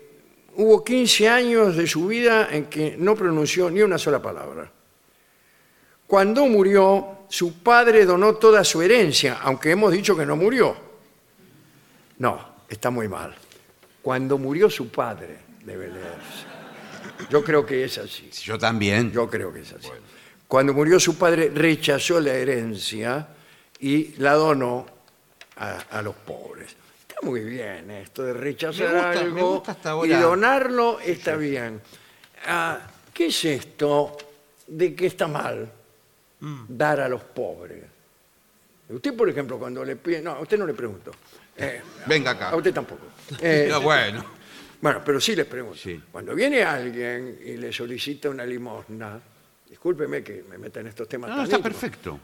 hubo 0.56 0.84
15 0.84 1.30
años 1.30 1.78
de 1.78 1.86
su 1.86 2.08
vida 2.08 2.48
en 2.52 2.66
que 2.66 2.96
no 2.98 3.16
pronunció 3.16 3.70
ni 3.70 3.84
una 3.84 4.00
sola 4.00 4.20
palabra. 4.20 4.68
Cuando 6.08 6.48
murió, 6.48 7.20
su 7.30 7.62
padre 7.62 8.04
donó 8.04 8.34
toda 8.34 8.64
su 8.64 8.82
herencia, 8.82 9.38
aunque 9.44 9.70
hemos 9.70 9.92
dicho 9.92 10.18
que 10.18 10.26
no 10.26 10.36
murió. 10.36 10.76
No, 12.18 12.64
está 12.68 12.90
muy 12.90 13.08
mal. 13.08 13.36
Cuando 14.02 14.38
murió 14.38 14.70
su 14.70 14.90
padre, 14.90 15.38
debe 15.66 15.88
leerse. 15.88 16.46
Yo 17.30 17.44
creo 17.44 17.66
que 17.66 17.84
es 17.84 17.98
así. 17.98 18.30
Yo 18.44 18.58
también. 18.58 19.12
Yo 19.12 19.30
creo 19.30 19.52
que 19.54 19.62
es 19.62 19.74
así. 19.74 19.90
Cuando 20.48 20.74
murió 20.74 21.00
su 21.00 21.18
padre, 21.18 21.50
rechazó 21.54 22.20
la 22.20 22.34
herencia 22.34 23.28
y 23.80 24.16
la 24.18 24.34
donó 24.34 24.86
a, 25.58 25.80
a 25.92 26.02
los 26.02 26.16
pobres. 26.16 26.76
Está 27.08 27.18
muy 27.22 27.42
bien 27.42 27.92
esto 27.92 28.24
de 28.24 28.34
rechazar 28.34 28.88
Me 28.88 28.94
gusta, 28.94 29.12
me 29.12 29.20
algo 29.20 29.52
gusta 29.56 29.72
hasta 29.74 30.06
y 30.06 30.10
donarlo, 30.10 31.00
está 31.02 31.36
bien. 31.36 31.82
Ah, 32.48 32.80
¿Qué 33.14 33.28
es 33.28 33.46
esto 33.46 34.18
de 34.68 34.96
que 34.96 35.08
está 35.08 35.28
mal 35.28 35.72
Mm. 36.42 36.64
dar 36.70 37.02
a 37.02 37.10
los 37.10 37.22
pobres? 37.22 37.84
Usted, 38.88 39.14
por 39.14 39.28
ejemplo, 39.30 39.60
cuando 39.60 39.84
le 39.84 39.98
pide... 39.98 40.22
No, 40.22 40.32
a 40.32 40.40
usted 40.40 40.58
no 40.58 40.66
le 40.66 40.74
pregunto. 40.74 41.12
Eh, 41.58 41.82
Venga 42.06 42.32
acá. 42.32 42.50
a 42.52 42.56
usted 42.56 42.74
tampoco. 42.74 43.02
Eh, 43.42 43.68
No, 43.72 43.82
bueno. 43.82 44.26
bueno, 44.82 45.02
pero 45.06 45.20
sí 45.20 45.36
les 45.36 45.46
pregunto. 45.46 45.78
Sí. 45.78 46.02
Cuando 46.12 46.34
viene 46.36 46.64
alguien 46.64 47.40
y 47.46 47.58
le 47.58 47.72
solicita 47.72 48.30
una 48.30 48.46
limosna, 48.46 49.20
discúlpeme 49.70 50.24
que 50.24 50.44
me 50.50 50.58
meta 50.58 50.80
en 50.80 50.88
estos 50.88 51.08
temas 51.08 51.30
No, 51.30 51.36
tan 51.38 51.46
está 51.46 51.58
íntimos. 51.58 51.80
perfecto. 51.82 52.20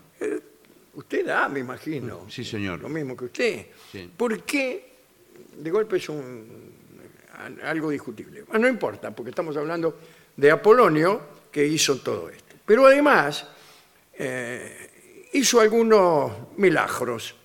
Usted 0.96 1.26
da, 1.26 1.50
me 1.50 1.60
imagino. 1.60 2.26
Sí, 2.30 2.44
señor. 2.46 2.80
Lo 2.82 2.90
mismo 2.90 3.18
que 3.18 3.26
usted. 3.26 3.66
Sí. 3.92 4.10
¿Por 4.16 4.44
qué? 4.44 4.94
De 5.58 5.70
golpe 5.70 5.98
es 5.98 6.08
un, 6.10 6.74
algo 7.64 7.90
discutible. 7.90 8.44
Bueno, 8.44 8.62
no 8.64 8.68
importa, 8.70 9.12
porque 9.12 9.30
estamos 9.32 9.58
hablando 9.58 10.00
de 10.38 10.52
Apolonio, 10.52 11.22
que 11.52 11.66
hizo 11.66 11.98
todo 11.98 12.30
esto. 12.30 12.56
Pero 12.66 12.86
además, 12.88 13.46
eh, 14.14 15.28
hizo 15.34 15.60
algunos 15.60 16.32
milagros. 16.58 17.36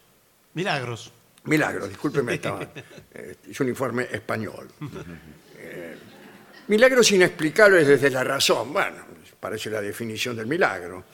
Milagros. 0.55 1.13
Milagros, 1.45 1.89
discúlpeme, 1.89 2.35
estaba, 2.35 2.63
eh, 3.15 3.37
es 3.51 3.61
un 3.61 3.69
informe 3.69 4.09
español. 4.11 4.69
Eh, 5.59 5.97
milagros 6.69 7.11
inexplicables 7.13 7.87
desde 7.87 8.11
la 8.11 8.23
razón. 8.23 8.73
Bueno, 8.73 8.97
parece 9.39 9.71
la 9.71 9.81
definición 9.81 10.37
del 10.37 10.47
milagro. 10.47 11.05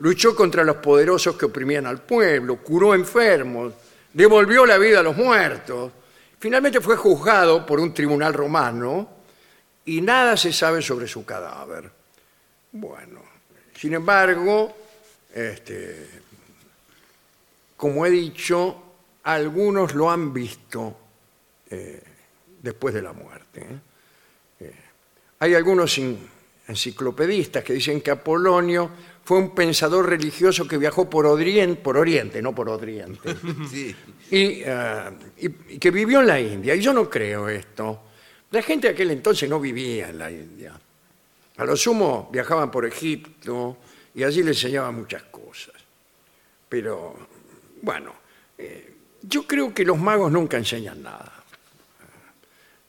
Luchó 0.00 0.34
contra 0.34 0.64
los 0.64 0.76
poderosos 0.76 1.36
que 1.36 1.46
oprimían 1.46 1.86
al 1.86 2.02
pueblo, 2.02 2.56
curó 2.56 2.94
enfermos, 2.94 3.72
devolvió 4.12 4.66
la 4.66 4.76
vida 4.76 5.00
a 5.00 5.02
los 5.02 5.16
muertos. 5.16 5.92
Finalmente 6.38 6.80
fue 6.80 6.96
juzgado 6.96 7.64
por 7.64 7.80
un 7.80 7.94
tribunal 7.94 8.34
romano 8.34 9.08
y 9.86 10.00
nada 10.00 10.36
se 10.36 10.52
sabe 10.52 10.82
sobre 10.82 11.06
su 11.06 11.24
cadáver. 11.24 11.90
Bueno, 12.72 13.22
sin 13.74 13.94
embargo, 13.94 14.76
este, 15.32 16.08
como 17.76 18.04
he 18.04 18.10
dicho, 18.10 18.85
algunos 19.34 19.94
lo 19.94 20.10
han 20.10 20.32
visto 20.32 20.96
eh, 21.70 22.02
después 22.62 22.94
de 22.94 23.02
la 23.02 23.12
muerte. 23.12 23.60
¿eh? 23.60 23.80
Eh, 24.60 24.74
hay 25.40 25.54
algunos 25.54 25.98
en- 25.98 26.18
enciclopedistas 26.68 27.62
que 27.64 27.72
dicen 27.74 28.00
que 28.00 28.10
Apolonio 28.12 28.90
fue 29.24 29.38
un 29.38 29.54
pensador 29.54 30.08
religioso 30.08 30.66
que 30.68 30.78
viajó 30.78 31.10
por 31.10 31.26
Oriente, 31.26 31.80
por 31.82 31.96
Oriente, 31.96 32.40
no 32.40 32.54
por 32.54 32.68
Oriente, 32.68 33.34
Sí. 33.70 33.94
y, 34.30 34.36
y- 35.44 35.74
y 35.74 35.78
que 35.78 35.90
vivió 35.90 36.20
en 36.20 36.26
la 36.28 36.40
India. 36.40 36.74
Y 36.74 36.80
yo 36.80 36.92
no 36.92 37.10
creo 37.10 37.48
esto. 37.48 38.02
La 38.52 38.62
gente 38.62 38.86
de 38.88 38.94
aquel 38.94 39.10
entonces 39.10 39.48
no 39.50 39.58
vivía 39.58 40.08
en 40.08 40.18
la 40.18 40.30
India. 40.30 40.78
A 41.56 41.64
lo 41.64 41.76
sumo 41.76 42.28
viajaban 42.32 42.70
por 42.70 42.86
Egipto 42.86 43.78
y 44.14 44.22
allí 44.22 44.42
les 44.44 44.56
enseñaban 44.56 44.94
muchas 44.94 45.24
cosas. 45.24 45.74
Pero, 46.68 47.16
bueno, 47.82 48.12
eh, 48.58 48.92
yo 49.28 49.46
creo 49.46 49.72
que 49.74 49.84
los 49.84 49.98
magos 49.98 50.30
nunca 50.30 50.56
enseñan 50.56 51.02
nada. 51.02 51.32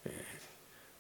Eh, 0.06 0.12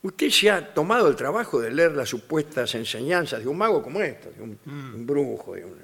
Usted 0.03 0.29
se 0.29 0.49
ha 0.49 0.73
tomado 0.73 1.07
el 1.07 1.15
trabajo 1.15 1.59
de 1.59 1.71
leer 1.71 1.91
las 1.93 2.09
supuestas 2.09 2.73
enseñanzas 2.75 3.41
de 3.41 3.47
un 3.47 3.57
mago 3.57 3.81
como 3.83 4.01
esto, 4.01 4.31
de 4.31 4.41
un, 4.41 4.59
un 4.65 5.05
brujo. 5.05 5.55
de 5.55 5.65
un- 5.65 5.77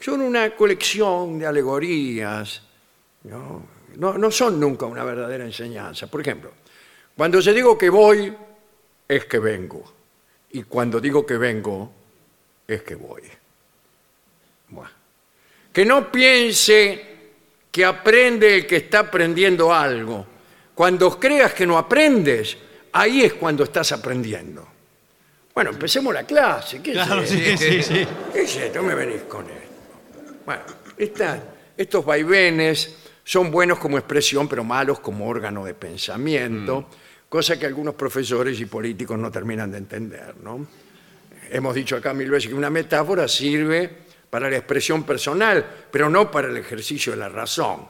Son 0.00 0.20
una 0.20 0.54
colección 0.54 1.38
de 1.38 1.46
alegorías, 1.46 2.62
¿no? 3.24 3.66
No, 3.96 4.18
no 4.18 4.30
son 4.30 4.60
nunca 4.60 4.84
una 4.86 5.04
verdadera 5.04 5.44
enseñanza. 5.44 6.06
Por 6.06 6.20
ejemplo, 6.20 6.52
cuando 7.16 7.40
yo 7.40 7.52
digo 7.54 7.78
que 7.78 7.88
voy, 7.88 8.34
es 9.08 9.24
que 9.24 9.38
vengo. 9.38 9.92
Y 10.50 10.64
cuando 10.64 11.00
digo 11.00 11.24
que 11.24 11.38
vengo, 11.38 11.90
es 12.68 12.82
que 12.82 12.94
voy. 12.94 13.22
Buah. 14.68 14.90
Que 15.72 15.84
no 15.84 16.10
piense 16.12 17.05
que 17.76 17.84
aprende 17.84 18.54
el 18.56 18.66
que 18.66 18.76
está 18.76 19.00
aprendiendo 19.00 19.70
algo. 19.70 20.24
Cuando 20.74 21.20
creas 21.20 21.52
que 21.52 21.66
no 21.66 21.76
aprendes, 21.76 22.56
ahí 22.92 23.20
es 23.20 23.34
cuando 23.34 23.64
estás 23.64 23.92
aprendiendo. 23.92 24.66
Bueno, 25.54 25.72
empecemos 25.72 26.14
la 26.14 26.22
clase. 26.22 26.80
¿Qué 26.80 26.92
es 26.92 26.96
Claro, 26.96 27.20
esto? 27.20 27.34
sí, 27.36 27.58
sí, 27.58 27.82
sí. 27.82 28.06
¿Qué 28.32 28.40
es 28.40 28.56
esto? 28.56 28.80
No 28.80 28.88
me 28.88 28.94
venís 28.94 29.20
con 29.24 29.44
esto. 29.44 30.40
Bueno, 30.46 30.62
esta- 30.96 31.44
estos 31.76 32.02
vaivenes 32.02 32.96
son 33.22 33.50
buenos 33.50 33.78
como 33.78 33.98
expresión, 33.98 34.48
pero 34.48 34.64
malos 34.64 35.00
como 35.00 35.28
órgano 35.28 35.66
de 35.66 35.74
pensamiento, 35.74 36.88
cosa 37.28 37.58
que 37.58 37.66
algunos 37.66 37.94
profesores 37.94 38.58
y 38.58 38.64
políticos 38.64 39.18
no 39.18 39.30
terminan 39.30 39.70
de 39.70 39.76
entender, 39.76 40.34
¿no? 40.42 40.66
Hemos 41.50 41.74
dicho 41.74 41.94
acá 41.96 42.14
mil 42.14 42.30
veces 42.30 42.48
que 42.48 42.54
una 42.54 42.70
metáfora 42.70 43.28
sirve 43.28 44.05
para 44.30 44.50
la 44.50 44.56
expresión 44.56 45.04
personal, 45.04 45.64
pero 45.90 46.10
no 46.10 46.30
para 46.30 46.48
el 46.48 46.56
ejercicio 46.56 47.12
de 47.12 47.18
la 47.18 47.28
razón. 47.28 47.88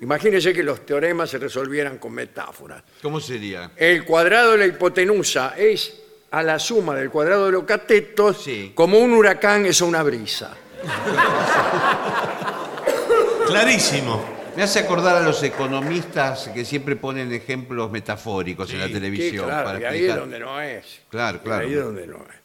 Imagínense 0.00 0.52
que 0.52 0.62
los 0.62 0.86
teoremas 0.86 1.30
se 1.30 1.38
resolvieran 1.38 1.98
con 1.98 2.12
metáforas. 2.12 2.82
¿Cómo 3.02 3.20
sería? 3.20 3.72
El 3.76 4.04
cuadrado 4.04 4.52
de 4.52 4.58
la 4.58 4.66
hipotenusa 4.66 5.54
es 5.56 6.00
a 6.30 6.42
la 6.42 6.58
suma 6.58 6.94
del 6.94 7.10
cuadrado 7.10 7.46
de 7.46 7.52
los 7.52 7.64
catetos 7.64 8.42
Sí. 8.44 8.72
como 8.74 8.98
un 8.98 9.12
huracán 9.12 9.66
es 9.66 9.80
a 9.82 9.86
una 9.86 10.02
brisa. 10.02 10.56
Clarísimo. 13.46 14.36
Me 14.56 14.62
hace 14.64 14.80
acordar 14.80 15.16
a 15.16 15.20
los 15.20 15.42
economistas 15.42 16.48
que 16.48 16.64
siempre 16.64 16.96
ponen 16.96 17.32
ejemplos 17.32 17.90
metafóricos 17.90 18.70
en 18.72 18.80
la 18.80 18.86
Sí, 18.88 18.92
televisión. 18.92 19.46
claro, 19.46 19.64
para 19.64 19.80
y 19.80 19.84
ahí 19.84 19.88
es 19.88 19.92
explicar. 19.94 20.18
donde 20.20 20.38
no 20.40 20.60
es. 20.60 21.00
Claro, 21.08 21.38
Y 21.38 21.40
claro. 21.44 21.66
Ahí 21.66 21.72
es 21.74 21.84
donde 21.84 22.06
no 22.06 22.16
es. 22.16 22.36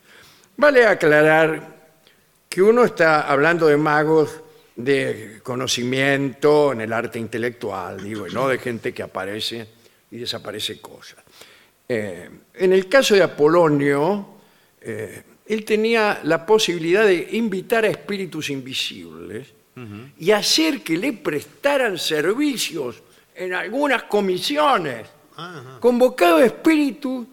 Vale 0.55 0.85
aclarar 0.85 1.82
que 2.53 2.61
uno 2.61 2.83
está 2.83 3.21
hablando 3.21 3.65
de 3.65 3.77
magos 3.77 4.41
de 4.75 5.39
conocimiento 5.41 6.71
en 6.71 6.81
el 6.81 6.93
arte 6.93 7.17
intelectual, 7.17 8.03
digo, 8.03 8.27
y 8.27 8.31
no 8.31 8.47
de 8.47 8.59
gente 8.59 8.93
que 8.93 9.01
aparece 9.01 9.67
y 10.11 10.19
desaparece 10.19 10.79
cosas. 10.79 11.17
Eh, 11.89 12.29
en 12.53 12.73
el 12.73 12.87
caso 12.87 13.15
de 13.15 13.23
Apolonio, 13.23 14.35
eh, 14.79 15.23
él 15.47 15.65
tenía 15.65 16.19
la 16.25 16.45
posibilidad 16.45 17.07
de 17.07 17.29
invitar 17.31 17.85
a 17.85 17.87
espíritus 17.87 18.51
invisibles 18.51 19.47
y 20.19 20.29
hacer 20.29 20.83
que 20.83 20.95
le 20.95 21.13
prestaran 21.13 21.97
servicios 21.97 23.01
en 23.33 23.55
algunas 23.55 24.03
comisiones. 24.03 25.07
Convocaba 25.79 26.45
espíritus 26.45 27.25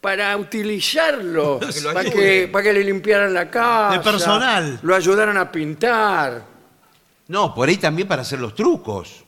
para 0.00 0.36
utilizarlo, 0.36 1.58
que 1.72 1.80
lo 1.80 1.92
para, 1.92 2.08
ayude. 2.08 2.14
que, 2.42 2.48
para 2.48 2.62
que 2.64 2.72
le 2.72 2.84
limpiaran 2.84 3.32
la 3.34 3.50
casa. 3.50 3.98
De 3.98 4.04
personal. 4.04 4.78
Lo 4.82 4.94
ayudaran 4.94 5.36
a 5.36 5.50
pintar. 5.50 6.44
No, 7.28 7.54
por 7.54 7.68
ahí 7.68 7.76
también 7.76 8.06
para 8.08 8.22
hacer 8.22 8.40
los 8.40 8.54
trucos. 8.54 9.24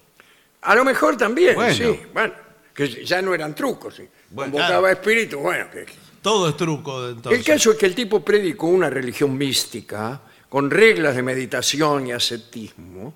A 0.62 0.75
lo 0.75 0.85
mejor 0.85 1.16
también, 1.16 1.55
Bueno. 1.55 1.75
sí. 1.75 2.01
Bueno, 2.12 2.35
que 2.75 3.05
ya 3.05 3.21
no 3.23 3.35
eran 3.35 3.55
trucos. 3.55 3.95
Sí. 3.97 4.09
Bueno, 4.31 4.53
Convocaba 4.53 4.91
espíritu, 4.93 5.39
bueno. 5.41 5.66
que- 5.71 5.87
Todo 6.23 6.49
es 6.49 6.57
truco 6.57 7.09
entonces. 7.09 7.39
El 7.41 7.45
caso 7.45 7.73
es 7.73 7.79
que 7.79 7.87
el 7.87 7.95
tipo 7.95 8.25
predicó 8.25 8.66
una 8.68 8.89
religión 8.91 9.37
mística 9.37 10.21
con 10.49 10.71
reglas 10.71 11.16
de 11.16 11.23
meditación 11.23 12.07
y 12.07 12.12
ascetismo. 12.12 13.14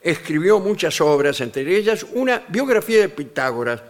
Escribió 0.00 0.60
muchas 0.60 1.00
obras, 1.00 1.40
entre 1.40 1.62
ellas 1.76 2.04
una 2.12 2.42
biografía 2.48 3.00
de 3.00 3.08
Pitágoras, 3.08 3.80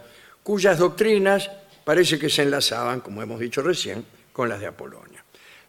cuyas 0.43 0.79
doctrinas 0.79 1.51
parece 1.85 2.19
que 2.19 2.31
se 2.31 2.43
enlazaban, 2.43 3.01
como 3.01 3.23
hemos 3.23 3.39
dicho 3.39 3.63
recién, 3.63 4.05
con 4.33 4.49
las 4.49 4.61
de 4.61 4.67
Apolonio. 4.67 5.21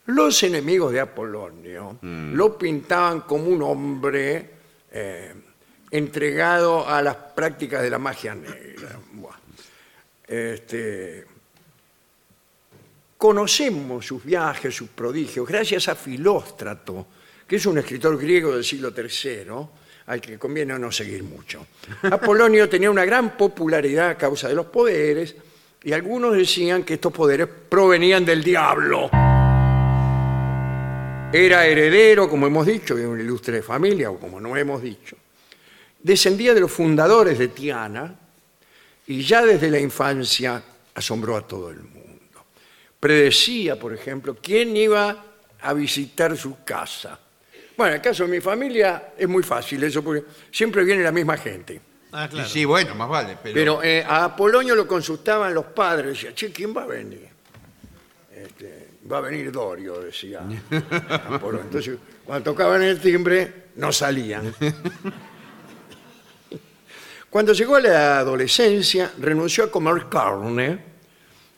Los 0.08 0.42
enemigos 0.44 0.92
de 0.92 1.00
Apolonio 1.00 1.98
lo 2.02 2.58
pintaban 2.58 3.22
como 3.22 3.46
un 3.46 3.62
hombre 3.64 4.50
eh, 4.92 5.34
entregado 5.90 6.88
a 6.88 7.02
las 7.02 7.16
prácticas 7.16 7.82
de 7.82 7.90
la 7.90 7.98
magia 7.98 8.36
negra. 8.36 9.00
Buah. 9.14 9.36
Este, 10.28 11.26
conocemos 13.18 14.06
sus 14.06 14.24
viajes, 14.24 14.76
sus 14.76 14.90
prodigios, 14.90 15.48
gracias 15.48 15.88
a 15.88 15.96
Filóstrato, 15.96 17.08
que 17.48 17.56
es 17.56 17.66
un 17.66 17.78
escritor 17.78 18.18
griego 18.20 18.54
del 18.54 18.64
siglo 18.64 18.94
III, 18.96 19.54
al 20.08 20.22
que 20.22 20.38
conviene 20.38 20.78
no 20.78 20.92
seguir 20.92 21.24
mucho. 21.24 21.66
Apolonio 22.04 22.70
tenía 22.70 22.92
una 22.92 23.06
gran 23.06 23.36
popularidad 23.36 24.10
a 24.12 24.18
causa 24.18 24.48
de 24.48 24.56
los 24.56 24.68
poderes, 24.68 25.36
y 25.86 25.94
algunos 25.94 26.36
decían 26.36 26.84
que 26.84 26.96
estos 26.96 27.14
poderes 27.14 27.48
provenían 27.70 28.26
del 28.26 28.44
diablo. 28.44 29.08
Era 31.32 31.68
heredero, 31.68 32.28
como 32.28 32.48
hemos 32.48 32.66
dicho, 32.66 32.96
de 32.96 33.06
una 33.08 33.22
ilustre 33.22 33.62
familia, 33.62 34.10
o 34.10 34.20
como 34.20 34.42
no 34.42 34.58
hemos 34.58 34.82
dicho. 34.82 35.16
Descendía 36.02 36.56
de 36.56 36.62
los 36.62 36.72
fundadores 36.72 37.38
de 37.38 37.50
Tiana, 37.50 38.16
y 39.06 39.22
ya 39.22 39.46
desde 39.46 39.70
la 39.70 39.80
infancia 39.80 40.64
asombró 40.96 41.38
a 41.38 41.46
todo 41.46 41.70
el 41.70 41.84
mundo. 41.84 42.46
Predecía, 43.00 43.78
por 43.78 43.94
ejemplo, 43.94 44.36
quién 44.42 44.76
iba 44.76 45.24
a 45.62 45.74
visitar 45.74 46.36
su 46.36 46.64
casa. 46.64 47.20
Bueno, 47.78 47.92
en 47.92 47.98
el 47.98 48.02
caso 48.02 48.24
de 48.24 48.32
mi 48.32 48.42
familia 48.42 49.14
es 49.16 49.30
muy 49.30 49.44
fácil 49.44 49.84
eso, 49.84 50.04
porque 50.04 50.24
siempre 50.52 50.84
viene 50.84 51.04
la 51.04 51.12
misma 51.12 51.38
gente. 51.38 51.80
Ah, 52.18 52.30
claro. 52.30 52.48
Y 52.48 52.50
sí, 52.50 52.64
bueno, 52.64 52.96
más 52.96 53.10
vale. 53.10 53.38
Pero, 53.44 53.54
Pero 53.54 53.84
eh, 53.84 54.02
a 54.08 54.24
Apolonio 54.24 54.74
lo 54.74 54.88
consultaban 54.88 55.54
los 55.54 55.66
padres, 55.66 56.14
decían, 56.14 56.34
che, 56.34 56.50
¿quién 56.50 56.76
va 56.76 56.84
a 56.84 56.86
venir? 56.86 57.28
Este, 58.34 58.88
va 59.12 59.18
a 59.18 59.22
venir 59.22 59.52
Dorio, 59.52 60.00
decía 60.00 60.40
Apolonio. 61.30 61.66
Entonces, 61.66 61.98
cuando 62.24 62.52
tocaban 62.52 62.82
el 62.84 63.02
timbre, 63.02 63.66
no 63.76 63.92
salían. 63.92 64.56
Cuando 67.30 67.52
llegó 67.52 67.76
a 67.76 67.82
la 67.82 68.20
adolescencia, 68.20 69.12
renunció 69.20 69.66
a 69.66 69.70
comer 69.70 70.08
carne 70.08 70.80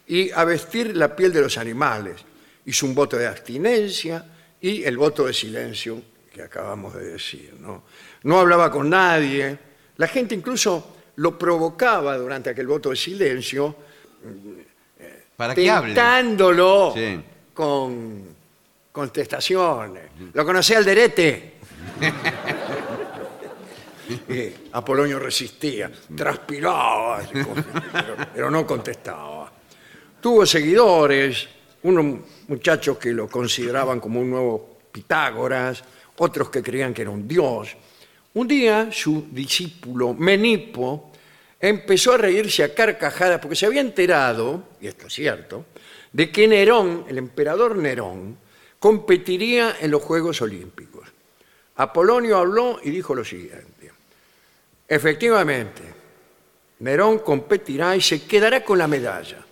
y 0.08 0.32
a 0.32 0.44
vestir 0.44 0.98
la 0.98 1.16
piel 1.16 1.32
de 1.32 1.42
los 1.42 1.56
animales. 1.60 2.26
Hizo 2.66 2.88
un 2.88 2.96
voto 2.96 3.16
de 3.16 3.28
abstinencia 3.28 4.26
y 4.60 4.84
el 4.86 4.98
voto 4.98 5.28
de 5.28 5.34
silencio 5.34 6.02
que 6.34 6.42
acabamos 6.42 6.96
de 6.96 7.12
decir. 7.12 7.54
No, 7.60 7.84
no 8.24 8.40
hablaba 8.40 8.72
con 8.72 8.90
nadie. 8.90 9.67
La 9.98 10.08
gente 10.08 10.36
incluso 10.36 10.96
lo 11.16 11.38
provocaba 11.38 12.18
durante 12.18 12.50
aquel 12.52 12.68
voto 12.68 12.90
de 12.92 12.96
silencio, 12.96 13.76
para 15.36 15.54
que 15.56 15.70
hable. 15.70 15.94
tentándolo 15.94 16.94
Sí. 16.96 17.20
con 17.54 18.24
contestaciones. 18.92 20.04
¿Lo 20.34 20.46
conocía 20.46 20.78
Alderete? 20.80 21.54
Y 24.30 24.52
Apolonio 24.74 25.20
resistía, 25.20 25.92
transpiraba, 26.16 27.18
así 27.18 27.34
como- 27.44 27.56
pero, 27.92 28.16
pero 28.34 28.52
no 28.52 28.66
contestaba. 28.66 29.52
Tuvo 30.22 30.46
seguidores, 30.46 31.48
unos 31.84 32.22
muchachos 32.48 32.98
que 32.98 33.12
lo 33.12 33.28
consideraban 33.28 34.00
como 34.00 34.20
un 34.22 34.30
nuevo 34.30 34.78
Pitágoras, 34.92 35.84
otros 36.18 36.50
que 36.50 36.64
creían 36.64 36.94
que 36.94 37.04
era 37.04 37.12
un 37.12 37.28
dios. 37.28 37.76
Un 38.38 38.48
día 38.48 38.90
su 38.92 39.30
discípulo 39.32 40.14
Menipo 40.14 41.12
empezó 41.60 42.14
a 42.14 42.18
reírse 42.18 42.64
a 42.64 42.72
carcajadas 42.72 43.40
porque 43.40 43.56
se 43.56 43.66
había 43.66 43.82
enterado, 43.82 44.64
y 44.80 44.86
esto 44.86 45.08
es 45.08 45.14
cierto, 45.14 45.66
de 46.14 46.32
que 46.32 46.48
Nerón, 46.48 47.06
el 47.10 47.18
emperador 47.18 47.76
Nerón, 47.76 48.38
competiría 48.78 49.78
en 49.82 49.90
los 49.90 50.04
Juegos 50.04 50.40
Olímpicos. 50.44 51.08
Apolonio 51.78 52.38
habló 52.38 52.80
y 52.84 52.92
dijo 52.92 53.16
lo 53.16 53.26
siguiente. 53.26 53.92
Efectivamente, 54.88 55.82
Nerón 56.82 57.18
competirá 57.18 57.96
y 57.96 58.02
se 58.02 58.22
quedará 58.28 58.64
con 58.64 58.78
la 58.78 58.88
medalla. 58.88 59.44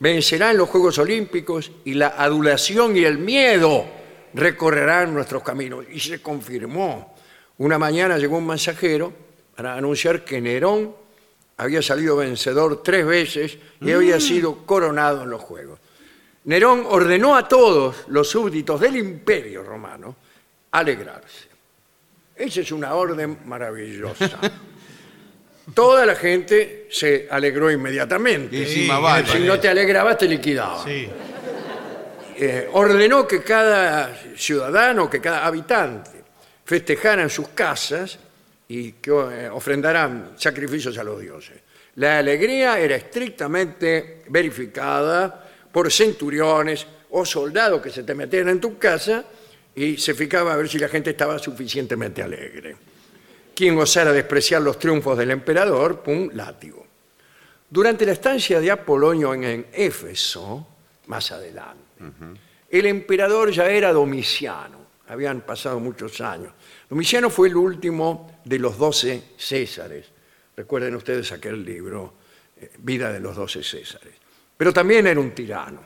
Vencerá 0.00 0.50
en 0.50 0.58
los 0.58 0.68
Juegos 0.68 0.98
Olímpicos 0.98 1.72
y 1.86 1.94
la 1.94 2.08
adulación 2.08 2.94
y 2.94 3.04
el 3.04 3.16
miedo 3.16 3.86
recorrerán 4.34 5.14
nuestros 5.14 5.42
caminos. 5.42 5.86
Y 5.90 5.98
se 5.98 6.20
confirmó. 6.20 7.13
Una 7.58 7.78
mañana 7.78 8.18
llegó 8.18 8.38
un 8.38 8.46
mensajero 8.46 9.12
para 9.54 9.74
anunciar 9.74 10.24
que 10.24 10.40
Nerón 10.40 10.94
había 11.56 11.82
salido 11.82 12.16
vencedor 12.16 12.82
tres 12.82 13.06
veces 13.06 13.58
y 13.80 13.92
había 13.92 14.18
sido 14.18 14.66
coronado 14.66 15.22
en 15.22 15.30
los 15.30 15.40
Juegos. 15.40 15.78
Nerón 16.44 16.84
ordenó 16.86 17.36
a 17.36 17.46
todos 17.46 18.04
los 18.08 18.28
súbditos 18.28 18.80
del 18.80 18.96
imperio 18.96 19.62
romano 19.62 20.16
alegrarse. 20.72 21.48
Esa 22.34 22.60
es 22.60 22.72
una 22.72 22.94
orden 22.94 23.38
maravillosa. 23.44 24.40
Toda 25.74 26.04
la 26.04 26.16
gente 26.16 26.88
se 26.90 27.28
alegró 27.30 27.70
inmediatamente. 27.70 28.56
Y 28.56 28.88
vale. 28.88 29.26
Si 29.26 29.38
no 29.38 29.58
te 29.58 29.68
alegrabas, 29.68 30.18
te 30.18 30.28
liquidaban. 30.28 30.84
Sí. 30.84 31.08
Eh, 32.36 32.68
ordenó 32.72 33.26
que 33.26 33.42
cada 33.42 34.14
ciudadano, 34.36 35.08
que 35.08 35.20
cada 35.20 35.46
habitante 35.46 36.23
festejara 36.64 37.22
en 37.22 37.30
sus 37.30 37.48
casas 37.48 38.18
y 38.68 38.92
que 38.92 39.10
eh, 39.10 39.48
ofrendaran 39.50 40.32
sacrificios 40.36 40.96
a 40.98 41.04
los 41.04 41.20
dioses. 41.20 41.60
La 41.96 42.18
alegría 42.18 42.78
era 42.78 42.96
estrictamente 42.96 44.22
verificada 44.28 45.48
por 45.70 45.92
centuriones 45.92 46.86
o 47.10 47.24
soldados 47.24 47.80
que 47.80 47.90
se 47.90 48.02
te 48.02 48.14
metían 48.14 48.48
en 48.48 48.60
tu 48.60 48.78
casa 48.78 49.24
y 49.74 49.96
se 49.96 50.14
fijaba 50.14 50.54
a 50.54 50.56
ver 50.56 50.68
si 50.68 50.78
la 50.78 50.88
gente 50.88 51.10
estaba 51.10 51.38
suficientemente 51.38 52.22
alegre. 52.22 52.76
Quien 53.54 53.78
osara 53.78 54.12
despreciar 54.12 54.62
los 54.62 54.78
triunfos 54.78 55.16
del 55.16 55.30
emperador, 55.30 56.00
pum, 56.00 56.30
látigo. 56.32 56.84
Durante 57.70 58.04
la 58.06 58.12
estancia 58.12 58.60
de 58.60 58.70
Apolonio 58.70 59.34
en, 59.34 59.44
en 59.44 59.66
Éfeso, 59.72 60.66
más 61.06 61.30
adelante, 61.30 61.82
el 62.70 62.86
emperador 62.86 63.50
ya 63.52 63.68
era 63.68 63.92
Domiciano, 63.92 64.83
habían 65.08 65.42
pasado 65.42 65.80
muchos 65.80 66.20
años. 66.20 66.52
Domiciano 66.88 67.30
fue 67.30 67.48
el 67.48 67.56
último 67.56 68.40
de 68.44 68.58
los 68.58 68.78
doce 68.78 69.22
Césares. 69.36 70.06
Recuerden 70.56 70.94
ustedes 70.94 71.30
aquel 71.32 71.64
libro, 71.64 72.14
eh, 72.60 72.70
Vida 72.78 73.12
de 73.12 73.20
los 73.20 73.36
doce 73.36 73.62
Césares. 73.62 74.14
Pero 74.56 74.72
también 74.72 75.06
era 75.06 75.18
un 75.20 75.32
tirano, 75.32 75.80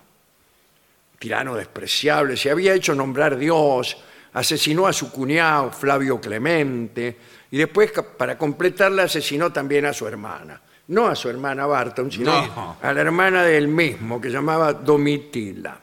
tirano 1.19 1.55
despreciable, 1.55 2.37
se 2.37 2.51
había 2.51 2.75
hecho 2.75 2.95
nombrar 2.95 3.37
Dios, 3.37 3.97
asesinó 4.35 4.87
a 4.87 4.93
su 4.93 5.11
cuñado 5.11 5.73
Flavio 5.73 6.21
Clemente 6.21 7.17
y 7.51 7.57
después, 7.57 7.93
para 8.17 8.37
completarla, 8.37 9.05
asesinó 9.05 9.51
también 9.53 9.87
a 9.87 9.93
su 9.93 10.07
hermana. 10.07 10.61
No 10.89 11.07
a 11.09 11.15
su 11.15 11.29
hermana 11.29 11.67
Barton, 11.67 12.11
sino 12.11 12.31
No. 12.47 12.77
a 12.81 12.93
la 12.93 13.01
hermana 13.01 13.43
del 13.43 13.69
mismo, 13.69 14.21
que 14.21 14.31
llamaba 14.31 14.73
Domitila. 14.73 15.81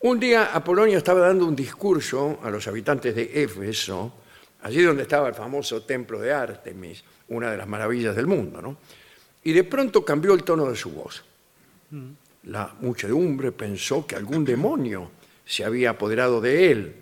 Un 0.00 0.20
día 0.20 0.54
Apolonio 0.54 0.98
estaba 0.98 1.20
dando 1.20 1.44
un 1.46 1.56
discurso 1.56 2.38
a 2.42 2.50
los 2.50 2.66
habitantes 2.68 3.14
de 3.16 3.42
Éfeso, 3.42 4.12
allí 4.62 4.82
donde 4.82 5.02
estaba 5.02 5.28
el 5.28 5.34
famoso 5.34 5.82
templo 5.82 6.20
de 6.20 6.32
Artemis, 6.32 7.02
una 7.28 7.50
de 7.50 7.56
las 7.56 7.66
maravillas 7.66 8.14
del 8.14 8.26
mundo, 8.26 8.62
¿no? 8.62 8.78
Y 9.42 9.52
de 9.52 9.64
pronto 9.64 10.04
cambió 10.04 10.34
el 10.34 10.44
tono 10.44 10.68
de 10.70 10.76
su 10.76 10.90
voz. 10.90 11.24
La 12.44 12.74
muchedumbre 12.80 13.50
pensó 13.52 14.06
que 14.06 14.14
algún 14.14 14.44
demonio 14.44 15.10
se 15.44 15.64
había 15.64 15.90
apoderado 15.90 16.40
de 16.40 16.70
él, 16.70 16.94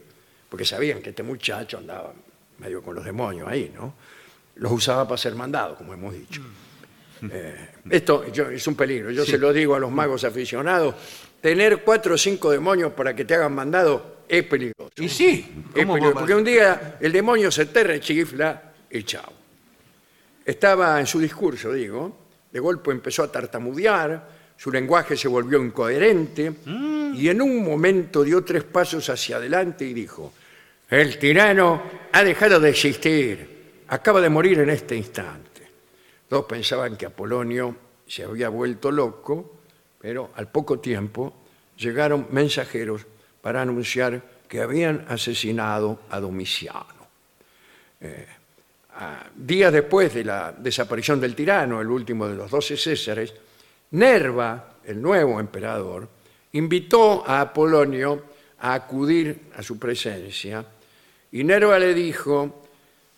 porque 0.48 0.64
sabían 0.64 1.02
que 1.02 1.10
este 1.10 1.22
muchacho 1.22 1.78
andaba 1.78 2.14
medio 2.58 2.82
con 2.82 2.94
los 2.94 3.04
demonios 3.04 3.46
ahí, 3.48 3.72
¿no? 3.74 3.94
Los 4.56 4.72
usaba 4.72 5.04
para 5.06 5.18
ser 5.18 5.34
mandados, 5.34 5.76
como 5.76 5.92
hemos 5.92 6.14
dicho. 6.14 6.40
Eh, 7.30 7.68
esto 7.90 8.26
yo- 8.30 8.48
es 8.50 8.66
un 8.66 8.74
peligro, 8.74 9.10
yo 9.10 9.24
se 9.24 9.38
lo 9.38 9.52
digo 9.52 9.74
a 9.74 9.78
los 9.78 9.90
magos 9.90 10.24
aficionados, 10.24 10.94
tener 11.46 11.84
cuatro 11.84 12.16
o 12.16 12.18
cinco 12.18 12.50
demonios 12.50 12.90
para 12.90 13.14
que 13.14 13.24
te 13.24 13.36
hagan 13.36 13.54
mandado 13.54 14.16
es 14.26 14.42
peligroso. 14.42 14.90
Y 14.96 15.08
sí. 15.08 15.64
Es 15.72 15.84
¿cómo 15.84 15.94
peligroso, 15.94 16.18
porque 16.18 16.34
un 16.34 16.42
día 16.42 16.98
el 17.00 17.12
demonio 17.12 17.52
se 17.52 17.66
te 17.66 17.84
rechifla 17.84 18.72
y 18.90 19.04
chao. 19.04 19.32
Estaba 20.44 20.98
en 20.98 21.06
su 21.06 21.20
discurso, 21.20 21.72
digo, 21.72 22.18
de 22.50 22.58
golpe 22.58 22.90
empezó 22.90 23.22
a 23.22 23.30
tartamudear, 23.30 24.28
su 24.56 24.72
lenguaje 24.72 25.16
se 25.16 25.28
volvió 25.28 25.62
incoherente 25.62 26.52
y 27.14 27.28
en 27.28 27.40
un 27.40 27.64
momento 27.64 28.24
dio 28.24 28.42
tres 28.42 28.64
pasos 28.64 29.08
hacia 29.08 29.36
adelante 29.36 29.84
y 29.84 29.94
dijo, 29.94 30.32
el 30.90 31.16
tirano 31.16 31.80
ha 32.10 32.24
dejado 32.24 32.58
de 32.58 32.70
existir, 32.70 33.82
acaba 33.86 34.20
de 34.20 34.30
morir 34.30 34.58
en 34.58 34.70
este 34.70 34.96
instante. 34.96 35.62
Todos 36.28 36.46
pensaban 36.46 36.96
que 36.96 37.06
Apolonio 37.06 37.76
se 38.04 38.24
había 38.24 38.48
vuelto 38.48 38.90
loco, 38.90 39.55
pero 40.06 40.30
al 40.36 40.46
poco 40.46 40.78
tiempo 40.78 41.34
llegaron 41.76 42.28
mensajeros 42.30 43.04
para 43.42 43.62
anunciar 43.62 44.22
que 44.46 44.60
habían 44.60 45.04
asesinado 45.08 46.02
a 46.10 46.20
Domiciano. 46.20 47.08
Eh, 48.00 48.24
días 49.34 49.72
después 49.72 50.14
de 50.14 50.22
la 50.22 50.54
desaparición 50.56 51.20
del 51.20 51.34
tirano, 51.34 51.80
el 51.80 51.90
último 51.90 52.28
de 52.28 52.36
los 52.36 52.48
doce 52.48 52.76
Césares, 52.76 53.34
Nerva, 53.90 54.76
el 54.84 55.02
nuevo 55.02 55.40
emperador, 55.40 56.08
invitó 56.52 57.28
a 57.28 57.40
Apolonio 57.40 58.26
a 58.60 58.74
acudir 58.74 59.50
a 59.56 59.62
su 59.64 59.76
presencia 59.76 60.64
y 61.32 61.42
Nerva 61.42 61.80
le 61.80 61.92
dijo 61.92 62.68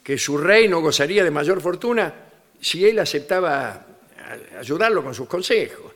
que 0.02 0.16
su 0.16 0.38
reino 0.38 0.80
gozaría 0.80 1.22
de 1.22 1.30
mayor 1.30 1.60
fortuna 1.60 2.14
si 2.58 2.88
él 2.88 2.98
aceptaba 2.98 3.84
ayudarlo 4.58 5.04
con 5.04 5.14
sus 5.14 5.28
consejos. 5.28 5.87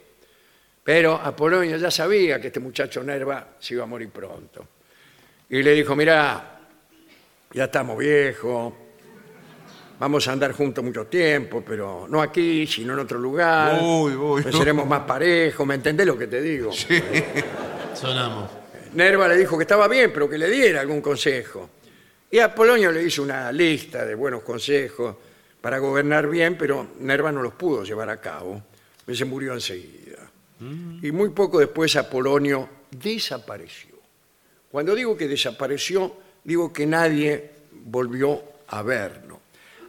Pero 0.84 1.14
Apolonio 1.14 1.76
ya 1.76 1.90
sabía 1.90 2.40
que 2.40 2.48
este 2.48 2.60
muchacho 2.60 3.02
Nerva 3.04 3.54
se 3.58 3.74
iba 3.74 3.84
a 3.84 3.86
morir 3.86 4.10
pronto. 4.10 4.66
Y 5.48 5.62
le 5.62 5.72
dijo, 5.72 5.94
mira, 5.94 6.60
ya 7.52 7.64
estamos 7.64 7.96
viejos, 7.98 8.72
vamos 9.98 10.26
a 10.26 10.32
andar 10.32 10.52
juntos 10.52 10.82
mucho 10.82 11.06
tiempo, 11.06 11.62
pero 11.64 12.06
no 12.08 12.20
aquí, 12.20 12.66
sino 12.66 12.94
en 12.94 12.98
otro 13.00 13.18
lugar. 13.18 13.78
Uy, 13.80 14.14
uy, 14.14 14.42
Pues 14.42 14.54
uy. 14.54 14.60
seremos 14.60 14.86
más 14.88 15.00
parejos, 15.02 15.64
¿me 15.66 15.74
entendés 15.76 16.06
lo 16.06 16.18
que 16.18 16.26
te 16.26 16.40
digo? 16.40 16.72
Sonamos. 17.94 18.50
Nerva 18.94 19.28
le 19.28 19.36
dijo 19.36 19.56
que 19.56 19.62
estaba 19.62 19.86
bien, 19.88 20.10
pero 20.12 20.28
que 20.28 20.36
le 20.38 20.50
diera 20.50 20.80
algún 20.80 21.00
consejo. 21.00 21.70
Y 22.30 22.38
Apolonio 22.38 22.90
le 22.90 23.02
hizo 23.04 23.22
una 23.22 23.52
lista 23.52 24.04
de 24.04 24.14
buenos 24.14 24.42
consejos 24.42 25.14
para 25.60 25.78
gobernar 25.78 26.28
bien, 26.28 26.56
pero 26.58 26.88
Nerva 27.00 27.30
no 27.30 27.42
los 27.42 27.52
pudo 27.54 27.84
llevar 27.84 28.10
a 28.10 28.20
cabo. 28.20 28.62
Pues 29.04 29.18
se 29.18 29.24
murió 29.24 29.52
enseguida. 29.52 30.01
Y 31.02 31.10
muy 31.12 31.30
poco 31.30 31.58
después 31.58 31.96
Apolonio 31.96 32.68
desapareció. 32.90 33.96
Cuando 34.70 34.94
digo 34.94 35.16
que 35.16 35.28
desapareció, 35.28 36.14
digo 36.44 36.72
que 36.72 36.86
nadie 36.86 37.50
volvió 37.84 38.42
a 38.68 38.82
verlo. 38.82 39.40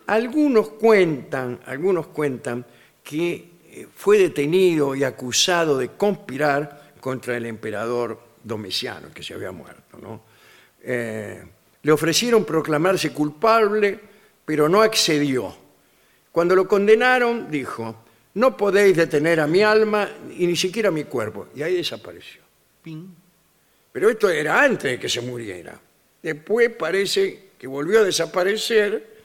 Algunos 0.08 0.70
cuentan, 0.70 1.60
algunos 1.66 2.08
cuentan 2.08 2.66
que 3.04 3.50
eh, 3.70 3.88
fue 3.96 4.18
detenido 4.18 4.96
y 4.96 5.04
acusado 5.04 5.78
de 5.78 5.90
conspirar 5.90 6.94
contra 7.00 7.38
el 7.38 7.46
emperador 7.46 8.20
Domiciano, 8.44 9.08
que 9.14 9.24
se 9.24 9.34
había 9.34 9.52
muerto. 9.52 9.98
¿no? 10.02 10.22
Eh, 10.82 11.44
le 11.82 11.92
ofrecieron 11.92 12.44
proclamarse 12.44 13.14
culpable, 13.14 14.00
pero 14.46 14.68
no 14.68 14.82
accedió. 14.82 15.56
Cuando 16.32 16.56
lo 16.56 16.68
condenaron, 16.68 17.50
dijo, 17.50 18.03
no 18.36 18.58
podéis 18.58 18.98
detener 18.98 19.40
a 19.40 19.48
mi 19.48 19.62
alma 19.62 20.10
y 20.38 20.48
ni 20.48 20.56
siquiera 20.56 20.90
a 20.90 20.92
mi 20.92 21.04
cuerpo. 21.04 21.48
Y 21.56 21.62
ahí 21.62 21.76
desapareció. 21.76 22.42
Pero 23.92 24.10
esto 24.10 24.30
era 24.30 24.62
antes 24.62 24.92
de 24.92 25.00
que 25.00 25.08
se 25.08 25.22
muriera. 25.22 25.80
Después 26.22 26.72
parece 26.72 27.52
que 27.58 27.68
volvió 27.68 28.00
a 28.00 28.04
desaparecer 28.04 29.22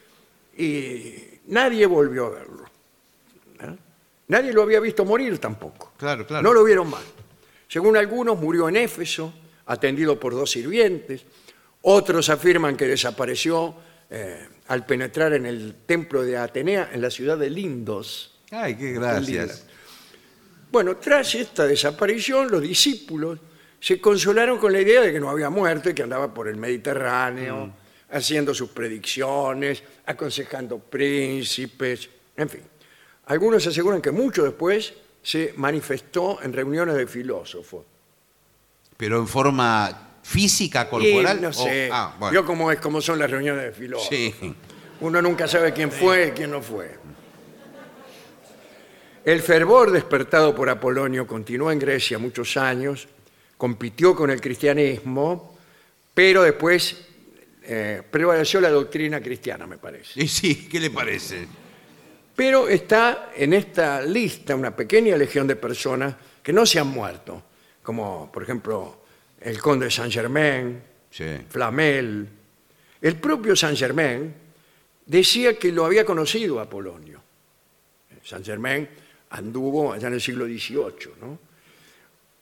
y 0.56 1.14
nadie 1.46 1.86
volvió 1.86 2.26
a 2.26 2.30
verlo. 2.30 2.64
¿Eh? 3.60 3.76
Nadie 4.28 4.52
lo 4.52 4.62
había 4.62 4.80
visto 4.80 5.04
morir 5.04 5.38
tampoco. 5.38 5.92
Claro, 5.96 6.26
claro. 6.26 6.42
No 6.42 6.52
lo 6.52 6.62
vieron 6.64 6.90
más. 6.90 7.02
Según 7.66 7.96
algunos, 7.96 8.38
murió 8.38 8.68
en 8.68 8.76
Éfeso, 8.76 9.32
atendido 9.66 10.18
por 10.20 10.34
dos 10.34 10.50
sirvientes. 10.50 11.24
Otros 11.82 12.28
afirman 12.28 12.76
que 12.76 12.86
desapareció 12.86 13.74
eh, 14.10 14.48
al 14.68 14.84
penetrar 14.84 15.32
en 15.32 15.46
el 15.46 15.74
templo 15.86 16.22
de 16.22 16.36
Atenea, 16.36 16.90
en 16.92 17.00
la 17.00 17.10
ciudad 17.10 17.38
de 17.38 17.50
Lindos. 17.50 18.37
Ay, 18.50 18.74
qué 18.76 18.92
gracias. 18.92 19.64
Bueno, 20.70 20.96
tras 20.96 21.34
esta 21.34 21.66
desaparición, 21.66 22.50
los 22.50 22.62
discípulos 22.62 23.38
se 23.80 24.00
consolaron 24.00 24.58
con 24.58 24.72
la 24.72 24.80
idea 24.80 25.00
de 25.02 25.12
que 25.12 25.20
no 25.20 25.30
había 25.30 25.50
muerto 25.50 25.90
y 25.90 25.94
que 25.94 26.02
andaba 26.02 26.32
por 26.32 26.48
el 26.48 26.56
Mediterráneo, 26.56 27.72
haciendo 28.10 28.54
sus 28.54 28.70
predicciones, 28.70 29.82
aconsejando 30.06 30.78
príncipes, 30.78 32.08
en 32.36 32.48
fin. 32.48 32.62
Algunos 33.26 33.66
aseguran 33.66 34.00
que 34.00 34.10
mucho 34.10 34.44
después 34.44 34.94
se 35.22 35.52
manifestó 35.56 36.42
en 36.42 36.52
reuniones 36.52 36.96
de 36.96 37.06
filósofos. 37.06 37.84
Pero 38.96 39.18
en 39.18 39.28
forma 39.28 40.16
física, 40.22 40.82
Y 40.86 40.90
corporal. 40.90 41.40
no 41.42 41.48
o- 41.48 41.52
sé, 41.52 41.88
ah, 41.92 42.14
bueno. 42.18 42.34
yo 42.34 42.44
como 42.46 42.72
es 42.72 42.80
como 42.80 43.00
son 43.00 43.18
las 43.18 43.30
reuniones 43.30 43.62
de 43.64 43.72
filósofos. 43.72 44.08
Sí. 44.14 44.34
Uno 45.00 45.22
nunca 45.22 45.46
sabe 45.46 45.72
quién 45.72 45.92
fue 45.92 46.28
y 46.28 46.30
quién 46.32 46.50
no 46.50 46.60
fue. 46.60 46.98
El 49.28 49.42
fervor 49.42 49.90
despertado 49.90 50.54
por 50.54 50.70
Apolonio 50.70 51.26
continuó 51.26 51.70
en 51.70 51.78
Grecia 51.78 52.16
muchos 52.16 52.56
años, 52.56 53.06
compitió 53.58 54.16
con 54.16 54.30
el 54.30 54.40
cristianismo, 54.40 55.54
pero 56.14 56.42
después 56.44 56.96
eh, 57.62 58.00
prevaleció 58.10 58.58
la 58.58 58.70
doctrina 58.70 59.20
cristiana, 59.20 59.66
me 59.66 59.76
parece. 59.76 60.22
Y 60.22 60.28
sí, 60.28 60.66
¿qué 60.66 60.80
le 60.80 60.88
parece? 60.88 61.46
Pero 62.34 62.70
está 62.70 63.32
en 63.36 63.52
esta 63.52 64.00
lista 64.00 64.56
una 64.56 64.74
pequeña 64.74 65.14
legión 65.14 65.46
de 65.46 65.56
personas 65.56 66.14
que 66.42 66.54
no 66.54 66.64
se 66.64 66.78
han 66.80 66.86
muerto, 66.88 67.42
como 67.82 68.32
por 68.32 68.44
ejemplo 68.44 69.02
el 69.42 69.60
conde 69.60 69.84
de 69.84 69.90
Saint 69.90 70.10
Germain, 70.10 70.82
Sí. 71.10 71.26
Flamel. 71.50 72.26
El 73.02 73.16
propio 73.16 73.54
Saint 73.54 73.76
Germain 73.76 74.32
decía 75.04 75.58
que 75.58 75.70
lo 75.70 75.84
había 75.84 76.06
conocido 76.06 76.60
a 76.60 76.62
Apolonio. 76.62 77.20
Saint 78.24 78.46
Germain 78.46 78.88
anduvo 79.30 79.92
allá 79.92 80.08
en 80.08 80.14
el 80.14 80.20
siglo 80.20 80.46
XVIII. 80.46 81.12
¿no? 81.20 81.38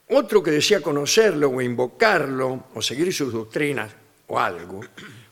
Otro 0.08 0.42
que 0.42 0.52
decía 0.52 0.80
conocerlo 0.80 1.50
o 1.50 1.60
invocarlo 1.60 2.66
o 2.74 2.82
seguir 2.82 3.12
sus 3.12 3.32
doctrinas 3.32 3.92
o 4.28 4.38
algo 4.38 4.80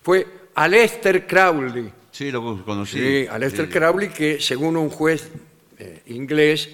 fue 0.02 0.26
Aleister 0.54 1.26
Crowley. 1.26 1.92
Sí, 2.10 2.30
lo 2.30 2.64
conocí. 2.64 2.98
Sí, 2.98 3.26
Aleister 3.28 3.66
Sí. 3.66 3.72
Crowley, 3.72 4.08
que 4.10 4.40
según 4.40 4.76
un 4.76 4.88
juez 4.90 5.28
eh, 5.78 6.02
inglés 6.06 6.68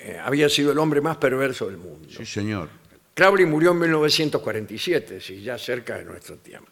eh, 0.00 0.18
había 0.22 0.48
sido 0.48 0.72
el 0.72 0.78
hombre 0.78 1.00
más 1.00 1.16
perverso 1.16 1.66
del 1.66 1.76
mundo. 1.76 2.08
Sí, 2.10 2.24
señor. 2.24 2.68
Crowley 3.14 3.46
murió 3.46 3.72
en 3.72 3.80
1947, 3.80 5.20
sí, 5.20 5.42
ya 5.42 5.58
cerca 5.58 5.98
de 5.98 6.04
nuestro 6.04 6.36
tiempo. 6.36 6.68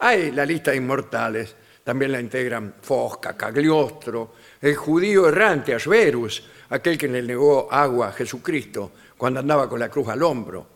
Hay 0.00 0.32
la 0.32 0.44
lista 0.44 0.72
de 0.72 0.78
inmortales, 0.78 1.54
también 1.84 2.12
la 2.12 2.20
integran 2.20 2.74
Fosca, 2.80 3.36
Cagliostro, 3.36 4.34
el 4.60 4.76
judío 4.76 5.28
errante 5.28 5.74
Asverus, 5.74 6.42
aquel 6.68 6.96
que 6.96 7.08
le 7.08 7.22
negó 7.22 7.72
agua 7.72 8.08
a 8.08 8.12
Jesucristo 8.12 8.92
cuando 9.16 9.40
andaba 9.40 9.68
con 9.68 9.80
la 9.80 9.88
cruz 9.88 10.08
al 10.08 10.22
hombro. 10.22 10.66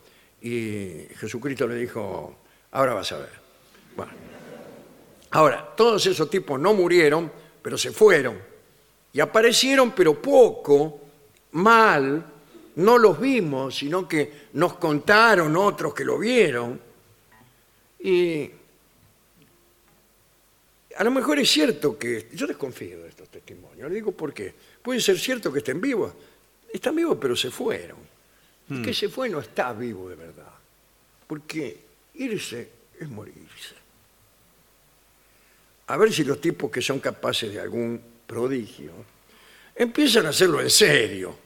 Y 0.42 1.06
Jesucristo 1.16 1.66
le 1.66 1.76
dijo, 1.76 2.36
ahora 2.72 2.94
vas 2.94 3.12
a 3.12 3.18
ver. 3.18 3.32
Bueno. 3.96 4.12
Ahora, 5.30 5.74
todos 5.76 6.06
esos 6.06 6.30
tipos 6.30 6.60
no 6.60 6.74
murieron, 6.74 7.30
pero 7.62 7.76
se 7.76 7.90
fueron. 7.90 8.38
Y 9.12 9.20
aparecieron, 9.20 9.92
pero 9.92 10.20
poco, 10.20 11.00
mal, 11.52 12.24
no 12.76 12.98
los 12.98 13.20
vimos, 13.20 13.76
sino 13.76 14.06
que 14.06 14.48
nos 14.54 14.74
contaron 14.74 15.56
otros 15.56 15.94
que 15.94 16.04
lo 16.04 16.18
vieron. 16.18 16.80
Y 18.00 18.50
a 20.96 21.04
lo 21.04 21.10
mejor 21.10 21.38
es 21.38 21.50
cierto 21.50 21.98
que, 21.98 22.28
yo 22.32 22.46
desconfío 22.46 23.02
de 23.02 23.08
estos 23.08 23.28
testimonios, 23.28 23.88
le 23.88 23.94
digo 23.94 24.12
por 24.12 24.32
qué. 24.32 24.54
Puede 24.82 25.00
ser 25.00 25.18
cierto 25.18 25.52
que 25.52 25.58
estén 25.58 25.80
vivos, 25.80 26.12
están 26.72 26.94
vivos 26.94 27.18
pero 27.20 27.34
se 27.34 27.50
fueron. 27.50 27.98
El 28.70 28.82
que 28.82 28.94
se 28.94 29.08
fue 29.10 29.28
no 29.28 29.40
está 29.40 29.72
vivo 29.74 30.08
de 30.08 30.16
verdad, 30.16 30.52
porque 31.26 31.78
irse 32.14 32.68
es 32.98 33.08
morirse. 33.08 33.74
A 35.88 35.96
ver 35.98 36.12
si 36.12 36.24
los 36.24 36.40
tipos 36.40 36.70
que 36.70 36.80
son 36.80 36.98
capaces 36.98 37.52
de 37.52 37.60
algún 37.60 38.00
prodigio 38.26 38.92
empiezan 39.74 40.26
a 40.26 40.30
hacerlo 40.30 40.60
en 40.62 40.70
serio. 40.70 41.36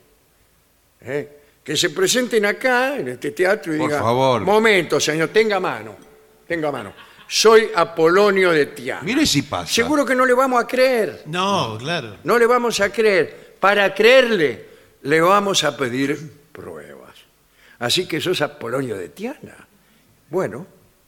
¿eh? 1.01 1.29
Que 1.65 1.77
se 1.77 1.91
presenten 1.91 2.47
acá, 2.47 2.97
en 2.97 3.09
este 3.09 3.33
teatro, 3.33 3.75
y 3.75 3.79
Por 3.79 3.89
digan, 3.89 4.03
favor. 4.03 4.43
momento, 4.43 5.01
señor, 5.01 5.31
tenga 5.31 5.59
mano, 5.59 5.97
tenga 6.47 6.71
mano. 6.71 7.08
Soy 7.29 7.71
Apolonio 7.75 8.51
de 8.53 8.67
Tiana. 8.67 9.03
Mire 9.03 9.27
si 9.27 9.43
pasa. 9.43 9.73
Seguro 9.73 10.05
que 10.07 10.15
no 10.15 10.25
le 10.25 10.33
vamos 10.35 10.63
a 10.63 10.67
creer, 10.67 11.23
No, 11.27 11.77
claro. 11.79 12.17
no 12.25 12.39
le 12.39 12.47
vamos 12.47 12.81
a 12.81 12.91
creer. 12.91 13.55
Para 13.61 13.95
creerle, 13.95 14.67
le 15.03 15.21
vamos 15.21 15.63
a 15.65 15.77
pedir 15.77 16.33
pruebas. 16.53 17.15
Así 17.81 18.07
que 18.09 18.21
sos 18.21 18.41
Apolonio 18.41 18.97
de 18.97 19.11
Tiana. 19.11 19.67
Bueno, 20.31 20.67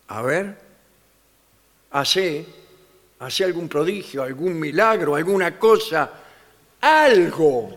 a 0.08 0.22
ver, 0.22 0.58
hace, 1.92 2.44
hace 3.18 3.44
algún 3.44 3.68
prodigio, 3.68 4.22
algún 4.22 4.58
milagro, 4.58 5.14
alguna 5.16 5.58
cosa, 5.58 6.10
algo. 6.80 7.76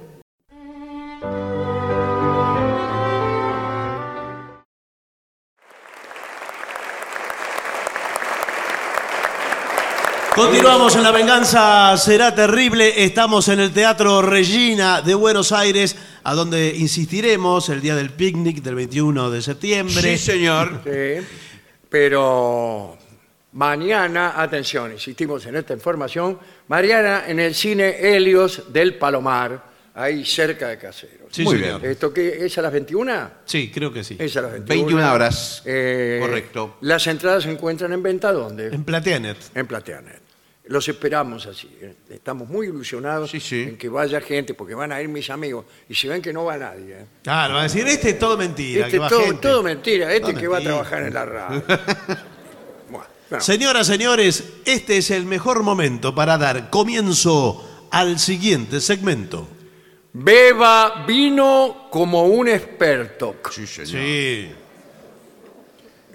Continuamos 10.36 10.95
en 10.95 11.03
La 11.03 11.11
Venganza 11.11 11.95
Será 11.97 12.34
Terrible. 12.34 13.03
Estamos 13.03 13.47
en 13.49 13.59
el 13.59 13.71
Teatro 13.71 14.21
Regina 14.23 15.01
de 15.03 15.13
Buenos 15.13 15.51
Aires, 15.51 15.95
a 16.23 16.34
donde 16.34 16.73
insistiremos 16.75 17.69
el 17.69 17.81
día 17.81 17.95
del 17.95 18.09
picnic 18.09 18.63
del 18.63 18.73
21 18.75 19.29
de 19.29 19.41
septiembre. 19.43 20.01
Sí, 20.01 20.17
señor. 20.17 20.81
Sí, 20.84 21.23
pero 21.88 22.97
mañana, 23.51 24.41
atención, 24.41 24.91
insistimos 24.93 25.45
en 25.45 25.57
esta 25.57 25.73
información, 25.73 26.39
mañana 26.67 27.25
en 27.27 27.39
el 27.39 27.53
cine 27.53 27.95
Helios 27.99 28.73
del 28.73 28.95
Palomar, 28.95 29.63
ahí 29.93 30.25
cerca 30.25 30.67
de 30.69 30.79
Caseros. 30.79 31.27
Sí, 31.29 31.43
Muy 31.43 31.59
señor. 31.59 31.79
bien. 31.79 31.91
¿Esto 31.91 32.11
qué 32.11 32.43
es 32.43 32.57
a 32.57 32.63
las 32.63 32.71
21? 32.73 33.29
Sí, 33.45 33.69
creo 33.71 33.93
que 33.93 34.03
sí. 34.03 34.15
Es 34.19 34.36
a 34.38 34.41
las 34.41 34.53
21. 34.53 34.86
21 34.88 35.13
horas. 35.13 35.61
Eh, 35.65 36.17
Correcto. 36.19 36.77
Las 36.81 37.05
entradas 37.05 37.43
se 37.43 37.51
encuentran 37.51 37.93
en 37.93 38.01
venta 38.01 38.31
¿dónde? 38.31 38.67
En 38.69 38.84
Plateanet. 38.84 39.38
En 39.53 39.67
Plateanet. 39.67 40.22
Los 40.66 40.88
esperamos 40.88 41.45
así. 41.45 41.70
Estamos 42.09 42.47
muy 42.47 42.68
ilusionados 42.68 43.30
Sí, 43.32 43.39
sí. 43.41 43.64
en 43.64 43.78
que 43.78 43.89
vaya 43.89 44.22
gente, 44.22 44.53
porque 44.53 44.74
van 44.74 44.93
a 44.93 45.01
ir 45.01 45.09
mis 45.09 45.30
amigos. 45.30 45.66
Y 45.89 45.93
si 45.95 46.07
ven 46.07 46.22
que 46.22 46.32
no 46.32 46.45
va 46.45 46.57
nadie. 46.57 46.99
¿eh? 47.01 47.05
Claro, 47.22 47.55
va 47.55 47.59
a 47.61 47.64
decir, 47.64 47.86
este 47.86 48.11
es 48.11 48.20
todo 48.20 48.38
mentira. 48.38 48.86
Este 48.86 48.97
va 48.97 49.09
todo, 49.09 49.22
gente. 49.24 49.41
todo 49.41 49.61
mentira. 49.61 50.14
Este 50.14 50.32
Todo 50.32 50.39
que 50.39 50.47
va 50.47 50.57
a 50.57 50.59
mentira. 50.61 50.74
trabajar 50.76 51.03
en 51.03 51.14
la 51.14 51.26
radio. 51.26 51.64
Bueno, 52.89 53.05
bueno. 53.30 53.43
Señoras, 53.43 53.88
señores, 53.88 54.43
este 54.66 54.97
es 54.97 55.09
el 55.11 55.26
mejor 55.26 55.64
momento 55.64 56.14
para 56.14 56.38
dar 56.38 56.70
comienzo 56.70 57.88
al 57.91 58.20
siguiente 58.20 58.80
segmento. 58.80 59.47
Beba 60.14 61.03
vino 61.07 61.88
como 61.89 62.24
un 62.26 62.47
experto. 62.47 63.38
Sí, 63.51 63.66
señor. 63.66 63.88
Sí. 64.03 64.51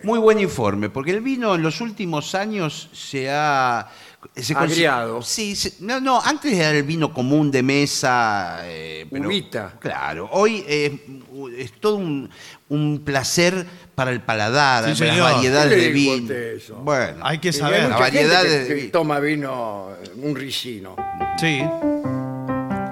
Muy 0.04 0.20
buen 0.20 0.38
informe, 0.38 0.90
porque 0.90 1.10
el 1.10 1.20
vino 1.20 1.56
en 1.56 1.62
los 1.62 1.80
últimos 1.80 2.34
años 2.36 2.88
se 2.92 3.28
ha... 3.28 3.90
Se 4.34 4.52
consi- 4.54 4.58
Agriado. 4.72 5.22
Sí, 5.22 5.54
se- 5.54 5.74
no, 5.80 6.00
no, 6.00 6.20
antes 6.20 6.52
era 6.52 6.70
el 6.70 6.82
vino 6.82 7.12
común 7.14 7.50
de 7.52 7.62
mesa. 7.62 8.58
eh, 8.64 9.06
pero- 9.10 9.28
Uvita. 9.28 9.74
Claro, 9.78 10.28
hoy 10.32 10.64
eh, 10.66 11.20
es 11.56 11.72
todo 11.80 11.96
un, 11.96 12.28
un 12.68 13.02
placer 13.04 13.64
para 13.94 14.10
el 14.10 14.20
paladar, 14.20 14.84
Sí, 14.84 14.90
las 14.90 14.98
señor. 14.98 15.20
variedades 15.32 15.70
¿Qué 15.72 15.76
le 15.76 15.82
de 15.84 15.90
vino. 15.92 16.32
eso? 16.34 16.74
Bueno, 16.76 17.18
Hay 17.24 17.38
que 17.38 17.48
Y 17.48 17.50
hay 17.50 17.56
saber. 17.56 17.82
mucha 17.84 17.94
gente 17.96 18.02
variedad 18.28 18.42
que- 18.42 18.48
de 18.48 18.66
que 18.68 18.74
vino. 18.74 18.90
toma 18.90 19.20
vino, 19.20 19.88
eh, 20.02 20.10
un 20.22 20.34
ricino. 20.36 20.96
Sí. 21.38 21.62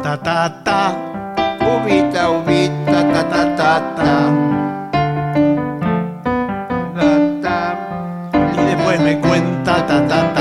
Ta, 0.02 0.22
ta, 0.22 0.62
ta. 0.62 0.96
uvita, 1.82 2.30
uvita, 2.30 3.12
ta, 3.12 3.28
ta, 3.28 3.56
ta, 3.56 3.94
ta. 3.96 4.32
Ta, 6.94 7.40
ta. 7.42 8.52
Y 8.62 8.64
después 8.66 9.00
me 9.00 9.18
cuenta 9.20 9.86
ta, 9.86 10.06
ta, 10.06 10.08
ta, 10.08 10.34
ta. 10.34 10.35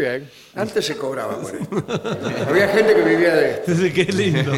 Muy 0.00 0.08
bien. 0.08 0.30
Antes 0.54 0.86
se 0.86 0.96
cobraba 0.96 1.38
por 1.40 1.54
esto. 1.54 1.84
Había 2.48 2.68
gente 2.68 2.94
que 2.94 3.02
vivía 3.02 3.34
de 3.34 3.50
esto. 3.50 3.72
Qué 3.94 4.04
lindo. 4.12 4.52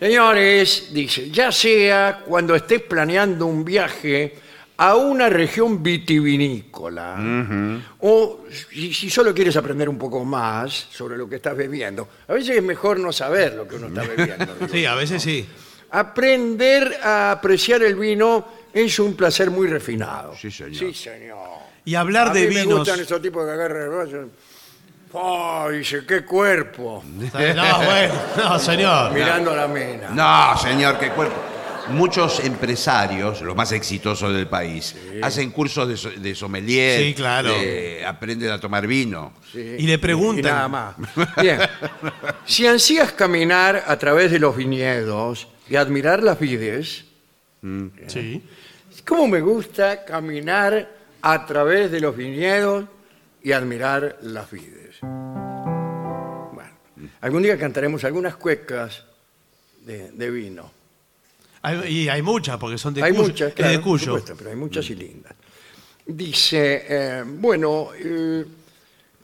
Señores, 0.00 0.88
dice, 0.92 1.30
ya 1.30 1.52
sea 1.52 2.22
cuando 2.26 2.54
estés 2.54 2.82
planeando 2.82 3.46
un 3.46 3.64
viaje 3.64 4.34
a 4.78 4.96
una 4.96 5.30
región 5.30 5.82
vitivinícola 5.82 7.16
o 8.00 8.44
si, 8.50 8.92
si 8.92 9.08
solo 9.08 9.32
quieres 9.32 9.56
aprender 9.56 9.88
un 9.88 9.96
poco 9.96 10.22
más 10.24 10.88
sobre 10.90 11.16
lo 11.16 11.28
que 11.28 11.36
estás 11.36 11.56
bebiendo. 11.56 12.08
A 12.28 12.34
veces 12.34 12.56
es 12.56 12.62
mejor 12.62 12.98
no 12.98 13.12
saber 13.12 13.54
lo 13.54 13.66
que 13.66 13.76
uno 13.76 13.86
está 13.86 14.02
bebiendo. 14.02 14.54
digo. 14.54 14.68
Sí, 14.70 14.84
a 14.84 14.94
veces 14.96 15.22
sí. 15.22 15.46
Aprender 15.92 16.98
a 17.00 17.30
apreciar 17.30 17.82
el 17.84 17.94
vino 17.94 18.44
es 18.74 18.98
un 18.98 19.14
placer 19.14 19.50
muy 19.50 19.68
refinado. 19.68 20.36
Sí, 20.36 20.50
señor. 20.50 20.74
Sí, 20.74 20.92
señor. 20.92 21.65
Y 21.86 21.94
hablar 21.94 22.28
a 22.28 22.32
de 22.34 22.48
mí 22.48 22.54
me 22.54 22.60
vinos. 22.62 22.78
gustan 22.80 23.00
esos 23.00 23.22
tipos 23.22 23.46
que 23.46 23.52
agarran 23.52 23.82
el 23.84 23.88
vaso. 23.88 24.28
¡Oh, 25.12 25.70
dice, 25.70 26.04
qué 26.06 26.24
cuerpo! 26.26 27.02
No, 27.06 27.78
bueno, 27.84 28.14
no, 28.36 28.58
señor. 28.58 29.12
Mirando 29.12 29.52
a 29.52 29.56
la 29.56 29.68
mina. 29.68 30.10
No, 30.10 30.58
señor, 30.58 30.98
qué 30.98 31.08
cuerpo. 31.10 31.34
Muchos 31.88 32.40
empresarios, 32.40 33.40
los 33.42 33.54
más 33.54 33.70
exitosos 33.70 34.34
del 34.34 34.48
país, 34.48 34.96
hacen 35.22 35.52
cursos 35.52 35.86
de, 35.88 35.96
so- 35.96 36.10
de 36.10 36.34
sommelier. 36.34 37.00
Sí, 37.00 37.14
claro. 37.14 37.50
de- 37.50 38.04
aprenden 38.04 38.50
a 38.50 38.58
tomar 38.60 38.84
vino. 38.88 39.32
Sí. 39.52 39.76
Y 39.78 39.86
le 39.86 39.96
preguntan. 40.00 40.44
Y 40.44 40.54
nada 40.54 40.68
más. 40.68 40.96
Bien. 41.40 41.60
Si 42.44 42.66
ansías 42.66 43.12
caminar 43.12 43.84
a 43.86 43.96
través 43.96 44.32
de 44.32 44.40
los 44.40 44.56
viñedos 44.56 45.46
y 45.70 45.76
admirar 45.76 46.22
las 46.24 46.38
vides, 46.40 47.04
Sí. 48.08 48.42
¿cómo 49.06 49.28
me 49.28 49.40
gusta 49.40 50.04
caminar 50.04 50.90
a 51.22 51.46
través 51.46 51.90
de 51.90 52.00
los 52.00 52.16
viñedos 52.16 52.84
y 53.42 53.52
admirar 53.52 54.18
las 54.22 54.50
vides? 54.50 54.96
Bueno, 55.00 56.70
algún 57.20 57.42
día 57.42 57.58
cantaremos 57.58 58.04
algunas 58.04 58.36
cuecas 58.36 59.04
de, 59.82 60.10
de 60.12 60.30
vino. 60.30 60.70
Hay- 61.62 62.04
y 62.04 62.08
hay 62.08 62.22
muchas, 62.22 62.58
porque 62.58 62.78
son 62.78 62.94
de 62.94 63.02
hay 63.02 63.12
Cuyo. 63.12 63.24
muchas, 63.24 63.52
claro, 63.54 63.72
de 63.72 63.78
por 63.78 63.84
Cuyo. 63.84 64.04
supuesto, 64.04 64.34
pero 64.36 64.50
hay 64.50 64.56
muchas 64.56 64.88
y 64.90 64.94
lindas. 64.94 65.34
Dice, 66.06 66.84
eh, 66.88 67.24
bueno, 67.26 67.88
eh, 67.98 68.44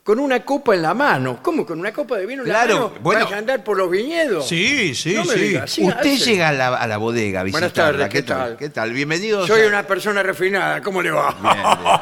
con 0.03 0.19
una 0.19 0.43
copa 0.43 0.75
en 0.75 0.81
la 0.81 0.93
mano. 0.93 1.39
¿Cómo 1.41 1.65
con 1.65 1.79
una 1.79 1.93
copa 1.93 2.17
de 2.17 2.25
vino 2.25 2.41
en 2.43 2.49
Claro, 2.49 2.73
la 2.75 2.79
mano? 2.87 2.93
bueno. 3.01 3.23
¿Vas 3.25 3.33
a 3.33 3.37
andar 3.37 3.63
por 3.63 3.77
los 3.77 3.89
viñedos? 3.89 4.47
Sí, 4.47 4.93
sí, 4.95 5.13
No 5.13 5.23
me 5.25 5.33
sí. 5.33 5.39
digas, 5.39 5.71
sí 5.71 5.83
Usted 5.85 6.13
hace. 6.13 6.25
llega 6.25 6.49
a 6.49 6.51
la, 6.51 6.67
a 6.75 6.87
la 6.87 6.97
bodega 6.97 7.39
a 7.39 7.43
Buenas 7.43 7.61
visitarla. 7.71 7.99
tardes, 7.99 8.09
¿qué 8.13 8.23
tal? 8.23 8.57
¿Qué 8.57 8.69
tal? 8.69 8.91
Bienvenidos. 8.91 9.47
Soy 9.47 9.61
a- 9.63 9.67
una 9.67 9.83
persona 9.87 10.21
refinada, 10.21 10.81
¿cómo 10.81 11.01
le 11.01 11.11
va? 11.11 12.01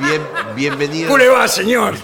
Bien, 0.00 0.22
bienvenidos, 0.56 1.06
¿Cómo 1.10 1.18
le 1.18 1.28
va, 1.28 1.46
señor? 1.48 1.94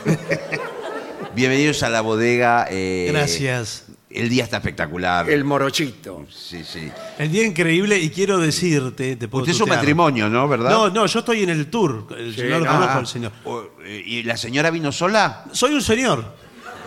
bienvenidos 1.34 1.82
a 1.82 1.90
la 1.90 2.00
bodega. 2.00 2.66
eh, 2.70 3.08
Gracias. 3.12 3.83
El 4.14 4.28
día 4.28 4.44
está 4.44 4.58
espectacular. 4.58 5.28
El 5.28 5.44
morochito. 5.44 6.24
Sí, 6.30 6.62
sí. 6.64 6.88
El 7.18 7.32
día 7.32 7.44
increíble, 7.44 7.98
y 7.98 8.10
quiero 8.10 8.38
decirte, 8.38 9.16
te 9.16 9.26
puedo 9.28 9.42
Usted 9.42 9.52
es 9.54 9.60
un 9.60 9.64
tutear. 9.66 9.78
matrimonio, 9.78 10.28
¿no? 10.28 10.46
¿Verdad? 10.48 10.70
No, 10.70 10.88
no, 10.90 11.04
yo 11.06 11.18
estoy 11.18 11.42
en 11.42 11.50
el 11.50 11.66
tour. 11.68 12.06
El 12.16 12.32
Sí, 12.34 12.42
señor 12.42 12.60
lo 12.60 12.66
no, 12.66 12.70
conozco 12.72 12.92
Ah, 12.94 12.98
al 12.98 13.06
señor. 13.08 13.32
o- 13.44 13.64
eh, 13.84 14.02
¿Y 14.06 14.22
la 14.22 14.36
señora 14.36 14.70
vino 14.70 14.92
sola? 14.92 15.44
Soy 15.52 15.74
un 15.74 15.82
señor. 15.82 16.24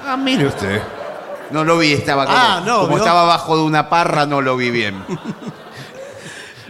Ah, 0.06 0.16
mire 0.16 0.48
usted. 0.48 0.82
No 1.52 1.64
lo 1.66 1.78
vi, 1.78 1.92
estaba 1.94 2.26
como, 2.26 2.38
Ah, 2.38 2.64
no, 2.66 2.76
como 2.78 2.88
¿vio? 2.90 2.98
estaba 2.98 3.24
abajo 3.24 3.58
de 3.58 3.64
una 3.64 3.90
parra, 3.90 4.26
no 4.26 4.42
lo 4.42 4.56
vi 4.58 4.70
bien. 4.72 4.96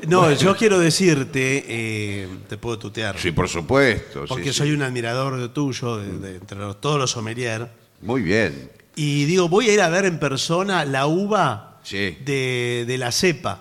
No, 0.07 0.31
yo 0.31 0.55
quiero 0.55 0.79
decirte, 0.79 1.65
eh, 1.67 2.27
te 2.47 2.57
puedo 2.57 2.79
tutear. 2.79 3.17
Sí, 3.17 3.31
por 3.31 3.49
supuesto. 3.49 4.21
sí, 4.21 4.25
Porque 4.29 4.53
sí. 4.53 4.59
soy 4.59 4.71
un 4.71 4.81
admirador 4.83 5.37
de 5.37 5.49
tuyo, 5.49 5.97
de, 5.97 6.17
de- 6.19 6.35
entre 6.37 6.57
los- 6.57 6.79
todos 6.79 6.97
los 6.97 7.11
sommelier. 7.11 7.69
Muy 8.01 8.21
bien. 8.21 8.71
Y 8.99 9.25
digo, 9.25 9.47
voy 9.47 9.69
a 9.69 9.73
ir 9.73 9.81
a 9.81 9.89
ver 9.89 10.05
en 10.05 10.17
persona 10.19 10.83
la 10.83 11.05
uva 11.07 11.77
Sí. 11.83 12.17
de, 12.25 12.83
de 12.87 12.97
la 12.97 13.11
cepa. 13.11 13.59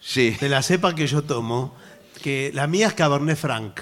Sí. 0.00 0.36
De 0.40 0.48
la 0.48 0.62
cepa 0.62 0.94
que 0.94 1.06
yo 1.06 1.22
tomo, 1.22 1.74
que 2.22 2.50
la 2.54 2.66
mía 2.66 2.88
es 2.88 2.92
Cabernet 2.94 3.36
Franc. 3.38 3.80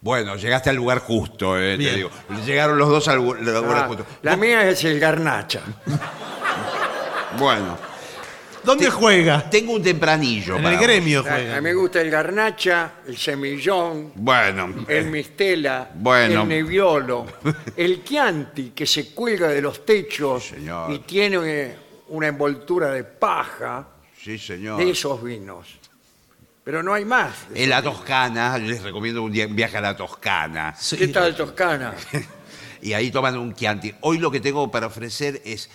Bueno, 0.00 0.36
llegaste 0.36 0.70
al 0.70 0.76
lugar 0.76 1.00
justo, 1.00 1.58
eh, 1.58 1.76
te 1.76 1.96
digo. 1.96 2.10
Llegaron 2.46 2.78
los 2.78 2.88
dos 2.88 3.08
al 3.08 3.16
lu- 3.16 3.34
lugar 3.34 3.84
Ah, 3.84 3.86
justo. 3.88 4.06
la 4.22 4.36
mía 4.36 4.68
es 4.70 4.84
el 4.84 4.98
garnacha. 5.00 5.62
Bueno, 7.38 7.76
¿Dónde 8.68 8.84
Te- 8.84 8.90
juega? 8.90 9.48
tengo 9.48 9.72
un 9.72 9.82
tempranillo. 9.82 10.56
En 10.56 10.62
para 10.62 10.74
el 10.74 10.78
vos. 10.78 10.86
gremio 10.86 11.20
A, 11.20 11.22
juega. 11.22 11.52
a 11.56 11.56
mí 11.56 11.62
me 11.62 11.72
gusta 11.74 12.02
el 12.02 12.10
garnacha, 12.10 12.92
el 13.06 13.16
semillón, 13.16 14.12
Bueno, 14.14 14.84
el 14.86 15.06
mistela, 15.06 15.90
Bueno. 15.94 16.42
el 16.42 16.48
neviolo, 16.48 17.24
el 17.74 18.04
chianti 18.04 18.72
que 18.74 18.84
se 18.84 19.14
cuelga 19.14 19.48
de 19.48 19.62
los 19.62 19.86
techos 19.86 20.48
Señor. 20.48 20.92
y 20.92 20.98
tiene 20.98 21.76
una 22.08 22.26
envoltura 22.26 22.90
de 22.90 23.04
paja 23.04 23.88
sí, 24.22 24.38
señor. 24.38 24.76
de 24.78 24.90
esos 24.90 25.22
vinos. 25.22 25.66
Pero 26.62 26.82
no 26.82 26.92
hay 26.92 27.06
más. 27.06 27.32
En 27.54 27.70
la 27.70 27.80
Toscana, 27.82 28.58
les 28.58 28.82
recomiendo 28.82 29.22
un, 29.22 29.32
día- 29.32 29.46
un 29.46 29.56
viaje 29.56 29.78
a 29.78 29.80
la 29.80 29.96
Toscana. 29.96 30.74
Sí. 30.78 30.98
¿Qué 30.98 31.08
tal 31.08 31.34
Toscana? 31.34 31.94
Y 32.82 32.92
ahí 32.92 33.10
toman 33.10 33.36
un 33.38 33.54
Chianti. 33.54 33.92
Hoy 34.02 34.18
lo 34.18 34.30
que 34.30 34.38
tengo 34.40 34.70
para 34.70 34.86
ofrecer 34.86 35.40
es 35.44 35.68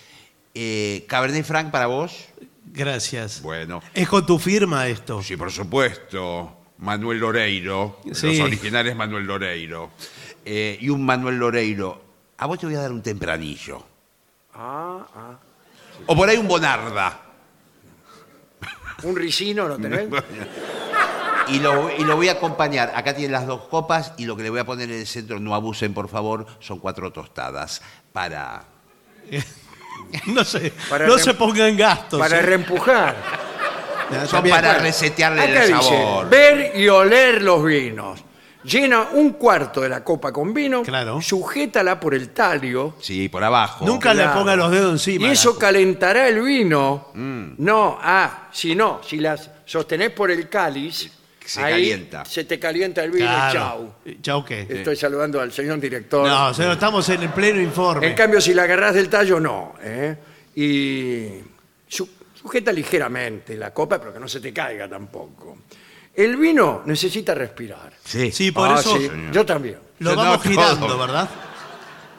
eh, 0.53 1.03
Cabernet 1.07 1.43
Franc 1.43 1.69
para 1.71 1.87
vos. 1.87 2.27
Gracias. 2.65 3.41
Bueno, 3.41 3.81
Es 3.93 4.07
con 4.07 4.25
tu 4.25 4.39
firma 4.39 4.87
esto. 4.87 5.21
sí, 5.21 5.35
por 5.37 5.51
supuesto. 5.51 6.57
Manuel 6.79 7.19
Loreiro. 7.19 7.99
Sí. 8.13 8.37
Los 8.37 8.47
originales 8.47 8.95
Manuel 8.95 9.25
Loreiro. 9.25 9.91
Eh, 10.43 10.77
y 10.81 10.89
un 10.89 11.05
Manuel 11.05 11.37
Loreiro. 11.37 12.03
A 12.37 12.45
vos 12.45 12.59
te 12.59 12.65
voy 12.65 12.75
a 12.75 12.81
dar 12.81 12.91
un 12.91 13.01
tempranillo. 13.01 13.85
Ah, 14.53 15.05
ah. 15.15 15.39
O 16.07 16.15
por 16.15 16.27
ahí 16.27 16.37
un 16.37 16.47
Bonarda. 16.47 17.21
¿Un 19.03 19.15
ricino 19.15 19.67
lo 19.67 19.77
tenés? 19.77 20.07
Y 21.49 21.59
lo, 21.59 21.91
y 21.93 22.05
lo 22.05 22.15
voy 22.15 22.29
a 22.29 22.33
acompañar. 22.33 22.93
Acá 22.95 23.13
tienen 23.13 23.33
las 23.33 23.45
dos 23.45 23.63
copas 23.63 24.13
y 24.17 24.25
lo 24.25 24.37
que 24.37 24.43
le 24.43 24.49
voy 24.49 24.59
a 24.59 24.65
poner 24.65 24.89
en 24.89 24.99
el 25.01 25.05
centro, 25.05 25.41
no 25.41 25.53
abusen 25.53 25.93
por 25.93 26.07
favor, 26.07 26.47
son 26.61 26.79
cuatro 26.79 27.11
tostadas 27.11 27.81
para... 28.13 28.63
No 30.27 30.43
sé, 30.43 30.71
Para 30.89 31.07
no 31.07 31.15
rem- 31.15 31.19
se 31.23 31.33
pongan 31.33 31.75
gastos. 31.75 32.19
Para 32.19 32.39
¿eh? 32.39 32.41
reempujar. 32.43 33.15
Son 34.27 34.43
para 34.47 34.69
Bueno, 34.73 34.83
resetearle 34.83 35.41
acá 35.41 35.63
el 35.63 35.73
dice, 35.73 35.81
sabor. 35.89 36.29
ver 36.29 36.71
y 36.75 36.87
oler 36.87 37.41
los 37.41 37.63
vinos. 37.65 38.23
llena 38.63 39.07
un 39.13 39.31
cuarto 39.33 39.81
de 39.81 39.89
la 39.89 40.03
copa 40.03 40.31
con 40.31 40.53
vino, 40.53 40.83
Claro. 40.83 41.19
sujétala 41.21 41.99
por 41.99 42.13
el 42.13 42.29
talio. 42.29 42.95
Sí, 43.01 43.27
por 43.27 43.43
abajo. 43.43 43.85
Nunca 43.85 44.13
le 44.13 44.25
ponga 44.27 44.55
los 44.55 44.71
dedos 44.71 44.91
encima. 44.93 45.27
Y 45.27 45.31
eso 45.31 45.53
la- 45.53 45.59
calentará 45.59 46.27
el 46.29 46.41
vino. 46.41 47.07
Mm. 47.13 47.53
No, 47.57 47.97
ah, 48.01 48.47
si 48.51 48.75
no, 48.75 49.01
si 49.05 49.17
las 49.17 49.49
sostenés 49.65 50.11
por 50.11 50.29
el 50.31 50.47
cáliz, 50.47 51.11
Se 51.45 51.61
ahí 51.61 51.71
calienta. 51.73 52.25
se 52.25 52.43
te 52.45 52.59
calienta 52.59 53.03
el 53.03 53.11
vino 53.11 53.25
y 53.25 53.53
chau. 53.53 53.93
Chau, 54.21 54.45
¿qué? 54.45 54.65
Estoy 54.69 54.95
saludando 54.95 55.39
al 55.41 55.51
señor 55.51 55.79
director. 55.79 56.27
No, 56.27 56.53
señor, 56.53 56.73
estamos 56.73 57.07
en 57.09 57.23
el 57.23 57.29
pleno 57.29 57.59
informe. 57.61 58.07
En 58.07 58.13
cambio, 58.15 58.39
si 58.41 58.53
la 58.53 58.63
agarrás 58.63 58.93
del 58.95 59.09
tallo, 59.09 59.39
no. 59.39 59.75
¿eh? 59.81 60.15
Y 60.55 61.41
su- 61.87 62.09
sujeta 62.33 62.71
ligeramente 62.71 63.55
la 63.57 63.73
copa, 63.73 63.99
pero 63.99 64.13
que 64.13 64.19
no 64.19 64.27
se 64.27 64.39
te 64.39 64.53
caiga 64.53 64.87
tampoco. 64.87 65.57
El 66.15 66.37
vino 66.37 66.83
necesita 66.85 67.33
respirar. 67.33 67.91
Sí. 68.03 68.31
Sí, 68.31 68.51
por 68.51 68.69
Ah, 68.69 68.79
eso 68.79 68.95
sí, 68.97 69.09
Yo 69.31 69.45
también. 69.45 69.77
lo 69.99 70.11
Yo 70.11 70.15
vamos 70.15 70.45
no, 70.45 70.51
girando, 70.51 70.87
todo. 70.87 70.97
¿verdad? 70.99 71.29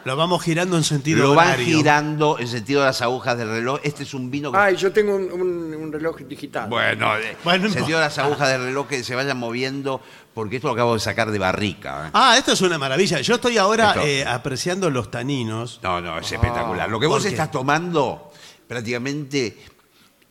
Lo 0.05 0.17
vamos 0.17 0.43
girando 0.43 0.77
en 0.77 0.85
sentido 0.85 1.23
Lo 1.23 1.35
van 1.35 1.49
horario. 1.49 1.65
girando 1.79 2.39
en 2.39 2.47
sentido 2.49 2.81
de 2.81 2.87
las 2.89 3.01
agujas 3.01 3.39
del 3.39 3.49
reloj. 3.49 3.81
Este 3.83 4.03
es 4.03 4.13
un 4.13 4.31
vino 4.31 4.53
que... 4.53 4.59
Ay, 4.59 4.77
yo 4.77 4.93
tengo 4.93 5.17
un, 5.17 5.33
un- 5.33 5.75
un 5.75 5.93
reloj 5.93 6.19
digital. 6.29 6.69
Bueno, 6.69 7.17
eh, 7.17 7.37
Bueno, 7.43 7.67
en 7.67 7.73
sentido 7.73 7.99
de 7.99 8.05
las 8.05 8.19
agujas 8.19 8.51
del 8.51 8.63
reloj 8.65 8.87
que 8.87 9.03
se 9.03 9.15
vayan 9.15 9.39
moviendo, 9.39 10.03
porque 10.35 10.57
esto 10.57 10.69
lo 10.69 10.75
acabo 10.75 10.93
de 10.95 11.01
sacar 11.01 11.31
de 11.31 11.39
barrica. 11.39 12.09
¿eh? 12.09 12.11
Ah, 12.13 12.37
esto 12.37 12.53
es 12.53 12.61
una 12.61 12.77
maravilla. 12.77 13.21
Yo 13.23 13.37
estoy 13.37 13.57
ahora 13.57 13.89
Esto- 13.91 14.03
eh, 14.03 14.27
apreciando 14.27 14.91
los 14.91 15.11
taninos. 15.11 15.81
No, 15.83 16.01
no, 16.03 16.19
es 16.19 16.31
espectacular. 16.31 16.91
Lo 16.91 17.01
que 17.01 17.07
vos 17.07 17.25
estás 17.25 17.51
tomando 17.51 18.31
prácticamente 18.69 19.57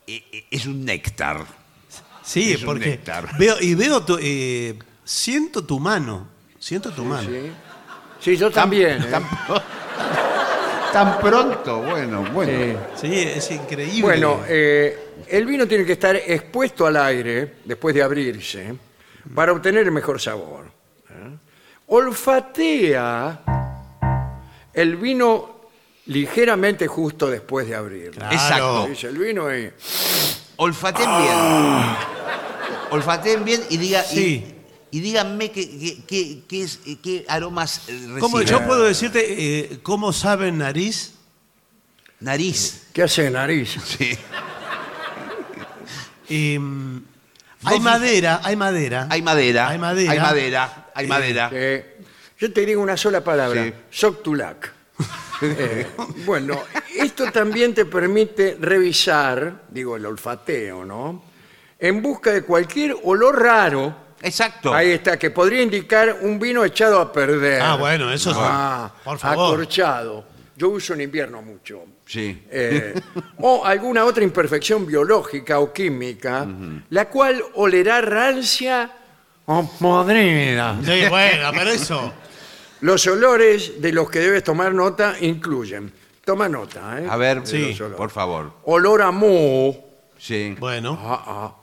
eh, 0.05 0.24
eh, 0.32 0.45
es 0.51 0.65
un 0.67 0.86
néctar. 0.86 1.45
Sí, 2.21 2.53
Es 2.53 2.59
un 2.61 2.65
porque 2.67 2.89
néctar. 2.89 3.38
veo 3.39 3.55
y 3.59 3.74
veo 3.76 4.01
tu, 4.03 4.17
eh, 4.21 4.78
siento 5.03 5.63
tu 5.65 5.80
mano, 5.80 6.28
siento 6.59 6.91
tu 6.91 7.03
mano. 7.03 7.28
Sí, 7.28 7.51
Sí, 8.24 8.38
yo 8.38 8.49
también. 8.49 9.01
¿eh? 9.03 9.07
Tan, 9.11 9.24
tan 10.93 11.19
pronto, 11.19 11.80
bueno, 11.82 12.24
bueno. 12.32 12.80
Sí. 12.95 13.07
Sí, 13.07 13.19
es 13.19 13.51
increíble. 13.51 14.01
Bueno, 14.01 14.39
eh, 14.47 14.97
el 15.28 15.45
vino 15.45 15.67
tiene 15.67 15.86
que 15.86 15.93
estar 15.93 16.15
expuesto 16.15 16.86
al 16.86 16.95
aire 16.97 17.55
después 17.65 17.93
de 17.95 18.01
abrirse 18.03 18.74
para 19.36 19.51
obtener 19.51 19.86
el 19.86 19.91
mejor 19.91 20.21
sabor. 20.21 20.65
¿eh? 21.09 21.38
Olfatea 21.88 23.41
el 24.74 24.95
vino 24.95 25.61
ligeramente 26.05 26.88
justo 26.88 27.30
después 27.30 27.67
de 27.67 27.76
abrirlo. 27.76 28.13
Claro. 28.19 28.34
Exacto. 28.34 28.88
Dice 28.88 29.07
el 29.07 29.17
vino 29.17 29.55
y 29.55 29.71
Olfateen 30.57 31.09
bien. 31.17 31.95
Olfateen 32.91 33.43
bien 33.45 33.61
y, 33.69 33.78
diga, 33.78 34.03
y- 34.11 34.15
Sí. 34.15 34.53
Y, 34.94 35.00
díganme 35.02 35.52
qué, 35.52 35.68
qué- 35.70 35.98
qué- 36.08 36.39
qué 36.48 36.64
es- 36.64 36.80
qué 37.02 37.26
aromas 37.28 37.80
eh, 37.88 37.91
reciben. 37.94 38.20
¿Cómo, 38.20 38.41
yo 38.41 38.66
puedo 38.66 38.84
decirte 38.84 39.26
eh, 39.28 39.80
cómo 39.84 40.14
sabe 40.14 40.52
nariz. 40.52 41.14
Nariz. 42.20 42.84
¿qué 42.94 43.04
hace 43.04 43.30
nariz? 43.30 43.76
Sí. 43.98 44.18
Eh, 46.30 46.60
hay 47.66 47.80
madera, 47.80 48.41
hay 48.44 48.56
madera. 48.56 49.08
Hay 49.10 49.22
madera. 49.22 49.70
Hay 49.70 49.78
madera. 49.78 50.12
Hay 50.12 50.20
madera. 50.20 50.88
Hay 50.96 51.06
Eh, 51.06 51.10
madera. 51.10 51.50
Eh, 51.54 51.98
yo 52.39 52.52
te 52.52 52.66
digo 52.66 52.82
una 52.82 52.98
sola 52.98 53.24
palabra, 53.24 53.64
Sí. 53.64 53.74
Soctulac. 53.89 54.72
Eh, 55.41 55.88
bueno, 56.26 56.64
esto 56.98 57.30
también 57.32 57.74
te 57.74 57.86
permite 57.86 58.58
revisar, 58.60 59.64
digo, 59.70 59.98
el 59.98 60.06
olfateo, 60.06 60.86
¿no? 60.86 61.24
En 61.80 62.02
busca 62.02 62.32
de 62.32 62.44
cualquier 62.44 62.96
olor 63.04 63.41
raro, 63.41 63.96
Exacto. 64.24 64.74
ahí 64.74 64.91
está, 64.91 65.17
que 65.19 65.30
podría 65.32 65.61
indicar 65.61 66.17
un 66.21 66.39
vino 66.39 66.63
echado 66.63 66.99
a 66.99 67.11
perder. 67.11 67.61
Ah, 67.61 67.76
bueno, 67.76 68.11
eso 68.11 68.32
sí. 68.34 68.39
Ah, 68.41 68.91
Por 69.03 69.17
favor. 69.19 69.53
Acorchado. 69.53 70.26
Yo 70.55 70.69
uso 70.69 70.93
en 70.93 71.01
invierno 71.01 71.41
mucho. 71.41 71.82
Sí. 72.05 72.43
Eh, 72.49 72.93
o 73.39 73.65
alguna 73.65 74.05
otra 74.05 74.24
imperfección 74.24 74.86
biológica 74.86 75.59
o 75.59 75.74
química, 75.74 76.47
la 76.89 77.09
cual 77.09 77.43
olerá 77.55 78.01
rancia 78.01 78.91
o 79.45 79.69
podrida. 79.80 80.78
Sí, 80.84 81.03
bueno, 81.09 81.51
pero 81.53 81.69
eso. 81.71 82.13
Los 82.82 83.05
olores 83.07 83.82
de 83.82 83.91
los 83.93 84.09
que 84.09 84.19
debes 84.19 84.43
tomar 84.43 84.74
nota 84.74 85.15
incluyen. 85.21 85.91
Toma 86.24 86.47
nota, 86.47 86.99
¿eh? 87.01 87.07
A 87.09 87.17
ver, 87.17 87.41
De 87.41 87.47
Sí. 87.47 87.69
los 87.71 87.80
olores. 87.82 87.97
por 87.97 88.09
favor. 88.09 88.53
Olor 88.63 89.01
a 89.01 89.11
moho, 89.11 89.76
Sí. 90.17 90.55
Bueno. 90.59 90.97
ah, 91.01 91.24
ah, 91.28 91.55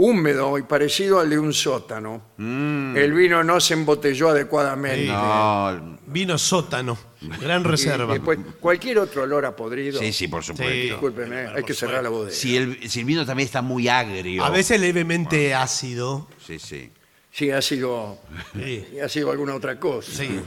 húmedo 0.00 0.56
y 0.58 0.62
parecido 0.62 1.18
al 1.18 1.28
de 1.28 1.38
un 1.38 1.52
sótano. 1.52 2.22
El 2.38 3.12
vino 3.12 3.42
no 3.42 3.60
se 3.60 3.74
embotelló 3.74 4.28
adecuadamente. 4.30 5.06
Sí. 5.06 5.08
No. 5.08 5.98
Vino 6.06 6.38
sótano. 6.38 6.96
Gran 7.40 7.62
Y 7.62 7.64
reserva. 7.64 8.12
después, 8.12 8.38
cualquier 8.60 9.00
otro 9.00 9.24
olor 9.24 9.44
a 9.44 9.56
podrido. 9.56 9.98
Sí, 10.00 10.12
sí, 10.12 10.28
por 10.28 10.44
supuesto. 10.44 10.72
Sí. 10.72 10.80
Discúlpeme, 10.82 11.48
hay 11.48 11.64
que 11.64 11.74
cerrar 11.74 12.00
la 12.04 12.10
bodega. 12.10 12.30
Si 12.34 12.56
el, 12.56 12.88
si 12.88 13.00
el 13.00 13.06
vino 13.06 13.26
también 13.26 13.46
está 13.46 13.60
muy 13.60 13.88
agrio. 13.88 14.44
A 14.44 14.50
veces 14.50 14.80
levemente 14.80 15.52
ácido. 15.52 16.28
Sí, 16.46 16.60
sí. 16.60 16.90
Sí, 17.32 17.50
ha 17.50 17.60
sido, 17.60 18.18
Sí. 18.54 18.86
ha 19.04 19.08
sido 19.08 19.32
alguna 19.32 19.54
otra 19.56 19.78
cosa. 19.80 20.10
Sí. 20.12 20.40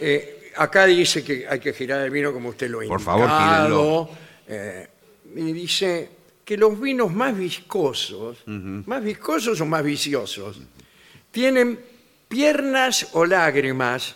Eh, 0.00 0.52
acá 0.56 0.86
dice 0.86 1.22
que 1.22 1.46
hay 1.48 1.60
que 1.60 1.72
girar 1.74 2.00
el 2.00 2.10
vino 2.10 2.32
como 2.32 2.48
usted 2.50 2.70
lo 2.70 2.80
ha 2.80 2.84
Por 2.86 3.00
favor, 3.02 3.28
indicado. 3.28 4.10
Eh, 4.48 4.88
y 5.34 5.52
dice 5.52 6.10
que 6.46 6.56
los 6.56 6.80
vinos 6.80 7.12
más 7.12 7.36
viscosos, 7.36 8.38
más 8.46 9.02
viscosos 9.02 9.60
o 9.60 9.66
más 9.66 9.82
viciosos, 9.82 10.58
tienen 11.32 11.78
piernas 12.28 13.08
o 13.12 13.26
lágrimas 13.26 14.14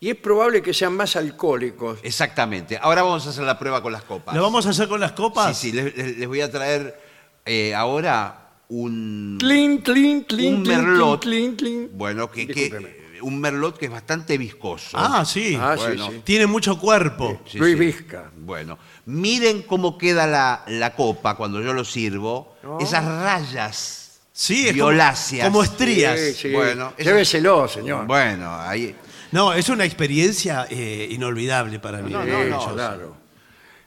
y 0.00 0.10
es 0.10 0.16
probable 0.16 0.62
que 0.62 0.72
sean 0.72 0.94
más 0.96 1.16
alcohólicos. 1.16 1.98
Exactamente. 2.04 2.78
Ahora 2.80 3.02
vamos 3.02 3.26
a 3.26 3.30
hacer 3.30 3.42
la 3.44 3.58
prueba 3.58 3.82
con 3.82 3.92
las 3.92 4.02
copas. 4.04 4.34
¿Lo 4.36 4.42
vamos 4.42 4.66
a 4.66 4.70
hacer 4.70 4.86
con 4.88 5.00
las 5.00 5.12
copas? 5.12 5.58
Sí, 5.58 5.70
sí, 5.70 5.76
les, 5.76 5.96
les- 5.96 6.16
les 6.18 6.28
voy 6.28 6.40
a 6.42 6.50
traer 6.50 6.98
eh, 7.44 7.74
ahora 7.74 8.50
un, 8.68 9.36
Clean, 9.40 9.78
clean, 9.78 10.22
clean, 10.22 10.54
un 10.54 10.62
clean, 10.62 10.84
merlot. 10.86 11.22
clean, 11.22 11.56
clean. 11.56 11.88
Bueno, 11.92 12.30
que, 12.30 12.46
que- 12.46 12.54
Discúlpeme. 12.54 13.20
un 13.22 13.40
merlot 13.40 13.78
que 13.78 13.86
es 13.86 13.90
bastante 13.90 14.38
viscoso. 14.38 14.96
Ah, 14.96 15.24
sí. 15.24 15.58
Ah, 15.60 15.74
sí, 15.76 15.82
Bueno. 15.86 16.10
sí. 16.10 16.20
Tiene 16.24 16.46
mucho 16.46 16.78
cuerpo. 16.78 17.40
Sí, 17.46 17.58
Luis 17.58 17.72
sí. 17.74 17.78
Vizca. 17.80 18.30
Bueno, 18.36 18.78
miren 19.06 19.62
cómo 19.62 19.98
queda 19.98 20.26
la, 20.26 20.62
la 20.66 20.94
copa 20.94 21.36
cuando 21.36 21.60
yo 21.60 21.72
lo 21.72 21.84
sirvo. 21.84 22.56
No. 22.62 22.78
Esas 22.80 23.04
rayas 23.04 24.00
Sí, 24.32 24.66
es 24.68 24.74
violáceas. 24.74 25.46
como 25.46 25.62
estrías. 25.62 26.18
Sí, 26.18 26.32
sí. 26.34 26.52
Bueno, 26.52 26.92
eso- 26.96 27.10
Lléveselo, 27.10 27.68
señor. 27.68 28.06
Bueno, 28.06 28.54
ahí. 28.60 28.94
No, 29.32 29.52
es 29.52 29.68
una 29.68 29.84
experiencia 29.84 30.66
eh, 30.70 31.08
inolvidable 31.10 31.78
para 31.80 31.98
mí. 31.98 32.12
No, 32.12 32.22
Sí, 32.24 32.30
no, 32.30 32.44
no. 32.66 32.74
claro. 32.74 33.16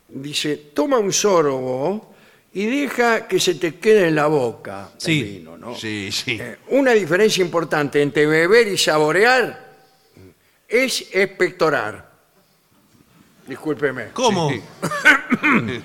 Dice, 0.09 0.55
toma 0.73 0.99
un 0.99 1.11
sorbo 1.11 2.13
y 2.53 2.65
deja 2.65 3.27
que 3.27 3.39
se 3.39 3.55
te 3.55 3.75
quede 3.75 4.07
en 4.07 4.15
la 4.15 4.27
boca 4.27 4.89
Sí. 4.97 5.19
el 5.19 5.25
vino, 5.39 5.57
¿no? 5.57 5.75
Sí, 5.75 6.09
sí. 6.11 6.37
Eh, 6.39 6.57
una 6.69 6.91
diferencia 6.91 7.41
importante 7.43 8.01
entre 8.01 8.25
beber 8.25 8.67
y 8.69 8.77
saborear 8.77 9.67
es 10.67 11.07
expectorar. 11.11 12.06
Discúlpeme. 13.47 14.09
¿Cómo? 14.13 14.49
Sí. 14.49 14.61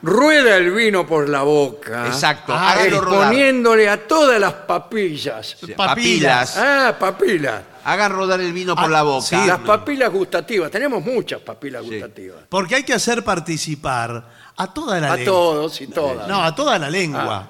Rueda 0.00 0.56
el 0.56 0.70
vino 0.70 1.04
por 1.04 1.28
la 1.28 1.42
boca. 1.42 2.06
Exacto. 2.06 2.52
Ah, 2.54 2.72
háganlo 2.72 3.00
rodar. 3.00 3.22
exponiéndole 3.32 3.88
a 3.88 4.06
todas 4.06 4.38
las 4.38 4.52
papillas. 4.52 5.56
Papilas. 5.76 6.56
Ah, 6.56 6.94
papilas. 6.98 7.62
Hagan 7.84 8.12
rodar 8.12 8.40
el 8.40 8.52
vino 8.52 8.76
por 8.76 8.84
Ah, 8.84 8.88
la 8.88 9.02
boca. 9.02 9.26
sí. 9.26 9.36
Las 9.44 9.58
papilas 9.58 10.12
gustativas. 10.12 10.70
Tenemos 10.70 11.02
muchas 11.04 11.40
papilas 11.40 11.82
Sí. 11.84 11.90
gustativas. 11.90 12.38
Porque 12.48 12.76
hay 12.76 12.84
que 12.84 12.94
hacer 12.94 13.24
participar 13.24 14.24
a 14.56 14.72
toda 14.72 15.00
la 15.00 15.12
A 15.14 15.16
lengua. 15.16 15.32
todos 15.32 15.80
y 15.80 15.86
todas. 15.88 16.28
No, 16.28 16.44
a 16.44 16.54
toda 16.54 16.78
la 16.78 16.88
lengua. 16.90 17.48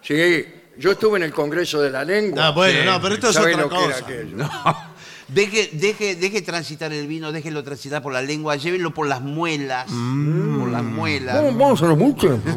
Sí, 0.00 0.46
yo 0.78 0.92
estuve 0.92 1.16
en 1.18 1.24
el 1.24 1.32
Congreso 1.32 1.82
de 1.82 1.90
la 1.90 2.04
Lengua. 2.04 2.46
Ah, 2.46 2.50
bueno, 2.50 2.78
Sí. 2.80 2.86
no, 2.86 3.02
pero 3.02 3.14
esto 3.14 3.28
es 3.30 3.34
¿Sabe 3.34 3.52
otra 3.54 3.62
lo 3.64 3.68
que 3.68 3.76
era 3.76 3.86
cosa. 3.94 4.04
aquello? 4.04 4.36
No. 4.36 4.89
Deje, 5.32 5.70
deje, 5.72 6.16
deje 6.16 6.42
transitar 6.42 6.92
el 6.92 7.06
vino, 7.06 7.30
déjelo 7.30 7.62
transitar 7.62 8.02
por 8.02 8.12
la 8.12 8.22
lengua, 8.22 8.56
llévenlo 8.56 8.92
por 8.92 9.06
las 9.06 9.20
muelas. 9.20 9.86
Mm. 9.88 10.60
Por 10.60 10.70
las 10.70 10.82
muelas. 10.82 11.36
Vamos, 11.36 11.56
vamos 11.56 11.82
a 11.82 11.86
lo 11.86 11.96
mucho. 11.96 12.40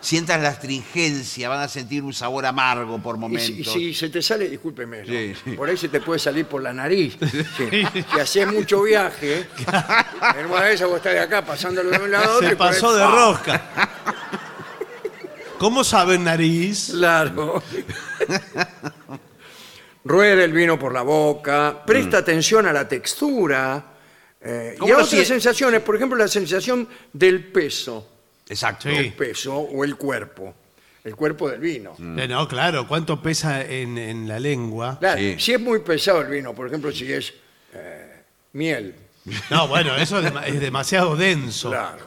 Sientan 0.00 0.42
la 0.42 0.50
astringencia, 0.50 1.48
van 1.48 1.60
a 1.60 1.68
sentir 1.68 2.02
un 2.04 2.12
sabor 2.14 2.46
amargo 2.46 2.98
por 2.98 3.16
Y 3.16 3.18
momentos. 3.18 3.72
si, 3.72 3.88
y 3.88 3.94
si 3.94 3.94
se 3.94 4.08
te 4.10 4.22
sale, 4.22 4.48
discúlpeme, 4.48 5.00
¿no? 5.00 5.06
Sí, 5.06 5.34
sí. 5.44 5.50
por 5.52 5.68
ahí 5.68 5.76
se 5.76 5.88
te 5.88 6.00
puede 6.00 6.20
salir 6.20 6.46
por 6.46 6.62
la 6.62 6.72
nariz. 6.72 7.16
Sí. 7.56 7.82
Si 8.12 8.20
haces 8.20 8.52
mucho 8.52 8.82
viaje, 8.82 9.46
en 10.38 10.46
una 10.46 10.60
vez 10.60 10.80
vos 10.82 10.96
estás 10.96 11.14
de 11.14 11.20
acá 11.20 11.44
pasándolo 11.44 11.90
de 11.90 11.98
un 11.98 12.10
lado 12.10 12.32
a 12.32 12.36
otro. 12.36 12.48
Se 12.48 12.54
y 12.54 12.56
por 12.56 12.66
ahí, 12.66 12.72
pasó 12.72 12.94
de 12.94 13.02
¡pah! 13.04 13.10
rosca. 13.10 13.62
¿Cómo 15.58 15.82
sabe 15.82 16.14
en 16.14 16.24
nariz? 16.24 16.90
Claro. 16.92 17.62
Rueda 20.04 20.44
el 20.44 20.52
vino 20.52 20.78
por 20.78 20.92
la 20.92 21.02
boca, 21.02 21.82
presta 21.84 22.18
atención 22.18 22.66
a 22.66 22.72
la 22.72 22.88
textura 22.88 23.84
eh, 24.40 24.72
y 24.76 24.78
¿Cómo 24.78 24.94
a 24.94 24.98
lo 24.98 25.04
otras 25.04 25.20
sie- 25.20 25.24
sensaciones, 25.26 25.80
por 25.82 25.96
ejemplo, 25.96 26.16
la 26.16 26.28
sensación 26.28 26.88
del 27.12 27.44
peso, 27.52 28.08
Exacto. 28.48 28.88
Sí. 28.88 28.96
el 28.96 29.12
peso 29.12 29.54
o 29.56 29.84
el 29.84 29.96
cuerpo. 29.96 30.54
el 31.04 31.16
cuerpo 31.16 31.48
del 31.50 31.60
vino. 31.60 31.94
Eh, 31.98 32.26
No, 32.28 32.46
claro, 32.46 32.86
¿cuánto 32.86 33.22
pesa 33.22 33.64
en, 33.64 33.96
en 33.98 34.28
la 34.28 34.38
lengua? 34.38 34.98
Claro, 34.98 35.18
Sí. 35.18 35.36
Si 35.38 35.52
es 35.54 35.60
muy 35.60 35.78
pesado 35.80 36.20
el 36.20 36.28
vino, 36.28 36.54
por 36.54 36.66
ejemplo, 36.66 36.92
si 36.92 37.10
es 37.12 37.32
eh, 37.74 38.22
miel, 38.52 38.94
No, 39.50 39.68
bueno, 39.68 39.94
eso 39.96 40.18
es, 40.20 40.26
dema- 40.32 40.46
es 40.46 40.60
demasiado 40.60 41.16
denso. 41.16 41.70
claro. 41.70 42.06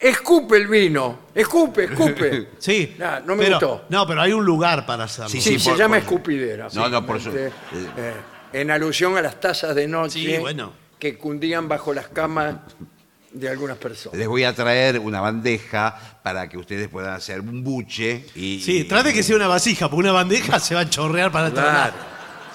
Escupe 0.00 0.56
el 0.58 0.68
vino, 0.68 1.20
escupe, 1.34 1.84
escupe. 1.84 2.48
Sí. 2.58 2.94
Nah, 2.98 3.18
no 3.20 3.34
me 3.34 3.44
pero- 3.44 3.58
gustó. 3.58 3.84
No, 3.88 4.06
pero 4.06 4.22
hay 4.22 4.32
un 4.32 4.44
lugar 4.44 4.86
para 4.86 5.04
hacerlo. 5.04 5.28
Sí, 5.28 5.40
Sí, 5.40 5.54
sí, 5.54 5.58
se 5.58 5.70
por- 5.70 5.78
llama 5.78 5.96
por- 5.96 6.02
escupidera. 6.04 6.68
No, 6.74 6.88
no, 6.88 7.04
por 7.04 7.20
su- 7.20 7.30
eh, 7.36 7.50
en 8.52 8.70
alusión 8.70 9.16
a 9.16 9.22
las 9.22 9.40
tazas 9.40 9.74
de 9.74 9.88
noche 9.88 10.20
Sí, 10.20 10.36
bueno. 10.38 10.72
que 11.00 11.18
cundían 11.18 11.66
bajo 11.68 11.92
las 11.92 12.06
camas 12.08 12.56
de 13.32 13.48
algunas 13.48 13.76
personas. 13.76 14.16
Les 14.18 14.28
voy 14.28 14.44
a 14.44 14.54
traer 14.54 15.00
una 15.00 15.20
bandeja 15.20 15.96
para 16.22 16.48
que 16.48 16.56
ustedes 16.58 16.88
puedan 16.88 17.14
hacer 17.14 17.40
un 17.40 17.62
buche 17.64 18.24
y... 18.36 18.60
Sí, 18.60 18.84
trate 18.84 19.12
que 19.12 19.22
sea 19.24 19.34
una 19.36 19.48
vasija, 19.48 19.88
porque 19.90 20.00
una 20.00 20.12
bandeja 20.12 20.60
se 20.60 20.74
va 20.76 20.82
a 20.82 20.88
chorrear 20.90 21.32
para 21.32 21.50
Claro. 21.50 21.68
lados. 21.72 21.94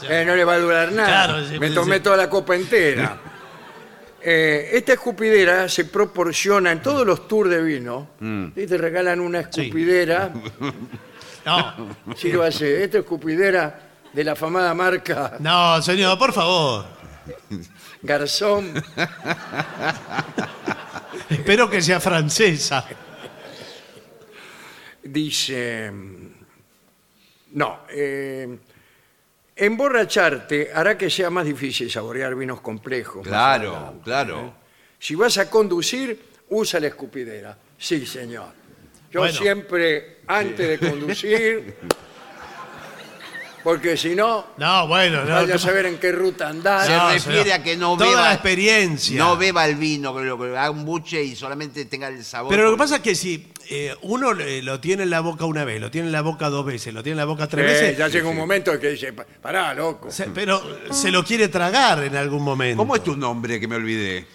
Eh, 0.10 0.24
no 0.26 0.36
le 0.36 0.44
va 0.46 0.54
a 0.54 0.60
durar 0.60 0.92
nada. 0.92 1.08
Claro, 1.08 1.48
sí, 1.48 1.60
Me 1.60 1.70
sí, 1.70 1.76
tomé 1.76 1.98
sí. 1.98 2.04
toda 2.04 2.18
la 2.18 2.30
copa 2.30 2.56
entera. 2.56 3.20
Eh, 4.26 4.70
esta 4.78 4.94
escupidera 4.94 5.68
se 5.68 5.84
proporciona 5.86 6.72
en 6.72 6.82
todos 6.82 7.06
los 7.06 7.28
tours 7.28 7.50
de 7.50 7.62
vino. 7.62 8.12
Mm. 8.20 8.48
Y 8.56 8.66
te 8.66 8.78
regalan 8.78 9.20
una 9.20 9.42
escupidera. 9.42 10.32
No, 11.46 11.94
Sí 12.16 12.32
lo 12.32 12.44
hace. 12.44 12.86
Esta 12.86 13.00
escupidera 13.00 13.78
de 14.14 14.24
la 14.24 14.32
afamada 14.32 14.74
marca 14.74 15.34
no, 15.40 15.82
señor, 15.82 16.18
por 16.18 16.32
favor. 16.32 16.86
Garzón. 18.02 18.74
Espero 21.30 21.70
que 21.70 21.82
sea 21.82 22.00
francesa. 22.00 22.86
Dice. 25.04 25.92
No. 27.52 27.80
eh, 27.90 28.58
emborracharte 29.56 30.72
hará 30.74 30.98
que 30.98 31.10
sea 31.10 31.30
más 31.30 31.46
difícil 31.46 31.90
saborear 31.92 32.36
vinos 32.36 32.62
complejos. 32.62 33.18
más 33.18 33.28
Claro, 33.28 33.76
adelante. 33.76 34.02
claro. 34.04 34.54
Si 35.00 35.16
vas 35.16 35.38
a 35.38 35.50
conducir, 35.50 36.20
usa 36.50 36.80
la 36.80 36.88
escupidera. 36.88 37.58
Sí, 37.78 38.06
señor. 38.06 38.48
Yo 39.12 39.20
Bueno. 39.20 39.38
siempre, 39.38 40.22
antes 40.28 40.80
de 40.80 40.90
conducir, 40.90 41.76
porque 43.64 43.96
si 43.96 44.16
no, 44.16 44.48
No, 44.58 44.88
bueno, 44.88 45.24
no. 45.24 45.36
vaya 45.36 45.54
a 45.54 45.58
¿qué 45.58 45.60
saber 45.60 45.86
en 45.86 45.98
qué 45.98 46.12
ruta 46.12 46.50
andar. 46.50 46.86
Se 46.86 46.92
No, 46.98 47.12
refiere 47.12 47.44
señor. 47.44 47.60
a 47.60 47.64
que 47.64 47.78
no 47.78 47.96
Toda 47.98 48.10
beba... 48.10 48.22
la 48.24 48.34
experiencia. 48.34 49.18
No 49.20 49.38
beba 49.38 49.66
el 49.68 49.76
vino, 49.76 50.14
que 50.16 50.24
lo- 50.24 50.38
que 50.38 50.48
haga 50.58 50.70
un 50.72 50.84
buche 50.84 51.24
y 51.24 51.36
solamente 51.36 51.86
tenga 51.86 52.08
el 52.10 52.24
sabor. 52.26 52.50
Pero 52.50 52.64
lo 52.64 52.72
que 52.72 52.78
pasa 52.78 52.96
es 52.98 53.02
que 53.02 53.16
si 53.16 53.53
eh, 53.76 53.96
uno 54.04 54.34
lo 54.34 54.80
tiene 54.80 55.04
en 55.04 55.10
la 55.10 55.22
boca 55.22 55.46
una 55.46 55.64
vez, 55.66 55.80
lo 55.82 55.90
tiene 55.90 56.08
en 56.08 56.12
la 56.12 56.22
boca 56.22 56.50
dos 56.50 56.66
veces, 56.66 56.94
lo 56.94 57.02
tiene 57.02 57.14
en 57.14 57.18
la 57.18 57.26
boca 57.26 57.48
tres 57.48 57.66
veces, 57.66 57.98
ya 57.98 58.08
llega 58.08 58.28
un 58.30 58.38
momento 58.38 58.78
que 58.80 58.90
dice, 58.92 59.14
"Pa- 59.14 59.26
pará, 59.42 59.74
loco. 59.74 60.12
se- 60.12 60.28
pero 60.28 60.62
se 60.92 61.10
lo 61.12 61.24
quiere 61.24 61.48
tragar 61.48 62.04
en 62.04 62.16
algún 62.16 62.44
momento. 62.44 62.78
¿Cómo 62.78 62.96
es 62.96 63.04
tu 63.04 63.16
nombre 63.18 63.60
que 63.60 63.68
me 63.68 63.76
olvidé? 63.78 64.28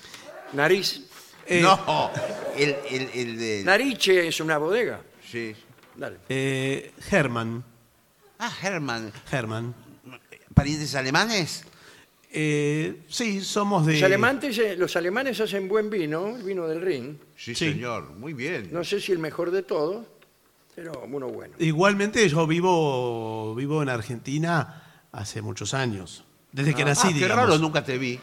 Nariz. 0.53 1.03
Eh, 1.47 1.61
no, 1.62 2.11
el, 2.57 2.76
el, 2.91 3.11
el 3.14 3.39
de... 3.39 3.62
Nariche 3.64 4.28
es 4.28 4.41
una 4.41 4.59
bodega. 4.59 5.01
Sí. 5.30 5.55
Dale. 5.97 6.18
eh, 6.28 6.93
Herman. 7.11 7.64
Ah, 8.39 8.53
Herman. 8.62 9.12
Herman. 9.32 9.74
¿Parientes 10.55 10.95
alemanes? 10.95 11.64
Eh, 12.31 13.03
sí, 13.09 13.41
somos 13.41 13.87
de. 13.87 13.95
Los, 13.95 14.03
alemanes, 14.03 14.79
los 14.79 14.97
alemanes 14.97 15.41
hacen 15.41 15.66
buen 15.68 15.89
vino, 15.89 16.37
el 16.37 16.43
vino 16.43 16.66
del 16.66 16.81
Rin. 16.83 17.18
Sí, 17.37 17.55
Sí. 17.55 17.72
señor. 17.72 18.11
Muy 18.11 18.35
bien. 18.35 18.68
No 18.72 18.85
sé 18.85 19.01
si 19.01 19.12
el 19.12 19.18
mejor 19.18 19.51
de 19.51 19.62
todos, 19.62 20.05
pero 20.74 20.93
uno 21.11 21.29
bueno. 21.29 21.55
Igualmente 21.59 22.29
yo 22.29 22.47
vivo, 22.47 23.55
vivo 23.55 23.83
en 23.83 23.89
Argentina 23.89 24.83
hace 25.12 25.41
muchos 25.41 25.72
años. 25.72 26.24
Desde 26.53 26.74
que 26.74 26.85
nací, 26.85 27.09
ah, 27.09 27.11
qué 27.11 27.14
digamos. 27.20 27.37
raro, 27.47 27.59
nunca 27.59 27.83
te 27.85 27.97
vi. 27.97 28.18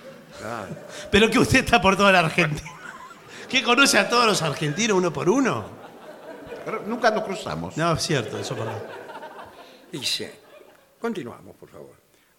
Pero 1.11 1.29
que 1.29 1.39
usted 1.39 1.59
está 1.63 1.81
por 1.81 1.95
toda 1.97 2.11
la 2.11 2.19
Argentina. 2.19 2.69
¿Qué 3.49 3.63
conoce 3.63 3.97
a 3.97 4.07
todos 4.09 4.25
los 4.25 4.41
argentinos 4.41 4.97
uno 4.97 5.11
por 5.13 5.29
uno? 5.29 5.65
Pero 6.63 6.83
Nunca 6.85 7.09
nos 7.11 7.23
cruzamos. 7.23 7.77
No, 7.77 7.93
es 7.93 8.01
cierto, 8.03 8.37
eso 8.37 8.53
es 8.53 8.59
verdad. 8.59 8.83
Dice, 9.91 10.39
continuamos, 10.99 11.55
por 11.55 11.69
favor. 11.69 11.94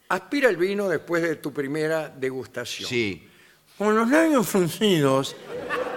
Aspira 0.08 0.48
el 0.48 0.56
vino 0.56 0.88
después 0.88 1.22
de 1.22 1.36
tu 1.36 1.52
primera 1.52 2.08
degustación. 2.08 2.88
Sí. 2.88 3.28
Con 3.76 3.94
los 3.96 4.08
labios 4.08 4.46
fruncidos, 4.46 5.34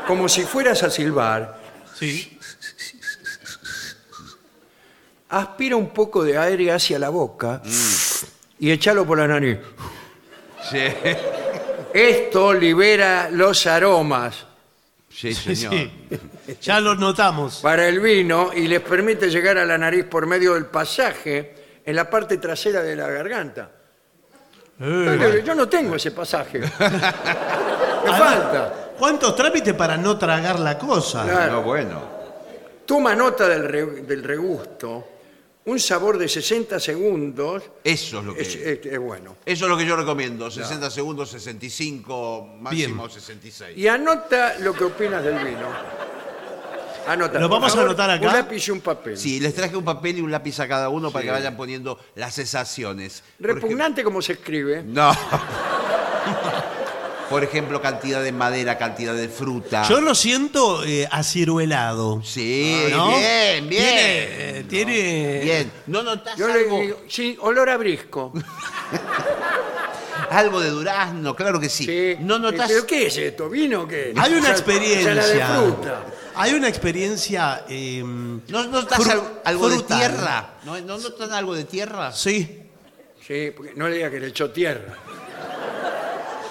como 0.07 0.27
si 0.27 0.43
fueras 0.43 0.83
a 0.83 0.89
silbar, 0.89 1.59
Sí. 1.95 2.37
aspira 5.29 5.75
un 5.75 5.89
poco 5.89 6.23
de 6.23 6.37
aire 6.37 6.71
hacia 6.71 6.97
la 6.97 7.09
boca 7.09 7.61
y 8.57 8.71
échalo 8.71 9.05
por 9.05 9.17
la 9.19 9.27
nariz. 9.27 9.59
Sí. 10.69 10.79
Esto 11.93 12.53
libera 12.53 13.29
los 13.31 13.65
aromas 13.65 14.45
Sí, 15.11 15.33
señor. 15.33 15.73
Sí. 15.73 15.91
Ya 16.61 16.79
lo 16.79 16.95
notamos. 16.95 17.57
para 17.61 17.87
el 17.87 17.99
vino 17.99 18.51
y 18.55 18.67
les 18.67 18.79
permite 18.81 19.29
llegar 19.29 19.57
a 19.57 19.65
la 19.65 19.77
nariz 19.77 20.05
por 20.05 20.25
medio 20.27 20.53
del 20.53 20.65
pasaje 20.67 21.81
en 21.85 21.95
la 21.95 22.09
parte 22.09 22.37
trasera 22.37 22.81
de 22.83 22.95
la 22.95 23.07
garganta. 23.09 23.71
Eh, 24.81 25.43
Yo 25.45 25.55
no 25.55 25.67
tengo 25.67 25.95
ese 25.95 26.11
pasaje. 26.11 26.59
Me 26.59 26.67
falta. 28.17 28.91
¿Cuántos 28.97 29.35
trámites 29.35 29.73
para 29.73 29.97
no 29.97 30.17
tragar 30.17 30.59
la 30.59 30.77
cosa? 30.77 31.23
Claro. 31.23 31.53
No, 31.53 31.61
bueno. 31.63 32.01
Toma 32.85 33.15
nota 33.15 33.47
del, 33.47 33.63
re- 33.65 34.01
del 34.01 34.23
regusto. 34.23 35.07
Un 35.65 35.79
sabor 35.79 36.17
de 36.17 36.27
60 36.27 36.79
segundos 36.79 37.61
Eso 37.83 38.19
es 38.19 38.25
lo 38.25 38.33
que... 38.33 38.41
es, 38.41 38.55
es- 38.55 38.85
es 38.85 38.99
bueno. 38.99 39.35
Eso 39.45 39.65
es 39.65 39.69
lo 39.69 39.77
que 39.77 39.85
yo 39.85 39.95
recomiendo. 39.95 40.49
60 40.49 40.89
segundos, 40.89 41.29
65, 41.29 42.55
máximo 42.59 43.07
66. 43.09 43.77
Y 43.77 43.87
anota 43.87 44.55
lo 44.59 44.73
que 44.73 44.85
opinas 44.85 45.23
del 45.23 45.35
vino. 45.45 45.67
Anota. 47.11 47.39
¿Lo 47.39 47.49
por 47.49 47.57
vamos 47.57 47.71
a 47.71 47.75
favor, 47.75 47.89
anotar 47.89 48.09
acá? 48.11 48.27
Un 48.27 48.33
lápiz 48.33 48.67
y 48.67 48.71
un 48.71 48.81
papel. 48.81 49.17
Sí, 49.17 49.39
les 49.39 49.53
traje 49.55 49.75
un 49.75 49.83
papel 49.83 50.17
y 50.17 50.21
un 50.21 50.31
lápiz 50.31 50.59
a 50.59 50.67
cada 50.67 50.89
uno 50.89 51.11
para 51.11 51.25
que 51.25 51.31
vayan 51.31 51.57
poniendo 51.57 51.99
las 52.15 52.33
sensaciones. 52.35 53.23
Por 53.37 53.49
ejemplo- 53.49 53.67
Repugnante 53.67 54.03
como 54.03 54.21
se 54.21 54.33
escribe. 54.33 54.83
No. 54.85 55.11
Por 57.29 57.43
ejemplo, 57.43 57.79
cantidad 57.79 58.23
de 58.23 58.31
madera, 58.31 58.79
cantidad 58.79 59.13
de 59.13 59.29
fruta. 59.29 59.87
Yo 59.87 60.01
lo 60.01 60.15
siento 60.15 60.83
eh, 60.83 61.07
aciruelado. 61.11 62.21
Sí, 62.23 62.87
¿no? 62.89 63.09
bien, 63.17 63.69
bien. 63.69 63.83
Tiene, 63.83 64.59
eh, 64.59 64.65
tiene- 64.67 65.39
Bien. 65.43 65.71
¿No 65.85 66.01
notas 66.01 66.35
Yo 66.37 66.47
le 66.47 66.53
algo, 66.53 66.79
digo, 66.81 67.01
sí, 67.07 67.37
olor 67.41 67.69
a 67.69 67.77
brisco. 67.77 68.33
algo 70.31 70.59
de 70.59 70.69
durazno? 70.71 71.35
Claro 71.35 71.59
que 71.59 71.69
sí. 71.69 71.85
Sí. 71.85 72.15
¿No 72.23 72.39
notas 72.39 72.67
¿Pero 72.67 72.87
qué 72.87 73.05
es 73.07 73.17
esto? 73.17 73.47
¿Vino 73.47 73.83
o 73.83 73.87
qué? 73.87 74.11
Hay 74.17 74.33
una 74.33 74.41
Sal- 74.47 74.51
experiencia. 74.51 75.11
ensalada 75.11 75.27
de 75.33 75.59
fruta. 75.67 76.05
Hay 76.35 76.53
una 76.53 76.67
experiencia. 76.67 77.65
eh, 77.69 78.01
¿No 78.03 78.65
notas 78.67 78.99
fru- 78.99 79.11
al- 79.11 79.41
algo 79.45 79.69
de 79.69 79.75
frutal. 79.77 79.97
tierra? 79.99 80.53
¿No, 80.63 80.79
¿No 80.81 80.97
notas 80.97 81.31
algo 81.31 81.53
de 81.55 81.63
tierra? 81.65 82.11
Sí. 82.11 82.63
Sí, 83.25 83.51
porque 83.55 83.73
no 83.75 83.87
le 83.87 83.95
diga 83.95 84.09
que 84.09 84.19
le 84.19 84.27
echó 84.27 84.49
tierra. 84.51 84.97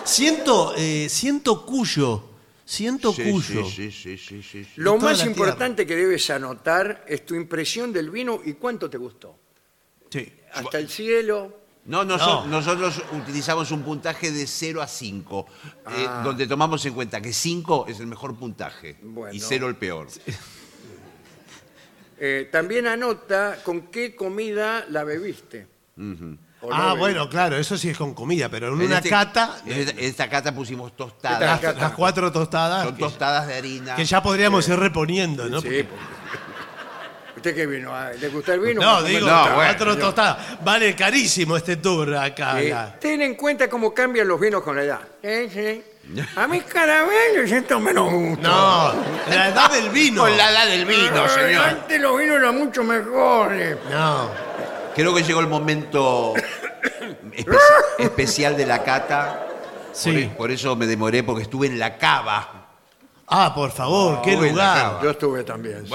Siento, 0.04 0.74
eh, 0.76 1.08
siento 1.08 1.64
cuyo. 1.66 2.24
Siento 2.64 3.12
Sí, 3.12 3.22
cuyo. 3.30 3.64
sí, 3.66 3.90
sí, 3.90 3.90
sí, 3.90 4.18
sí, 4.18 4.42
sí, 4.42 4.64
sí. 4.64 4.70
Lo 4.76 4.94
toda 4.96 5.10
más 5.12 5.18
la 5.20 5.26
importante 5.26 5.86
que 5.86 5.96
debes 5.96 6.28
anotar 6.30 7.04
es 7.06 7.24
tu 7.24 7.34
impresión 7.34 7.92
del 7.92 8.10
vino 8.10 8.40
y 8.44 8.54
cuánto 8.54 8.90
te 8.90 8.98
gustó. 8.98 9.36
Sí. 10.10 10.30
Hasta 10.52 10.78
el 10.78 10.88
cielo. 10.88 11.60
No, 11.88 12.04
noso- 12.04 12.44
No. 12.44 12.46
nosotros 12.60 13.02
utilizamos 13.12 13.70
un 13.70 13.82
puntaje 13.82 14.30
de 14.30 14.46
0 14.46 14.82
a 14.82 14.86
5, 14.86 15.46
eh, 15.90 16.06
Ah. 16.06 16.20
donde 16.22 16.46
tomamos 16.46 16.84
en 16.84 16.92
cuenta 16.92 17.20
que 17.20 17.32
5 17.32 17.86
es 17.88 17.98
el 17.98 18.06
mejor 18.06 18.36
puntaje 18.36 18.96
Bueno. 19.02 19.34
y 19.34 19.40
0 19.40 19.68
el 19.68 19.74
peor. 19.76 20.06
Eh, 22.20 22.48
también 22.50 22.86
anota 22.86 23.58
con 23.64 23.82
qué 23.88 24.14
comida 24.16 24.84
la 24.90 25.04
bebiste. 25.04 25.66
O 25.96 26.00
no 26.02 26.74
Ah, 26.74 26.78
bebiste. 26.88 26.98
bueno, 26.98 27.28
claro, 27.30 27.56
eso 27.56 27.78
sí 27.78 27.88
es 27.90 27.96
con 27.96 28.12
comida, 28.14 28.48
pero 28.48 28.68
en 28.68 28.74
En 28.80 28.86
una 28.86 28.96
este- 28.98 29.08
cata, 29.10 29.58
En 29.64 29.72
esta, 29.72 29.90
en 29.92 29.98
esta 30.00 30.28
cata 30.28 30.54
pusimos 30.54 30.96
tostadas. 30.96 31.62
las, 31.62 31.76
las 31.76 31.92
cuatro 31.92 32.30
tostadas, 32.32 32.84
Son 32.84 32.96
que, 32.96 33.00
tostadas 33.02 33.46
de 33.46 33.54
harina. 33.54 33.94
que 33.94 34.04
ya 34.04 34.20
podríamos 34.22 34.68
ir 34.68 34.76
reponiendo, 34.76 35.48
¿no? 35.48 35.60
Sí, 35.60 35.68
Porque- 35.68 35.84
porque- 35.84 36.47
¿Usted 37.38 37.54
qué 37.54 37.66
vino? 37.66 37.90
Ah, 37.94 38.10
¿Le 38.20 38.28
gusta 38.28 38.54
el 38.54 38.60
vino? 38.60 38.80
No, 38.80 38.96
a 38.96 39.02
digo, 39.02 39.26
no, 39.26 39.40
bueno, 39.40 39.54
cuatro 39.56 39.96
tostadas. 39.96 40.62
Vale 40.62 40.94
carísimo 40.94 41.56
este 41.56 41.76
tour 41.76 42.14
acá. 42.14 42.56
Sí. 42.60 42.70
Ten 43.00 43.22
en 43.22 43.34
cuenta 43.34 43.68
cómo 43.68 43.92
cambian 43.94 44.28
los 44.28 44.38
vinos 44.38 44.62
con 44.62 44.76
la 44.76 44.82
edad. 44.82 45.00
Sí, 45.22 45.48
sí. 45.50 45.84
A 46.36 46.46
mis 46.46 46.62
caramelos 46.64 47.48
siento 47.48 47.78
menos 47.80 48.10
gusto. 48.12 48.42
No, 48.48 48.92
la 49.30 49.48
edad 49.48 49.70
del 49.70 49.90
vino. 49.90 50.22
Con 50.22 50.36
la 50.36 50.50
edad 50.50 50.66
del 50.66 50.84
vino, 50.86 51.28
señor. 51.28 51.64
Antes 51.64 52.00
los 52.00 52.18
vinos 52.18 52.36
eran 52.38 52.56
mucho 52.58 52.82
mejores. 52.84 53.76
No. 53.90 54.30
Creo 54.94 55.14
que 55.14 55.22
llegó 55.22 55.40
el 55.40 55.46
momento 55.48 56.34
espe- 57.32 57.58
especial 57.98 58.56
de 58.56 58.66
la 58.66 58.82
cata. 58.82 59.46
Sí. 59.92 60.10
Por, 60.10 60.18
e- 60.18 60.28
por 60.36 60.50
eso 60.50 60.76
me 60.76 60.86
demoré, 60.86 61.22
porque 61.22 61.42
estuve 61.42 61.66
en 61.66 61.78
la 61.78 61.96
cava. 61.98 62.54
Ah, 63.28 63.52
por 63.54 63.70
favor, 63.70 64.22
qué 64.22 64.34
lugar. 64.34 65.00
Yo 65.02 65.10
estuve 65.10 65.44
también. 65.44 65.86
sí. 65.86 65.92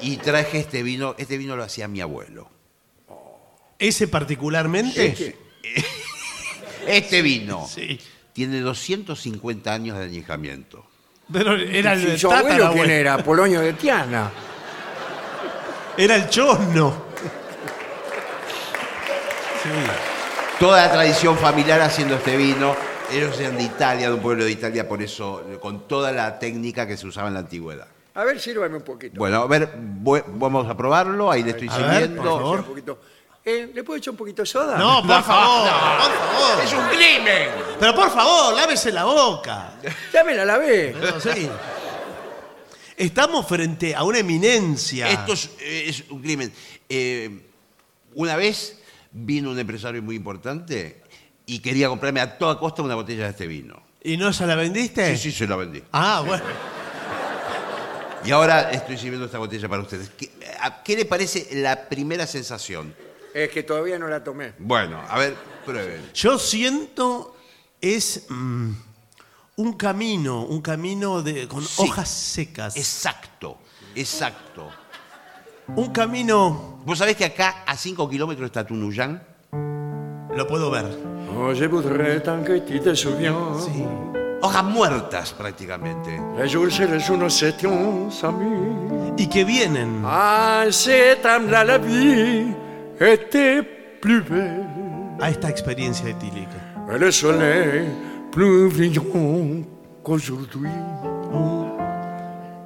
Y 0.00 0.16
traje 0.18 0.58
este 0.58 0.82
vino, 0.82 1.14
este 1.18 1.38
vino 1.38 1.56
lo 1.56 1.64
hacía 1.64 1.88
mi 1.88 2.00
abuelo. 2.00 2.48
¿Ese 3.78 4.08
particularmente? 4.08 5.36
Este 6.86 7.20
vino 7.20 7.66
Sí. 7.68 7.98
tiene 8.32 8.60
250 8.60 9.72
años 9.74 9.98
de 9.98 10.04
añejamiento. 10.04 10.86
Pero 11.32 11.56
era 11.56 11.94
el 11.94 12.14
¿Y 12.14 12.18
su 12.18 12.28
abuelo 12.28 12.46
quién 12.46 12.58
tatarabuelo. 12.60 12.92
era? 12.92 13.18
Polonio 13.24 13.60
de 13.60 13.72
Tiana. 13.72 14.30
Era 15.96 16.14
el 16.14 16.28
chorno. 16.30 17.06
Sí. 19.64 19.68
Toda 20.60 20.86
la 20.86 20.92
tradición 20.92 21.36
familiar 21.36 21.80
haciendo 21.80 22.14
este 22.14 22.36
vino. 22.36 22.76
Ellos 23.12 23.38
eran 23.40 23.56
de 23.56 23.64
Italia, 23.64 24.08
de 24.08 24.14
un 24.14 24.20
pueblo 24.20 24.44
de 24.44 24.52
Italia, 24.52 24.86
por 24.88 25.02
eso, 25.02 25.44
con 25.60 25.88
toda 25.88 26.12
la 26.12 26.38
técnica 26.38 26.86
que 26.86 26.96
se 26.96 27.06
usaba 27.08 27.26
en 27.28 27.34
la 27.34 27.40
antigüedad. 27.40 27.88
A 28.16 28.24
ver, 28.24 28.40
sírvame 28.40 28.76
un 28.76 28.82
poquito. 28.82 29.18
Bueno, 29.18 29.42
a 29.42 29.46
ver, 29.46 29.70
voy- 29.78 30.22
vamos 30.26 30.66
a 30.68 30.76
probarlo, 30.76 31.30
ahí 31.30 31.42
le 31.42 31.50
estoy 31.50 31.68
A 31.70 31.76
ver, 31.78 31.90
sirviendo. 31.90 32.22
por 32.22 32.30
favor. 32.40 32.58
Un 32.60 32.64
poquito. 32.64 32.98
Eh, 33.44 33.70
¿Le 33.72 33.84
puedo 33.84 33.98
echar 33.98 34.10
un 34.12 34.16
poquito 34.16 34.42
de 34.42 34.46
soda? 34.46 34.76
No, 34.76 35.06
por 35.06 35.22
favor, 35.22 35.68
por 35.70 36.10
favor. 36.12 36.64
¡Es 36.64 36.72
un 36.72 36.86
crimen! 36.88 37.48
Pero 37.78 37.94
por 37.94 38.10
favor, 38.10 38.54
lávese 38.54 38.90
la 38.90 39.04
boca. 39.04 39.74
Ya 40.12 40.24
me 40.24 40.34
la 40.34 40.44
lavé. 40.44 40.94
Sí. 41.20 41.48
Estamos 42.96 43.46
frente 43.46 43.94
a 43.94 44.02
una 44.02 44.18
eminencia. 44.18 45.08
Esto 45.10 45.34
es, 45.34 45.50
eh, 45.60 45.84
es 45.86 46.04
un 46.10 46.22
crimen. 46.22 46.52
Eh, 46.88 47.46
una 48.14 48.34
vez 48.36 48.80
vino 49.12 49.50
un 49.50 49.58
empresario 49.58 50.02
muy 50.02 50.16
importante 50.16 51.02
y 51.44 51.58
quería 51.60 51.88
comprarme 51.88 52.20
a 52.20 52.38
toda 52.38 52.58
costa 52.58 52.82
una 52.82 52.94
botella 52.94 53.24
de 53.24 53.30
este 53.30 53.46
vino. 53.46 53.80
¿Y 54.02 54.16
no 54.16 54.32
se 54.32 54.46
la 54.46 54.54
vendiste? 54.54 55.14
Sí, 55.16 55.30
sí, 55.30 55.36
se 55.38 55.46
la 55.46 55.56
vendí. 55.56 55.82
Ah, 55.92 56.22
bueno. 56.26 56.42
Y 58.26 58.30
ahora 58.32 58.70
estoy 58.72 58.96
sirviendo 58.98 59.26
esta 59.26 59.38
botella 59.38 59.68
para 59.68 59.82
ustedes. 59.82 60.10
¿Qué, 60.10 60.30
a- 60.60 60.82
qué 60.82 60.96
le 60.96 61.04
parece 61.04 61.48
la 61.52 61.88
primera 61.88 62.26
sensación? 62.26 62.94
Es 63.32 63.50
que 63.50 63.62
todavía 63.62 63.98
no 63.98 64.08
la 64.08 64.24
tomé. 64.24 64.52
Bueno, 64.58 65.00
a 65.08 65.18
ver, 65.18 65.36
prueben. 65.64 66.10
Yo 66.14 66.38
siento 66.38 67.36
es 67.80 68.24
mm, 68.28 68.70
un 69.56 69.72
camino, 69.74 70.42
un 70.44 70.60
camino 70.62 71.22
de, 71.22 71.46
con 71.46 71.62
Sí. 71.62 71.82
hojas 71.82 72.08
secas. 72.08 72.76
Exacto, 72.76 73.58
exacto. 73.94 74.70
Un 75.68 75.92
camino, 75.92 76.80
¿Vos 76.84 76.98
sabés 76.98 77.16
que 77.16 77.24
acá 77.24 77.64
a 77.66 77.76
5 77.76 78.08
kilómetros 78.08 78.46
está 78.46 78.64
Tunuyán? 78.66 79.22
lo 79.52 80.46
puedo 80.46 80.70
ver. 80.70 80.84
Oh, 81.34 81.52
je 81.54 81.66
voudrais 81.66 82.22
tant 82.22 82.44
que 82.46 82.60
tu 82.60 82.78
te 82.80 82.94
souviens. 82.94 83.64
Sí. 83.64 84.15
Hojas 84.42 84.64
muertas 84.64 85.32
prácticamente. 85.32 86.20
Y 89.16 89.28
que 89.28 89.44
vienen. 89.44 90.02
Belle. 91.78 92.54
a 95.20 95.30
esta 95.30 95.48
experiencia 95.48 96.08
etílica. 96.08 96.84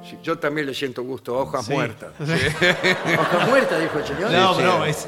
Sí, 0.03 0.19
yo 0.21 0.37
también 0.37 0.67
le 0.67 0.73
siento 0.73 1.03
gusto 1.03 1.35
a 1.37 1.43
hojas 1.43 1.65
Sí. 1.65 1.73
muertas. 1.73 2.11
Hojas 2.19 3.49
muertas, 3.49 3.79
dijo 3.81 3.97
el 3.99 4.05
señor. 4.05 4.31
No, 4.31 4.53
sí. 4.55 4.61
no, 4.63 4.85
es, 4.85 5.07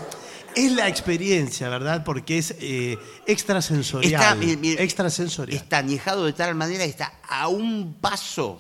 es 0.56 0.72
la 0.72 0.88
experiencia, 0.88 1.70
¿verdad? 1.70 2.04
Porque 2.04 2.38
es 2.38 2.56
eh, 2.60 2.98
extrasensorial. 3.26 4.22
Está, 4.22 4.36
mire, 4.36 4.58
mire, 4.58 4.84
extrasensorial. 4.84 5.58
está 5.58 5.78
añejado 5.80 6.26
de 6.26 6.34
tal 6.34 6.56
manera 6.56 6.84
que 6.84 6.90
está 6.90 7.20
a 7.28 7.48
un 7.48 7.96
paso 8.00 8.60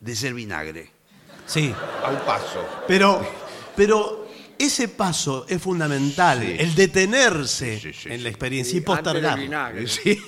de 0.00 0.14
ser 0.16 0.34
vinagre. 0.34 0.90
Sí, 1.46 1.72
A 2.04 2.10
un 2.10 2.18
paso. 2.26 2.66
pero, 2.88 3.24
pero 3.76 4.26
ese 4.58 4.88
paso 4.88 5.46
es 5.48 5.62
fundamental, 5.62 6.40
Sí. 6.42 6.56
el 6.58 6.74
detenerse 6.74 7.78
Sí, 7.78 7.92
sí, 7.92 8.00
sí, 8.02 8.08
en 8.12 8.22
la 8.24 8.28
experiencia 8.30 8.76
y 8.76 8.80
postergar. 8.80 9.38
vinagre. 9.38 9.86
Sí. 9.86 10.18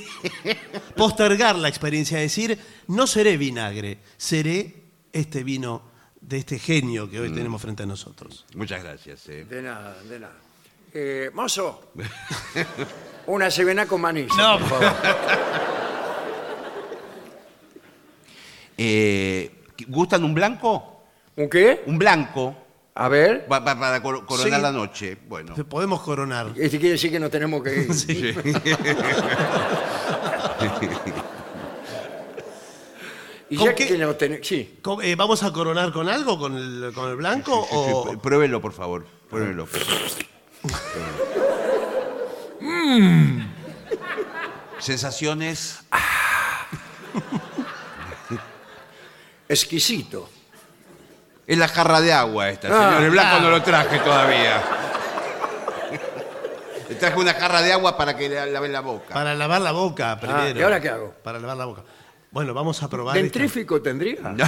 Postergar 0.96 1.56
la 1.56 1.68
experiencia, 1.68 2.18
decir, 2.18 2.58
no 2.88 3.06
seré 3.06 3.36
vinagre, 3.36 3.98
seré 4.16 4.74
este 5.12 5.42
vino 5.42 5.82
de 6.20 6.38
este 6.38 6.58
genio 6.58 7.08
que 7.10 7.20
hoy 7.20 7.32
tenemos 7.32 7.60
frente 7.62 7.82
a 7.84 7.86
nosotros. 7.86 8.44
Muchas 8.54 8.82
gracias. 8.82 9.28
eh. 9.28 9.44
De 9.48 9.62
nada, 9.62 10.00
de 10.02 10.20
nada. 10.20 10.36
Eh, 11.00 11.30
mozo, 11.32 11.92
una 13.28 13.48
sevena 13.52 13.86
con 13.86 14.00
manís. 14.00 14.26
No, 14.36 14.58
por 14.58 14.68
favor. 14.68 14.92
Eh, 18.76 19.62
¿Gustan 19.86 20.24
un 20.24 20.34
blanco? 20.34 21.04
¿Un 21.36 21.48
qué? 21.48 21.84
Un 21.86 21.98
blanco 21.98 22.56
A 22.96 23.06
ver. 23.08 23.46
pa- 23.46 23.64
pa- 23.64 23.78
para 23.78 24.02
cor- 24.02 24.26
coronar 24.26 24.58
Sí. 24.58 24.62
la 24.62 24.72
noche. 24.72 25.16
Bueno. 25.28 25.54
podemos 25.68 26.00
coronar. 26.02 26.48
Este 26.56 26.80
quiere 26.80 26.94
decir 26.94 27.12
que 27.12 27.20
no 27.20 27.30
tenemos 27.30 27.62
que 27.62 27.76
ir. 27.76 27.88
Y 33.50 33.56
¿Con 33.56 33.64
ya 33.66 33.74
qué? 33.74 33.86
que 33.86 33.96
no 33.96 34.14
tenemos... 34.14 34.46
Sí. 34.46 34.78
Co- 34.82 35.00
eh, 35.00 35.14
¿Vamos 35.14 35.42
a 35.42 35.50
coronar 35.54 35.90
con 35.90 36.06
algo, 36.08 36.38
con 36.38 36.54
el, 36.54 36.92
con 36.94 37.08
el 37.08 37.16
blanco? 37.16 37.66
Sí, 37.70 37.76
sí, 37.76 37.90
o... 37.94 38.04
pr- 38.04 38.20
Pruébelo, 38.20 38.60
por 38.60 38.74
favor. 38.74 39.06
Pruébelo. 39.30 39.66
Sensaciones. 44.78 45.80
Exquisito. 49.48 50.28
Es 51.46 51.56
la 51.56 51.68
jarra 51.68 52.00
de 52.00 52.12
agua 52.12 52.50
esta, 52.50 52.68
Ah, 52.68 52.88
señor. 52.90 53.04
El 53.04 53.10
blanco 53.10 53.36
ah. 53.36 53.40
no 53.40 53.50
lo 53.50 53.62
traje 53.62 53.98
todavía. 54.00 54.62
Le 56.88 56.94
traje 56.94 57.18
una 57.18 57.34
jarra 57.34 57.62
de 57.62 57.72
agua 57.72 57.96
para 57.96 58.16
que 58.16 58.28
le 58.28 58.50
lave 58.50 58.68
la 58.68 58.80
boca. 58.80 59.14
Para 59.14 59.34
lavar 59.34 59.60
la 59.60 59.72
boca 59.72 60.18
primero. 60.20 60.40
Ah, 60.40 60.52
¿y 60.58 60.62
ahora 60.62 60.80
qué 60.80 60.88
hago? 60.90 61.14
Para 61.22 61.38
lavar 61.38 61.56
la 61.56 61.64
boca. 61.64 61.82
Bueno, 62.30 62.52
vamos 62.52 62.82
a 62.82 62.88
probar. 62.88 63.16
esta- 63.16 63.22
¿Dentrífico 63.24 63.80
tendría? 63.80 64.20
No. 64.20 64.44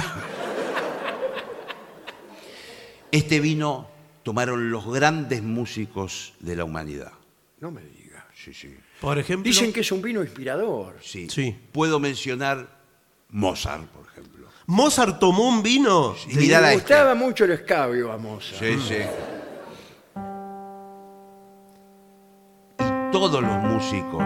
Este 3.11 3.39
vino 3.39 3.87
tomaron 4.23 4.71
los 4.71 4.85
grandes 4.91 5.41
músicos 5.43 6.33
de 6.39 6.55
la 6.55 6.63
humanidad. 6.63 7.11
No 7.59 7.71
me 7.71 7.81
diga. 7.81 8.25
Sí, 8.35 8.53
sí. 8.53 8.75
Por 8.99 9.17
ejemplo. 9.19 9.43
Dicen 9.43 9.71
que 9.73 9.81
es 9.81 9.91
un 9.91 10.01
vino 10.01 10.21
inspirador. 10.21 10.95
Sí. 11.01 11.27
Sí. 11.29 11.55
Puedo 11.71 11.99
mencionar 11.99 12.67
Mozart, 13.29 13.85
por 13.87 14.05
ejemplo. 14.07 14.47
Mozart 14.67 15.19
tomó 15.19 15.47
un 15.49 15.61
vino. 15.63 16.15
Y 16.29 16.35
Me 16.35 16.43
esta. 16.45 16.73
gustaba 16.73 17.15
mucho 17.15 17.45
el 17.45 17.51
escabio 17.51 18.11
a 18.11 18.17
Mozart. 18.17 18.59
Sí, 18.59 18.79
sí. 18.87 18.95
Y 22.79 23.11
todos 23.11 23.41
los 23.41 23.57
músicos 23.63 24.23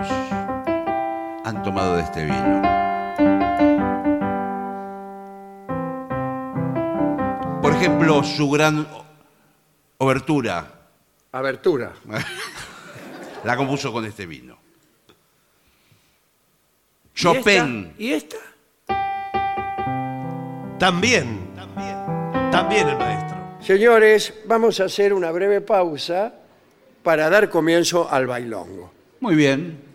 han 1.44 1.62
tomado 1.64 1.96
de 1.98 2.04
este 2.04 2.26
vino. 2.26 2.62
Por 7.62 7.74
ejemplo, 7.74 8.24
su 8.24 8.50
gran 8.50 8.88
obertura 9.98 10.76
Abertura. 11.36 11.92
la 13.44 13.58
compuso 13.58 13.92
con 13.92 14.06
este 14.06 14.26
vino. 14.26 14.58
¿Y 17.14 17.14
Chopin. 17.14 17.94
esta? 17.98 18.02
¿Y 18.02 18.14
esta? 18.14 18.38
También. 20.80 21.54
También. 21.54 22.52
También 22.52 22.88
el 22.88 22.98
maestro. 22.98 23.38
Señores, 23.60 24.34
vamos 24.46 24.80
a 24.80 24.86
hacer 24.86 25.14
una 25.14 25.30
breve 25.32 25.60
pausa 25.60 26.34
para 27.04 27.30
dar 27.30 27.50
comienzo 27.50 28.10
al 28.10 28.28
bailongo. 28.28 28.94
Muy 29.20 29.36
bien. 29.36 29.95